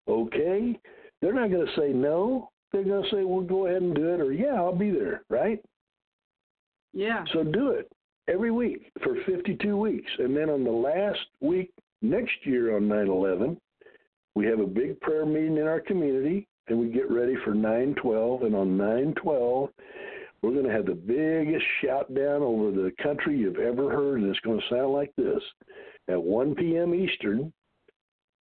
[0.06, 0.78] Okay?
[1.22, 2.50] They're not going to say no.
[2.70, 5.22] They're going to say, well, go ahead and do it, or yeah, I'll be there,
[5.30, 5.58] right?
[6.92, 7.24] Yeah.
[7.32, 7.90] So do it
[8.28, 10.10] every week for 52 weeks.
[10.18, 11.72] And then on the last week
[12.04, 13.60] next year on 9 11,
[14.34, 17.94] we have a big prayer meeting in our community and we get ready for 9
[17.94, 18.42] 12.
[18.42, 19.70] And on 9 12,
[20.42, 24.20] we're going to have the biggest shout down over the country you've ever heard.
[24.20, 25.42] And it's going to sound like this
[26.08, 26.94] at 1 p.m.
[26.94, 27.52] Eastern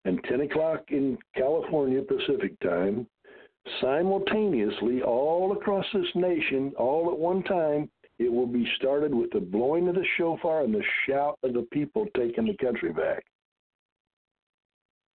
[0.04, 3.06] and 10 o'clock in California Pacific time,
[3.80, 9.40] simultaneously all across this nation, all at one time, it will be started with the
[9.40, 13.24] blowing of the shofar and the shout of the people taking the country back.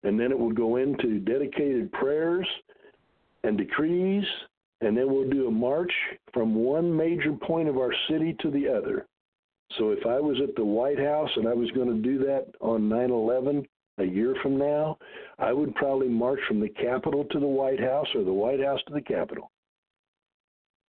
[0.04, 2.46] And then it will go into dedicated prayers
[3.44, 4.24] and decrees,
[4.80, 5.92] and then we'll do a march
[6.32, 9.06] from one major point of our city to the other.
[9.76, 12.46] So if I was at the White House and I was going to do that
[12.60, 13.66] on 9 11
[13.98, 14.96] a year from now,
[15.38, 18.80] I would probably march from the Capitol to the White House or the White House
[18.86, 19.50] to the Capitol.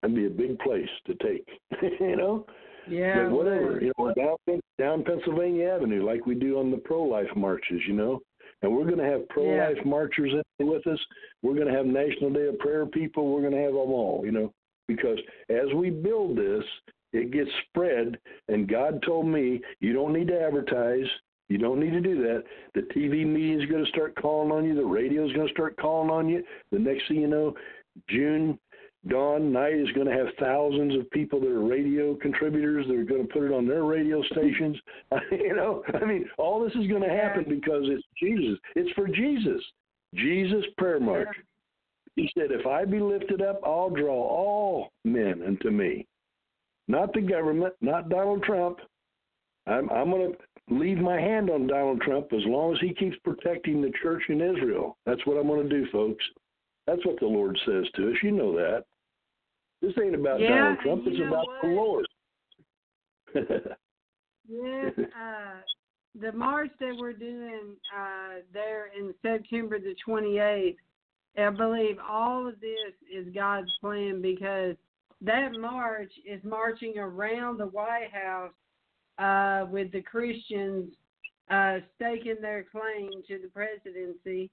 [0.02, 1.48] That'd be a big place to take,
[2.00, 2.46] you know?
[2.88, 3.24] Yeah.
[3.24, 7.82] but whatever, you know, down down Pennsylvania Avenue, like we do on the pro-life marches,
[7.88, 8.22] you know.
[8.62, 11.00] And we're going to have pro-life marchers in with us.
[11.42, 13.32] We're going to have National Day of Prayer people.
[13.32, 14.54] We're going to have them all, you know,
[14.88, 15.18] because
[15.50, 16.64] as we build this,
[17.14, 18.18] it gets spread.
[18.50, 21.06] And God told me, you don't need to advertise.
[21.48, 22.44] You don't need to do that.
[22.76, 24.76] The TV media is going to start calling on you.
[24.76, 26.44] The radio is going to start calling on you.
[26.72, 27.56] The next thing you know,
[28.10, 28.60] June
[29.08, 32.86] Dawn Knight is going to have thousands of people that are radio contributors.
[32.88, 34.78] that are going to put it on their radio stations.
[35.32, 38.60] you know, I mean, all this is going to happen because it's Jesus.
[38.76, 39.62] It's for Jesus.
[40.16, 41.30] Jesus prayer march.
[42.16, 46.06] He said, "If I be lifted up, I'll draw all men unto me."
[46.90, 48.80] Not the government, not Donald Trump.
[49.68, 53.16] I'm, I'm going to leave my hand on Donald Trump as long as he keeps
[53.24, 54.98] protecting the church in Israel.
[55.06, 56.26] That's what I'm going to do, folks.
[56.90, 58.18] That's what the Lord says to us.
[58.24, 58.86] You know that.
[59.82, 61.04] This ain't about Yeah, Donald Trump.
[61.06, 61.76] It's about the what?
[61.76, 62.06] Lord.
[64.48, 65.62] Yes, uh,
[66.20, 70.78] the march that we're doing uh, there in September the 28th,
[71.38, 74.76] I believe all of this is God's plan because
[75.22, 78.54] that march is marching around the White House
[79.20, 80.92] uh, with the Christians
[81.52, 84.50] uh, staking their claim to the presidency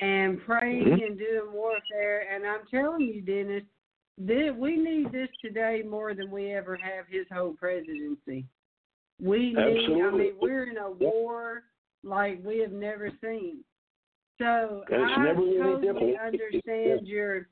[0.00, 1.06] and praying Mhm.
[1.06, 2.26] and doing warfare.
[2.30, 3.64] And I'm telling you, Dennis,
[4.18, 8.46] that we need this today more than we ever have his whole presidency.
[9.20, 11.64] We need, I mean, we're in a war
[12.04, 13.64] like we have never seen.
[14.38, 17.48] So it's I never really totally understand your,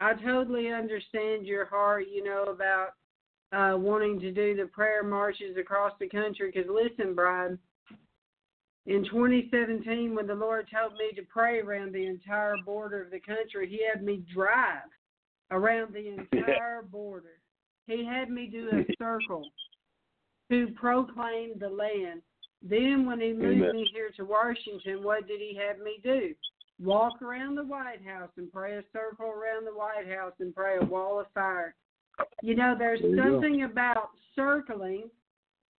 [0.00, 2.94] I totally understand your heart, you know, about
[3.52, 6.50] uh, wanting to do the prayer marches across the country.
[6.52, 7.58] Because listen, Brian,
[8.86, 13.20] in 2017, when the Lord told me to pray around the entire border of the
[13.20, 14.88] country, He had me drive
[15.50, 17.38] around the entire border.
[17.86, 19.44] He had me do a circle
[20.50, 22.20] to proclaim the land.
[22.62, 23.72] Then, when He moved Amen.
[23.72, 26.34] me here to Washington, what did He have me do?
[26.82, 30.76] Walk around the White House and pray a circle around the White House and pray
[30.80, 31.74] a wall of fire.
[32.42, 33.22] You know, there's There you go.
[33.32, 35.08] something about circling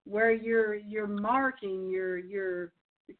[0.05, 2.73] where you're you're marking, you're you're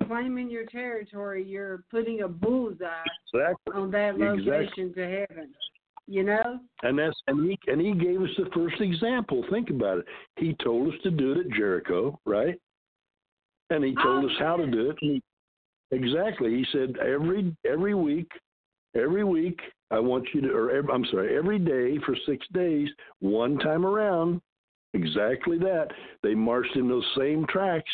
[0.07, 2.89] claiming your territory, you're putting a bullseye
[3.33, 3.75] Exactly.
[3.75, 4.45] on that Exactly.
[4.51, 5.55] location to heaven.
[6.07, 6.61] You know?
[6.83, 9.45] And that's and he and he gave us the first example.
[9.51, 10.05] Think about it.
[10.37, 12.61] He told us to do it at Jericho, right?
[13.71, 14.97] And he told Oh, us how to do it.
[15.01, 15.23] He-
[15.93, 16.51] exactly.
[16.51, 18.31] He said every every week,
[18.95, 19.59] every week
[19.91, 22.89] I want you to, or ev I'm sorry, every day for six days,
[23.21, 24.43] one time around.
[24.95, 25.89] Exactly that.
[26.23, 27.91] They marched in those same tracks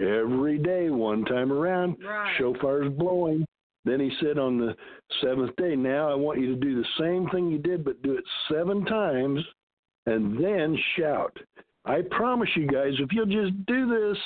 [0.00, 1.96] every day, one time around.
[2.04, 2.34] Right.
[2.38, 3.44] Shofar's blowing.
[3.84, 4.76] Then he said on the
[5.20, 8.16] seventh day, now I want you to do the same thing you did, but do
[8.16, 9.40] it seven times
[10.06, 11.36] and then shout.
[11.84, 14.18] I promise you guys, if you'll just do this,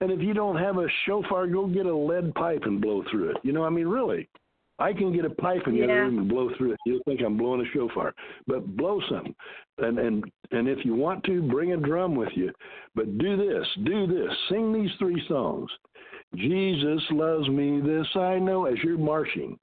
[0.00, 3.30] and if you don't have a shofar, go get a lead pipe and blow through
[3.30, 3.36] it.
[3.42, 4.28] You know, I mean, really.
[4.78, 6.78] I can get a pipe in the other room and blow through it.
[6.84, 8.14] You'll think I'm blowing a shofar,
[8.46, 9.34] but blow something.
[9.78, 12.52] And and and if you want to, bring a drum with you.
[12.94, 14.30] But do this, do this.
[14.50, 15.70] Sing these three songs.
[16.34, 18.66] Jesus loves me, this I know.
[18.66, 19.58] As you're marching,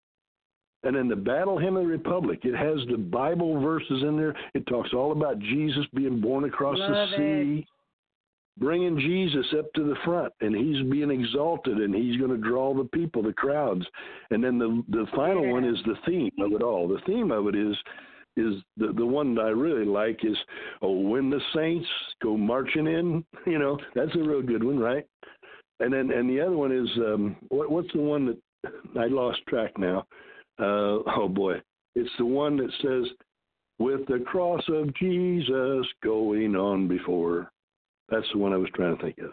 [0.83, 4.35] and in the Battle Hymn of the Republic, it has the Bible verses in there.
[4.53, 7.03] It talks all about Jesus being born across Love the
[7.59, 7.65] it.
[8.57, 12.73] Bringing Jesus up to the front, and he's being exalted, and he's going to draw
[12.73, 13.85] the people, the crowds.
[14.31, 16.87] And then the the final one is the theme of it all.
[16.87, 17.75] The theme of it is
[18.35, 20.37] is the the one that I really like is
[20.81, 21.87] oh when the saints
[22.21, 25.05] go marching in, you know that's a real good one, right?
[25.79, 29.39] And then and the other one is um what what's the one that I lost
[29.47, 30.05] track now?
[30.59, 31.61] Uh, oh boy,
[31.95, 33.11] it's the one that says
[33.79, 37.51] with the cross of Jesus going on before.
[38.09, 39.31] That's the one I was trying to think of.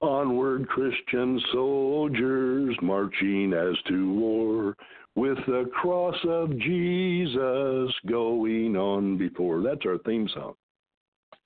[0.00, 4.76] Onward, Christian soldiers marching as to war,
[5.14, 9.62] with the cross of Jesus going on before.
[9.62, 10.54] That's our theme song.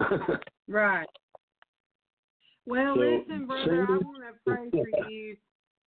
[0.69, 1.09] Right.
[2.65, 5.37] Well, So, listen, brother, I want to pray for you.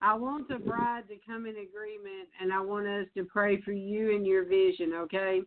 [0.01, 3.71] I want the bride to come in agreement, and I want us to pray for
[3.71, 5.41] you and your vision, okay?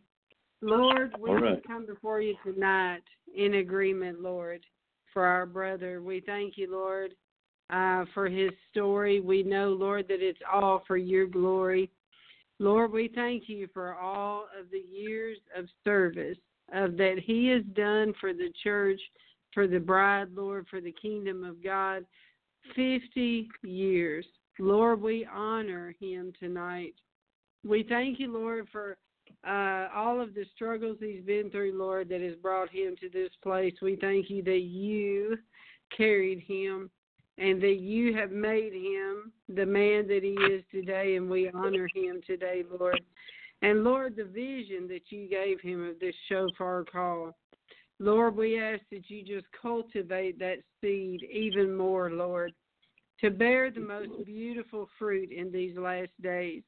[0.63, 1.67] Lord, we right.
[1.67, 3.03] come before you tonight
[3.35, 4.65] in agreement, Lord,
[5.13, 6.03] for our brother.
[6.03, 7.15] We thank you, Lord,
[7.71, 9.21] uh, for his story.
[9.21, 11.91] We know, Lord, that it's all for your glory.
[12.59, 16.39] Lord, we thank you for all of the years of service
[16.73, 19.01] of that he has done for the church,
[19.53, 22.05] for the bride, Lord, for the kingdom of God.
[22.75, 24.27] 50 years.
[24.59, 26.95] Lord, we honor him tonight.
[27.65, 28.97] We thank you, Lord, for
[29.47, 33.31] uh, all of the struggles he's been through, Lord, that has brought him to this
[33.43, 33.75] place.
[33.81, 35.39] We thank you that you
[35.97, 36.91] carried him
[37.39, 41.89] and that you have made him the man that he is today, and we honor
[41.95, 43.01] him today, Lord.
[43.63, 47.37] And Lord, the vision that you gave him of this shofar call,
[47.99, 52.53] Lord, we ask that you just cultivate that seed even more, Lord,
[53.21, 56.63] to bear the most beautiful fruit in these last days.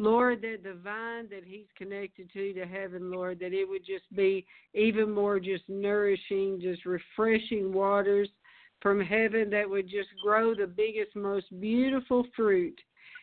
[0.00, 4.10] Lord, that the vine that he's connected to to heaven, Lord, that it would just
[4.16, 8.30] be even more just nourishing, just refreshing waters
[8.80, 12.80] from heaven that would just grow the biggest, most beautiful fruit,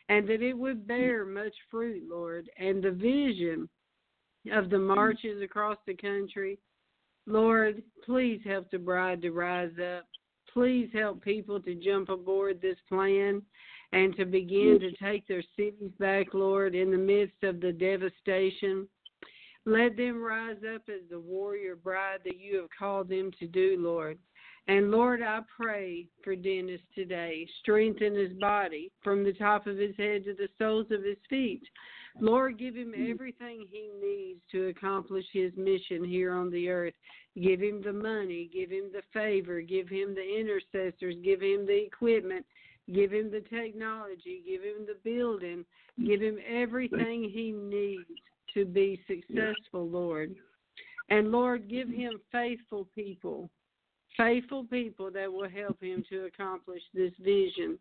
[0.08, 2.48] and that it would bear much fruit, Lord.
[2.56, 3.68] And the vision
[4.52, 6.60] of the marches across the country,
[7.26, 10.04] Lord, please help the bride to rise up.
[10.54, 13.42] Please help people to jump aboard this plan
[13.92, 18.86] and to begin to take their cities back, Lord, in the midst of the devastation.
[19.64, 23.76] Let them rise up as the warrior bride that you have called them to do,
[23.78, 24.18] Lord.
[24.66, 27.46] And Lord, I pray for Dennis today.
[27.62, 31.62] Strengthen his body from the top of his head to the soles of his feet.
[32.20, 36.94] Lord, give him everything he needs to accomplish his mission here on the earth.
[37.40, 41.84] Give him the money, give him the favor, give him the intercessors, give him the
[41.84, 42.44] equipment,
[42.92, 45.64] give him the technology, give him the building,
[46.04, 48.04] give him everything he needs
[48.54, 50.34] to be successful, Lord.
[51.10, 53.50] And Lord, give him faithful people,
[54.16, 57.78] faithful people that will help him to accomplish this vision.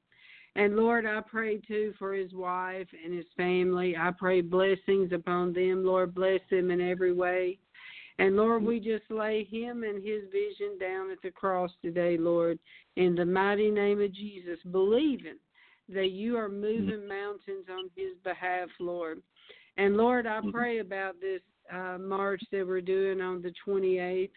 [0.56, 3.96] And Lord, I pray too for his wife and his family.
[3.96, 5.86] I pray blessings upon them.
[5.86, 7.60] Lord, bless them in every way.
[8.20, 12.58] And Lord, we just lay him and his vision down at the cross today, Lord,
[12.96, 15.38] in the mighty name of Jesus, believing
[15.90, 19.22] that you are moving mountains on his behalf, Lord.
[19.78, 21.42] And Lord, I pray about this
[21.72, 24.32] uh, march that we're doing on the 28th.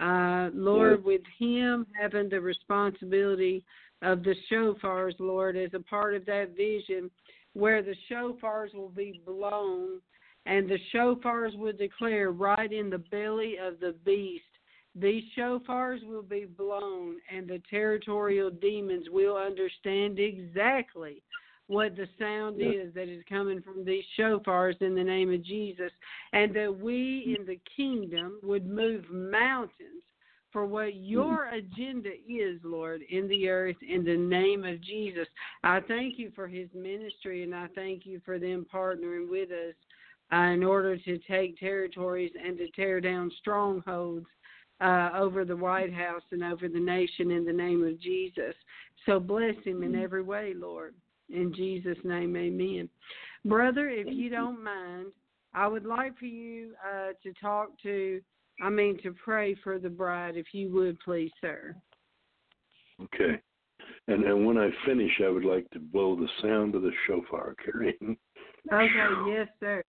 [0.00, 3.64] Uh, Lord, with him having the responsibility
[4.02, 7.10] of the shofars, Lord, as a part of that vision,
[7.52, 10.00] where the shofars will be blown
[10.46, 14.44] and the shofars will declare right in the belly of the beast.
[14.94, 21.22] These shofars will be blown, and the territorial demons will understand exactly
[21.68, 25.92] what the sound is that is coming from these shofars in the name of Jesus,
[26.32, 27.42] and that we mm-hmm.
[27.42, 30.02] in the kingdom would move mountains
[30.52, 31.04] for what mm-hmm.
[31.04, 35.28] your agenda is, Lord, in the earth in the name of Jesus.
[35.62, 39.76] I thank you for his ministry, and I thank you for them partnering with us
[40.32, 44.26] uh, in order to take territories and to tear down strongholds
[44.80, 48.54] uh, over the White House and over the nation in the name of Jesus.
[49.06, 50.94] So bless him in every way, Lord.
[51.28, 52.88] In Jesus' name, amen.
[53.44, 55.06] Brother, if you don't mind,
[55.54, 58.20] I would like for you uh, to talk to
[58.62, 61.74] I mean to pray for the bride, if you would please, sir.
[63.02, 63.40] Okay.
[64.08, 67.54] And and when I finish, I would like to blow the sound of the shofar
[67.64, 68.16] carrying.
[68.70, 69.82] Okay, yes, sir.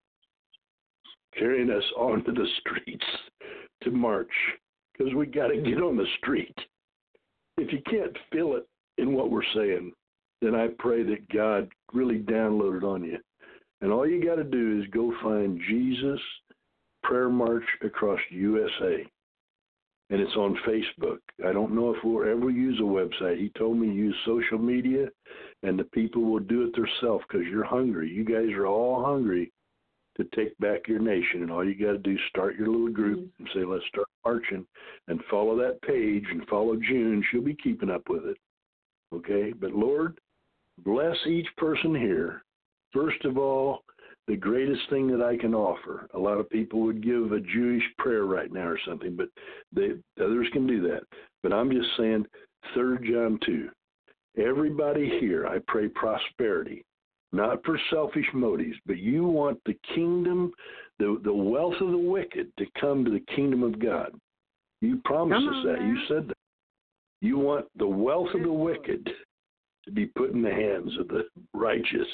[1.38, 3.06] Carrying us onto the streets
[3.84, 4.32] to march
[4.92, 6.56] because we got to get on the street.
[7.58, 8.68] If you can't feel it
[8.98, 9.94] in what we're saying,
[10.42, 13.18] then I pray that God really download it on you.
[13.82, 16.20] And all you got to do is go find Jesus
[17.04, 19.06] Prayer March Across USA.
[20.10, 21.20] And it's on Facebook.
[21.48, 23.40] I don't know if we'll ever use a website.
[23.40, 25.08] He told me use social media,
[25.64, 28.10] and the people will do it themselves because you're hungry.
[28.10, 29.52] You guys are all hungry
[30.18, 31.42] to take back your nation.
[31.42, 33.44] And all you got to do is start your little group mm-hmm.
[33.44, 34.66] and say, let's start marching
[35.08, 37.24] and follow that page and follow June.
[37.32, 38.38] She'll be keeping up with it.
[39.14, 39.54] Okay?
[39.54, 40.20] But Lord,
[40.84, 42.44] bless each person here.
[42.94, 43.84] First of all,
[44.28, 46.08] the greatest thing that I can offer.
[46.14, 49.30] A lot of people would give a Jewish prayer right now or something, but
[49.74, 49.92] they
[50.24, 51.02] others can do that.
[51.42, 52.26] But I'm just saying,
[52.76, 53.70] Third John two.
[54.38, 56.86] Everybody here, I pray prosperity,
[57.32, 60.52] not for selfish motives, but you want the kingdom,
[61.00, 64.12] the the wealth of the wicked to come to the kingdom of God.
[64.82, 65.82] You promised us that.
[65.82, 66.38] You said that.
[67.22, 69.10] You want the wealth of the wicked
[69.86, 72.08] to be put in the hands of the righteous.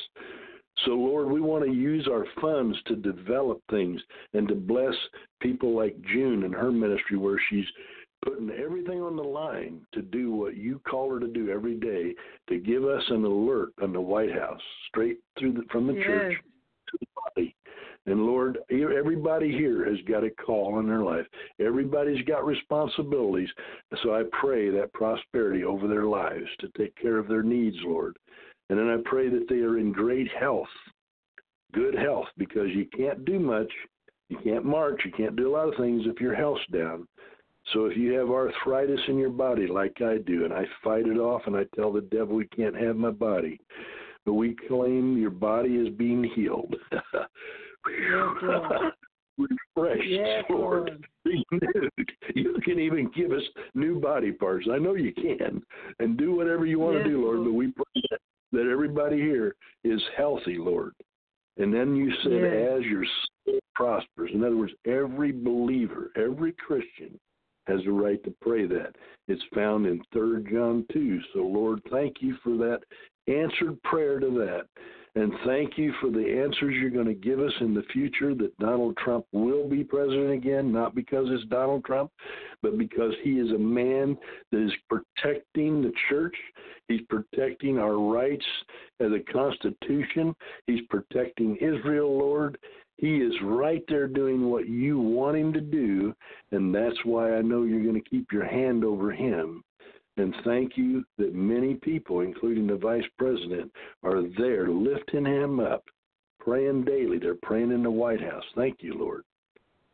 [0.85, 3.99] So, Lord, we want to use our funds to develop things
[4.33, 4.93] and to bless
[5.41, 7.65] people like June and her ministry, where she's
[8.23, 12.13] putting everything on the line to do what you call her to do every day
[12.49, 16.05] to give us an alert on the White House, straight through the, from the yes.
[16.05, 16.33] church
[16.89, 17.55] to the body.
[18.05, 21.25] And Lord, everybody here has got a call in their life.
[21.59, 23.49] Everybody's got responsibilities.
[24.01, 28.17] So I pray that prosperity over their lives to take care of their needs, Lord.
[28.69, 30.67] And then I pray that they are in great health,
[31.73, 33.71] good health, because you can't do much.
[34.29, 35.01] You can't march.
[35.05, 37.07] You can't do a lot of things if your health's down.
[37.73, 41.17] So if you have arthritis in your body, like I do, and I fight it
[41.17, 43.59] off and I tell the devil he can't have my body,
[44.25, 46.75] but we claim your body is being healed.
[49.37, 51.05] Refreshed, yes, Lord.
[51.23, 52.11] Renewed.
[52.33, 53.43] You can even give us
[53.75, 54.67] new body parts.
[54.71, 55.61] I know you can.
[55.99, 58.19] And do whatever you want yes, to do, Lord, but we pray that
[58.53, 60.93] that everybody here is healthy, Lord.
[61.57, 62.77] And then you said, yes.
[62.77, 63.03] as your
[63.45, 64.31] soul prospers.
[64.33, 67.19] In other words, every believer, every Christian
[67.67, 68.95] has a right to pray that.
[69.27, 71.19] It's found in 3 John 2.
[71.33, 72.79] So, Lord, thank you for that
[73.27, 74.67] answered prayer to that.
[75.15, 78.55] And thank you for the answers you're going to give us in the future that
[78.59, 82.11] Donald Trump will be president again, not because it's Donald Trump,
[82.61, 84.15] but because he is a man
[84.51, 86.35] that is protecting the church.
[86.87, 88.45] He's protecting our rights
[88.99, 90.35] as a constitution.
[90.67, 92.59] He's protecting Israel, Lord.
[92.97, 96.13] He is right there doing what you want him to do,
[96.51, 99.63] and that's why I know you're going to keep your hand over him
[100.17, 103.71] and thank you that many people, including the vice president,
[104.03, 105.83] are there lifting him up,
[106.39, 107.19] praying daily.
[107.19, 108.43] They're praying in the White House.
[108.55, 109.23] Thank you, Lord.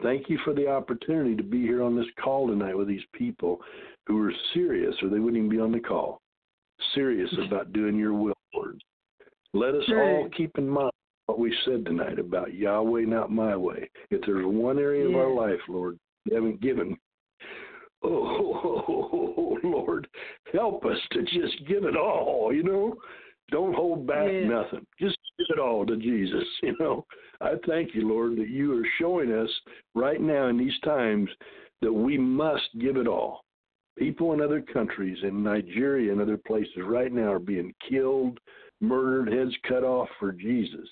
[0.02, 3.60] Thank you for the opportunity to be here on this call tonight with these people
[4.08, 6.22] who are serious, or they wouldn't even be on the call,
[6.96, 8.82] serious about doing your will, Lord.
[9.54, 10.93] Let us all keep in mind
[11.26, 13.90] what we said tonight about Yahweh, not my way.
[14.10, 15.16] If there's one area yeah.
[15.16, 16.98] of our life, Lord, you haven't given
[18.06, 20.08] oh, Lord,
[20.52, 22.96] help us to just give it all, you know.
[23.50, 24.46] Don't hold back yeah.
[24.46, 24.86] nothing.
[25.00, 27.06] Just give it all to Jesus, you know.
[27.40, 29.50] I thank you, Lord, that you are showing us
[29.96, 31.30] right now in these times
[31.82, 33.46] that we must give it all.
[33.98, 38.38] People in other countries, in Nigeria and other places right now, are being killed,
[38.82, 40.90] murdered, heads cut off for Jesus.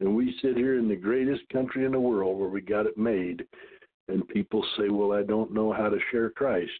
[0.00, 2.98] And we sit here in the greatest country in the world where we got it
[2.98, 3.46] made,
[4.08, 6.72] and people say, Well, I don't know how to share Christ.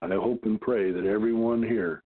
[0.00, 2.02] I hope and pray that everyone here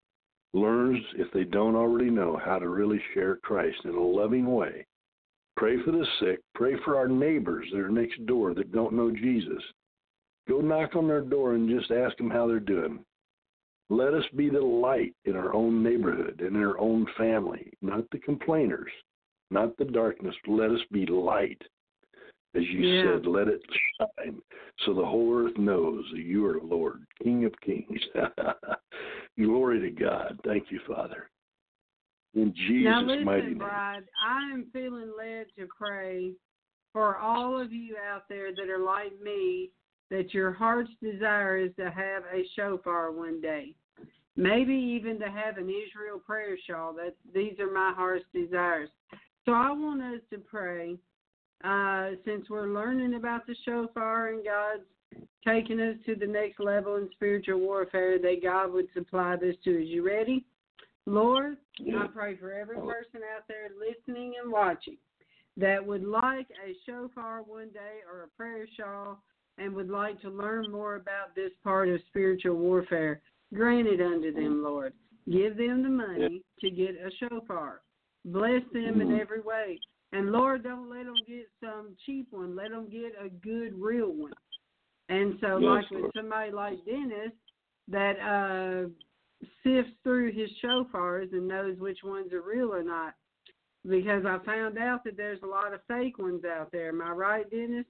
[0.54, 4.86] learns, if they don't already know, how to really share Christ in a loving way.
[5.56, 6.40] Pray for the sick.
[6.54, 9.62] Pray for our neighbors that are next door that don't know Jesus.
[10.48, 13.04] Go knock on their door and just ask them how they're doing.
[13.90, 18.08] Let us be the light in our own neighborhood and in our own family, not
[18.10, 18.90] the complainers,
[19.50, 20.34] not the darkness.
[20.46, 21.62] Let us be light
[22.54, 23.14] as you yeah.
[23.16, 23.60] said, let it
[23.98, 24.40] shine
[24.84, 28.00] so the whole earth knows that you are Lord, King of Kings.
[29.38, 30.38] Glory to God.
[30.44, 31.28] Thank you, Father.
[32.34, 33.58] In Jesus' now listen, mighty name.
[33.58, 36.32] Bride, I am feeling led to pray
[36.92, 39.70] for all of you out there that are like me,
[40.10, 43.74] that your heart's desire is to have a shofar one day.
[44.36, 46.94] Maybe even to have an Israel prayer shawl.
[46.94, 48.88] That these are my heart's desires.
[49.46, 50.96] So I want us to pray
[51.64, 56.96] uh, since we're learning about the shofar and God's taking us to the next level
[56.96, 59.86] in spiritual warfare, that God would supply this to us.
[59.86, 60.44] You ready?
[61.06, 64.96] Lord, I pray for every person out there listening and watching
[65.56, 69.22] that would like a shofar one day or a prayer shawl
[69.58, 73.20] and would like to learn more about this part of spiritual warfare.
[73.52, 74.92] Grant it unto them, Lord.
[75.30, 77.80] Give them the money to get a shofar.
[78.24, 79.20] Bless them in Mhm.
[79.20, 79.78] every way.
[80.12, 82.54] And Lord, don't let them get some cheap one.
[82.56, 84.32] Let them get a good, real one.
[85.08, 87.32] And so, Yes, like with somebody like Dennis
[87.88, 88.88] that uh,
[89.62, 93.14] sifts through his shofars and knows which ones are real or not,
[93.86, 96.88] because I found out that there's a lot of fake ones out there.
[96.90, 97.86] Am I right, Dennis?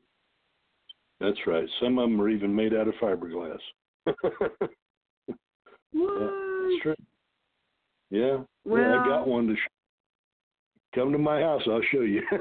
[1.19, 1.69] That's right.
[1.81, 3.61] Some of them are even made out of fiberglass.
[5.93, 6.21] What?
[6.21, 6.95] That's true.
[8.11, 8.21] Yeah.
[8.27, 9.69] yeah, Well- I got one to sh-
[10.95, 11.63] come to my house.
[11.67, 12.23] I'll show you.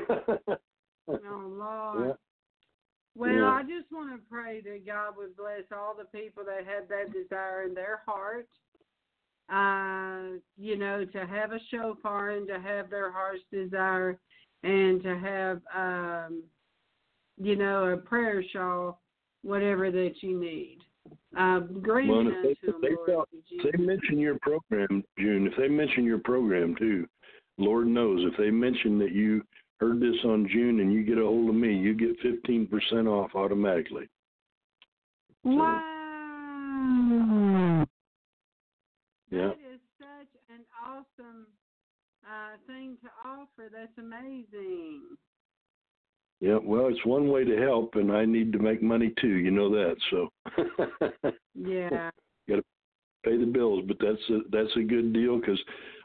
[1.11, 1.15] Oh
[1.47, 2.07] Lord.
[2.09, 2.13] Yeah.
[3.15, 3.45] Well, Yeah.
[3.49, 7.11] I just want to pray that God would bless all the people that have that
[7.11, 8.47] desire in their heart.
[9.51, 14.19] Uh, you know, to have a shofar and to have their heart's desire
[14.61, 16.43] and to have um
[17.41, 19.01] you know, a prayer shawl,
[19.43, 20.77] whatever that you need.
[21.35, 23.29] Uh, grant Well, if they- if they felt-
[23.63, 27.07] they mention your program, June, if they mention your program too,
[27.59, 29.43] Lord knows, if they mention that you
[29.79, 33.31] heard this on June and you get a hold of me, you get 15% off
[33.35, 34.07] automatically.
[35.43, 35.81] Wow.
[39.31, 39.47] Yeah.
[39.47, 41.47] That is such an awesome
[42.25, 43.69] uh, thing to offer.
[43.71, 45.01] That's amazing.
[46.41, 49.35] Yeah, well, it's one way to help, and I need to make money too.
[49.35, 50.29] You know that, so
[51.53, 52.11] Yeah.
[53.23, 53.83] Pay the bills.
[53.87, 55.59] But that's a that's a good deal because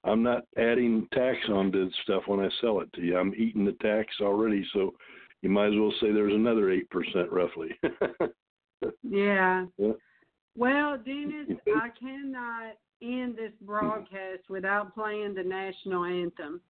[0.05, 3.16] I'm not adding tax onto the stuff when I sell it to you.
[3.16, 4.95] I'm eating the tax already, so
[5.43, 7.70] you might as well say there's another eight percent roughly.
[9.03, 9.66] Yeah.
[9.78, 9.93] Yeah.
[10.57, 16.61] Well, Dennis, I cannot end this broadcast without playing the national anthem.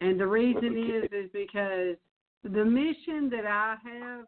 [0.00, 1.96] And the reason is is because
[2.44, 4.26] the mission that I have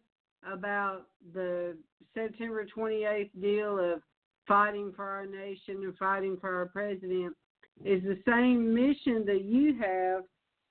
[0.58, 1.76] about the
[2.14, 4.00] September 28th deal of
[4.46, 7.34] fighting for our nation and fighting for our president
[7.84, 10.24] is the same mission that you have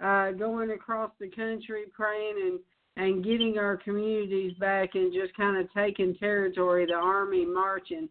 [0.03, 2.59] uh, going across the country praying and
[2.95, 8.07] and getting our communities back and just kind of taking territory, the army marching.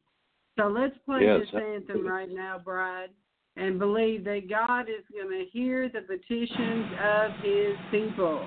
[0.59, 3.11] So let's play Yes, this anthem right now, Bride,
[3.57, 8.45] and believe that God is going to hear the petitions of His people.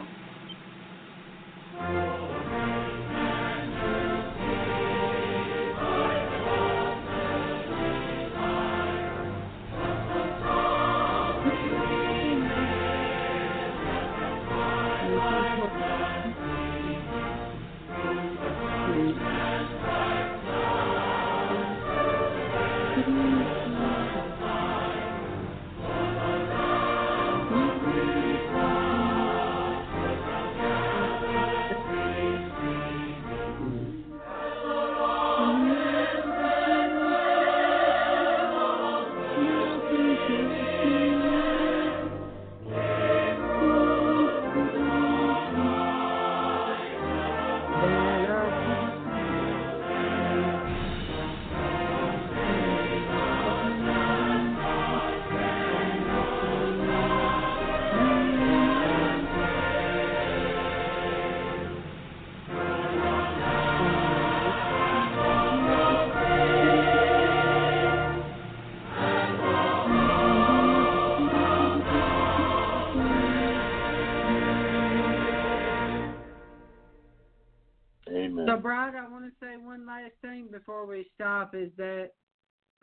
[80.46, 82.12] Thing before we stop is that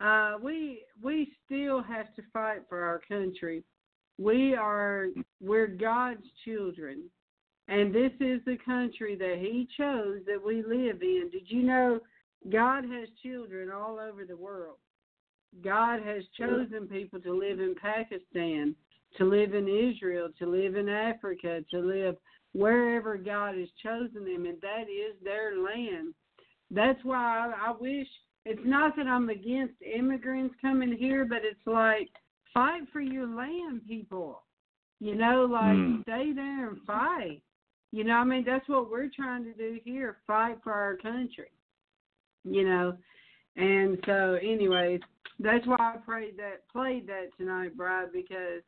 [0.01, 3.63] uh, we we still have to fight for our country.
[4.19, 5.07] We are
[5.41, 7.03] we're God's children,
[7.67, 11.29] and this is the country that He chose that we live in.
[11.31, 11.99] Did you know
[12.51, 14.77] God has children all over the world?
[15.63, 18.75] God has chosen people to live in Pakistan,
[19.17, 22.15] to live in Israel, to live in Africa, to live
[22.53, 26.13] wherever God has chosen them, and that is their land.
[26.73, 28.07] That's why I, I wish
[28.45, 32.09] it's not that I'm against immigrants coming here, but it's like
[32.53, 34.41] fight for your land, people.
[34.99, 36.01] You know, like Hmm.
[36.01, 37.41] stay there and fight.
[37.91, 41.51] You know, I mean that's what we're trying to do here, fight for our country.
[42.43, 42.97] You know.
[43.55, 45.01] And so anyways,
[45.39, 48.63] that's why I prayed that played that tonight, Brad, because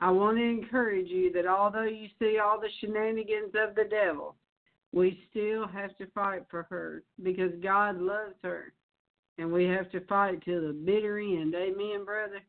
[0.00, 4.36] I want to encourage you that although you see all the shenanigans of the devil,
[4.92, 8.72] we still have to fight for her because God loves her.
[9.38, 11.54] And we have to fight to the bitter end.
[11.54, 12.40] Amen, brother?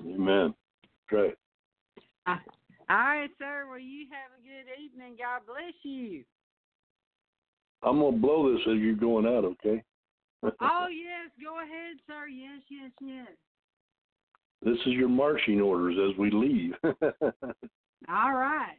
[0.00, 0.54] Amen.
[2.26, 2.36] Uh,
[2.88, 3.66] all right, sir.
[3.68, 5.16] Well, you have a good evening.
[5.18, 6.24] God bless you.
[7.82, 9.82] I'm gonna blow this as you're going out, okay?
[10.42, 11.30] oh, yes.
[11.42, 12.26] Go ahead, sir.
[12.26, 13.28] Yes, yes, yes.
[14.62, 16.72] This is your marching orders as we leave.
[18.08, 18.78] All right.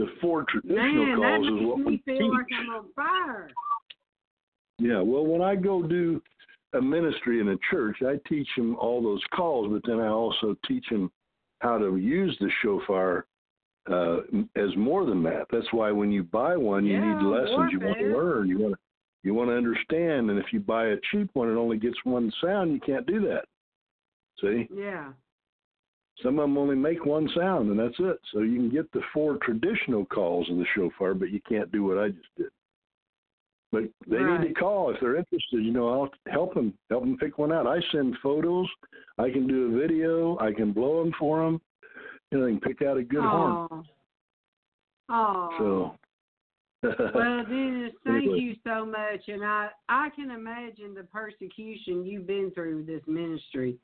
[0.00, 2.32] the four traditional Man, that calls is what makes we feel teach.
[2.32, 3.50] like I'm on fire.
[4.78, 6.22] Yeah, well, when I go do
[6.72, 10.56] a ministry in a church, I teach them all those calls, but then I also
[10.66, 11.12] teach them
[11.58, 13.26] how to use the shofar
[13.90, 14.18] uh,
[14.56, 15.46] as more than that.
[15.52, 17.72] That's why when you buy one, you Yeah, need lessons.
[17.72, 18.48] You want to learn.
[18.48, 18.80] You want to
[19.22, 20.30] you want to understand.
[20.30, 22.72] And if you buy a cheap one, it only gets one sound.
[22.72, 23.44] You can't do that.
[24.40, 25.12] See, Yeah.
[26.22, 28.18] Some of them only make one sound, and that's it.
[28.32, 31.84] So you can get the four traditional calls of the shofar, but you can't do
[31.84, 32.50] what I just did.
[33.72, 35.64] But they need to call if they're interested.
[35.64, 37.66] You know, I'll help them, help them pick one out.
[37.66, 38.66] I send photos.
[39.16, 40.36] I can do a video.
[40.38, 41.60] I can blow them for them.
[42.30, 43.68] You know, they can pick out a good horn.
[43.70, 43.84] Oh.
[45.08, 45.48] Oh.
[45.58, 45.96] So.
[47.14, 48.38] well, Dennis, thank Anyway.
[48.38, 53.02] you so much, and I I can imagine the persecution you've been through with this
[53.06, 53.76] ministry.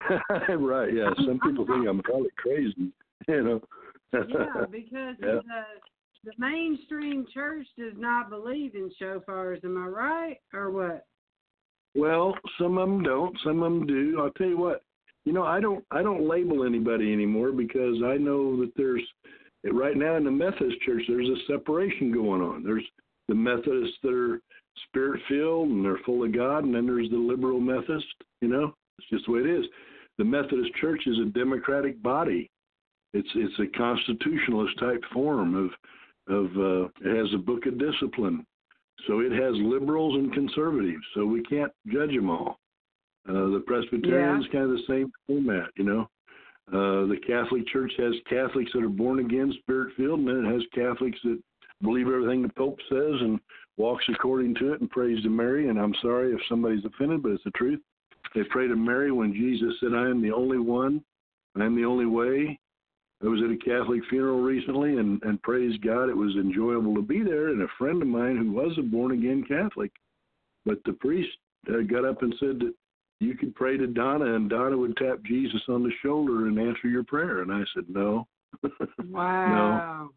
[0.58, 0.92] right.
[0.92, 1.10] Yeah.
[1.26, 2.92] Some people think I'm probably crazy.
[3.26, 3.60] You know.
[4.14, 5.40] Yeah, because Yeah.
[5.44, 5.64] the
[6.24, 9.62] the mainstream church does not believe in shofars.
[9.64, 11.04] Am I right, or what?
[11.94, 13.36] Well, some of them don't.
[13.44, 14.18] Some of them do.
[14.20, 14.82] I'll tell you what.
[15.24, 15.84] You know, I don't.
[15.90, 19.02] I don't label anybody anymore because I know that there's
[19.70, 22.62] right now in the Methodist Church there's a separation going on.
[22.62, 22.86] There's
[23.28, 24.40] the Methodists that are
[24.86, 28.06] spirit filled and they're full of God, and then there's the liberal Methodist.
[28.40, 29.64] You know, it's just the way it is.
[30.18, 32.50] The Methodist Church is a democratic body.
[33.14, 35.70] It's it's a constitutionalist type form of
[36.34, 38.44] of uh, it has a book of discipline.
[39.06, 41.04] So it has liberals and conservatives.
[41.14, 42.58] So we can't judge them all.
[43.28, 46.08] Uh, the Presbyterians kind of the same format, you know.
[46.68, 50.52] Uh, the Catholic Church has Catholics that are born again, spirit filled, and then it
[50.52, 51.40] has Catholics that
[51.82, 53.38] believe everything the Pope says and
[53.76, 55.68] walks according to it and prays to Mary.
[55.68, 57.80] And I'm sorry if somebody's offended, but it's the truth.
[58.34, 61.02] They pray to Mary when Jesus said, I am the only one,
[61.56, 62.58] I am the only way.
[63.22, 67.02] I was at a Catholic funeral recently and, and praise God, it was enjoyable to
[67.02, 67.48] be there.
[67.48, 69.90] And a friend of mine who was a born again Catholic,
[70.64, 71.30] but the priest
[71.68, 72.74] uh, got up and said that
[73.20, 76.86] you could pray to Donna and Donna would tap Jesus on the shoulder and answer
[76.86, 77.42] your prayer.
[77.42, 78.26] And I said, no.
[79.10, 80.10] Wow.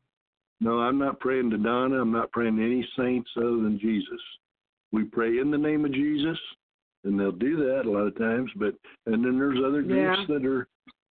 [0.60, 2.00] No, I'm not praying to Donna.
[2.00, 4.22] I'm not praying to any saints other than Jesus.
[4.92, 6.38] We pray in the name of Jesus,
[7.04, 8.50] and they'll do that a lot of times.
[8.56, 8.76] But
[9.06, 10.26] and then there's other groups Yeah.
[10.28, 10.68] that are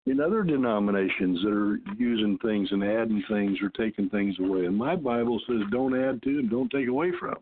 [0.05, 4.65] in other denominations that are using things and adding things or taking things away.
[4.65, 7.35] And my Bible says don't add to and don't take away from.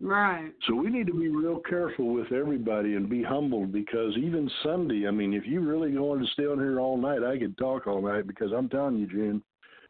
[0.00, 0.52] Right.
[0.66, 5.06] So we need to be real careful with everybody and be humbled because even Sunday,
[5.08, 7.86] I mean, if you really wanted to stay on here all night, I could talk
[7.86, 9.42] all night because I'm telling you, June,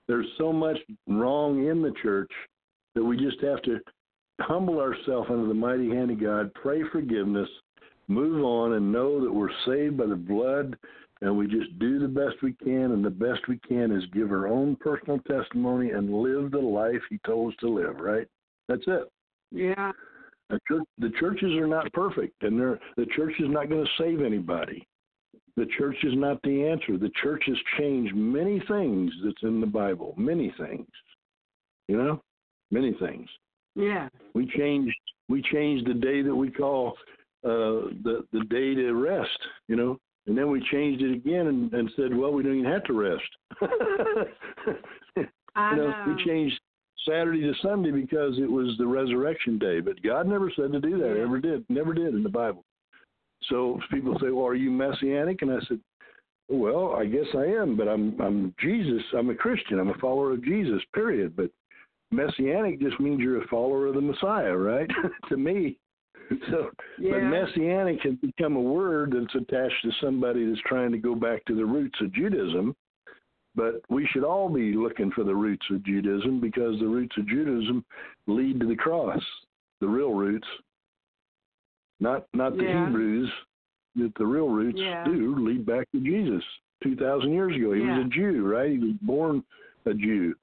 [0.06, 2.30] there's so much wrong in the church
[2.94, 3.80] that we just have to
[4.40, 7.48] humble ourselves under the mighty hand of God, pray forgiveness,
[8.08, 10.76] move on, and know that we're saved by the blood.
[11.22, 14.30] And we just do the best we can, and the best we can is give
[14.30, 17.96] our own personal testimony and live the life He told us to live.
[17.96, 18.26] Right?
[18.68, 19.10] That's it.
[19.50, 19.92] Yeah.
[20.50, 24.02] The, church, the churches are not perfect, and they're, the church is not going to
[24.02, 24.86] save anybody.
[25.56, 26.98] The church is not the answer.
[26.98, 30.86] The church has changed many things that's in the Bible, many things.
[31.88, 32.22] You know,
[32.70, 33.28] many things.
[33.76, 34.08] Yeah.
[34.34, 34.96] We changed
[35.28, 36.94] we changed the day that we call
[37.44, 39.38] uh, the the day to rest.
[39.68, 42.70] You know, and then we changed it again and, and said, well, we don't even
[42.70, 43.22] have to rest.
[45.54, 46.04] I you know, know.
[46.08, 46.58] we changed
[47.08, 50.98] Saturday to Sunday because it was the resurrection day, but God never said to do
[50.98, 51.14] that.
[51.16, 51.22] Yeah.
[51.22, 51.64] Ever did.
[51.68, 52.64] Never did in the Bible.
[53.48, 55.78] So people say, "Well, are you messianic?" And I said,
[56.48, 59.02] "Well, I guess I am, but I'm I'm Jesus.
[59.16, 59.78] I'm a Christian.
[59.78, 60.82] I'm a follower of Jesus.
[60.94, 61.36] Period.
[61.36, 61.50] But
[62.10, 64.88] messianic just means you're a follower of the Messiah, right?
[65.28, 65.78] to me."
[66.50, 71.14] So, but messianic has become a word that's attached to somebody that's trying to go
[71.14, 72.74] back to the roots of Judaism.
[73.54, 77.28] But we should all be looking for the roots of Judaism because the roots of
[77.28, 77.84] Judaism
[78.26, 79.22] lead to the cross,
[79.80, 80.46] the real roots.
[82.00, 82.84] Not not the Yeah.
[82.86, 83.30] Hebrews,
[83.96, 85.04] that the real roots Yeah.
[85.04, 86.44] do lead back to Jesus.
[86.82, 87.72] Two thousand years ago.
[87.72, 87.98] He Yeah.
[87.98, 88.70] was a Jew, right?
[88.72, 89.44] He was born
[89.86, 90.34] a Jew.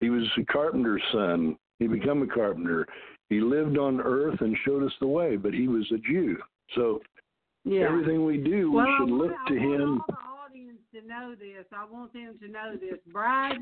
[0.00, 1.56] He was a carpenter's son.
[1.78, 2.86] He became a carpenter.
[3.28, 6.36] He lived on earth and showed us the way, but he was a Jew.
[6.74, 7.00] So
[7.64, 7.86] yeah.
[7.86, 10.00] everything we do, well, we should I want, look I to want him.
[10.00, 10.14] all the
[10.54, 11.66] audience to know this.
[11.72, 12.98] I want them to know this.
[13.12, 13.58] Bride,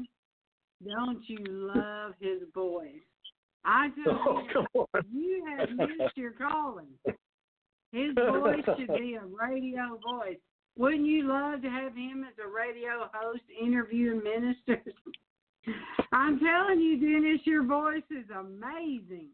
[0.87, 2.91] don't you love his voice?
[3.65, 4.87] I just Oh, come on.
[5.13, 6.87] you have missed your calling.
[7.93, 10.37] His voice should be a radio voice.
[10.79, 14.95] Wouldn't you love to have him as a radio host interviewing ministers?
[16.13, 19.29] I'm telling you, Dennis, your voice is amazing.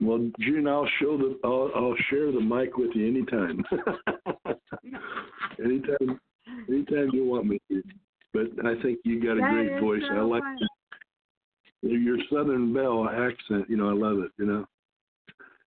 [0.00, 3.64] Well, June, I'll show the I'll, I'll share the mic with you anytime.
[5.64, 6.20] anytime,
[6.68, 7.82] anytime you want me to.
[8.32, 10.02] But I think you got a That great voice.
[10.08, 10.68] so I like funny.
[11.82, 13.68] your Southern Belle accent.
[13.68, 14.30] You know, I love it.
[14.38, 14.66] You know,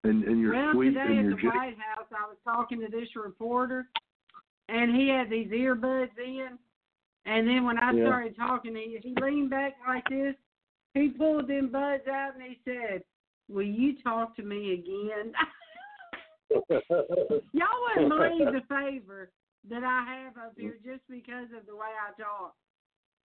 [0.04, 2.80] and and you're well, sweet today and at you're the White House, I was talking
[2.82, 3.88] to this reporter,
[4.68, 6.60] and he had these earbuds in.
[7.30, 8.06] And then when I Yeah.
[8.08, 10.36] started talking, he, he leaned back like this.
[10.96, 13.04] He pulled them buds out and he said,
[13.48, 15.34] "Will you talk to me again?"
[17.54, 19.30] Y'all wouldn't believe the favor
[19.70, 22.56] that I have up here just because of the way I talk.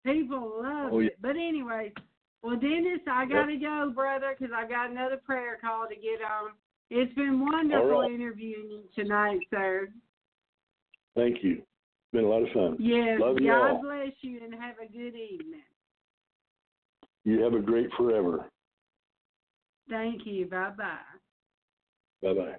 [0.05, 1.07] People love Oh, yeah.
[1.09, 1.19] it.
[1.23, 1.95] But anyway,
[2.43, 6.21] well, Dennis, I got to go, brother, because I got another prayer call to get
[6.21, 6.51] on.
[6.91, 8.11] It's been wonderful right.
[8.11, 9.89] interviewing you tonight, sir.
[11.17, 11.63] Thank you.
[12.15, 12.77] Been a lot of fun.
[12.79, 13.83] Yes, Love God all.
[13.83, 15.63] bless you and have a good evening.
[17.25, 18.47] You have a great forever.
[19.91, 20.47] Thank you.
[20.47, 20.99] Bye bye.
[22.23, 22.55] Bye bye.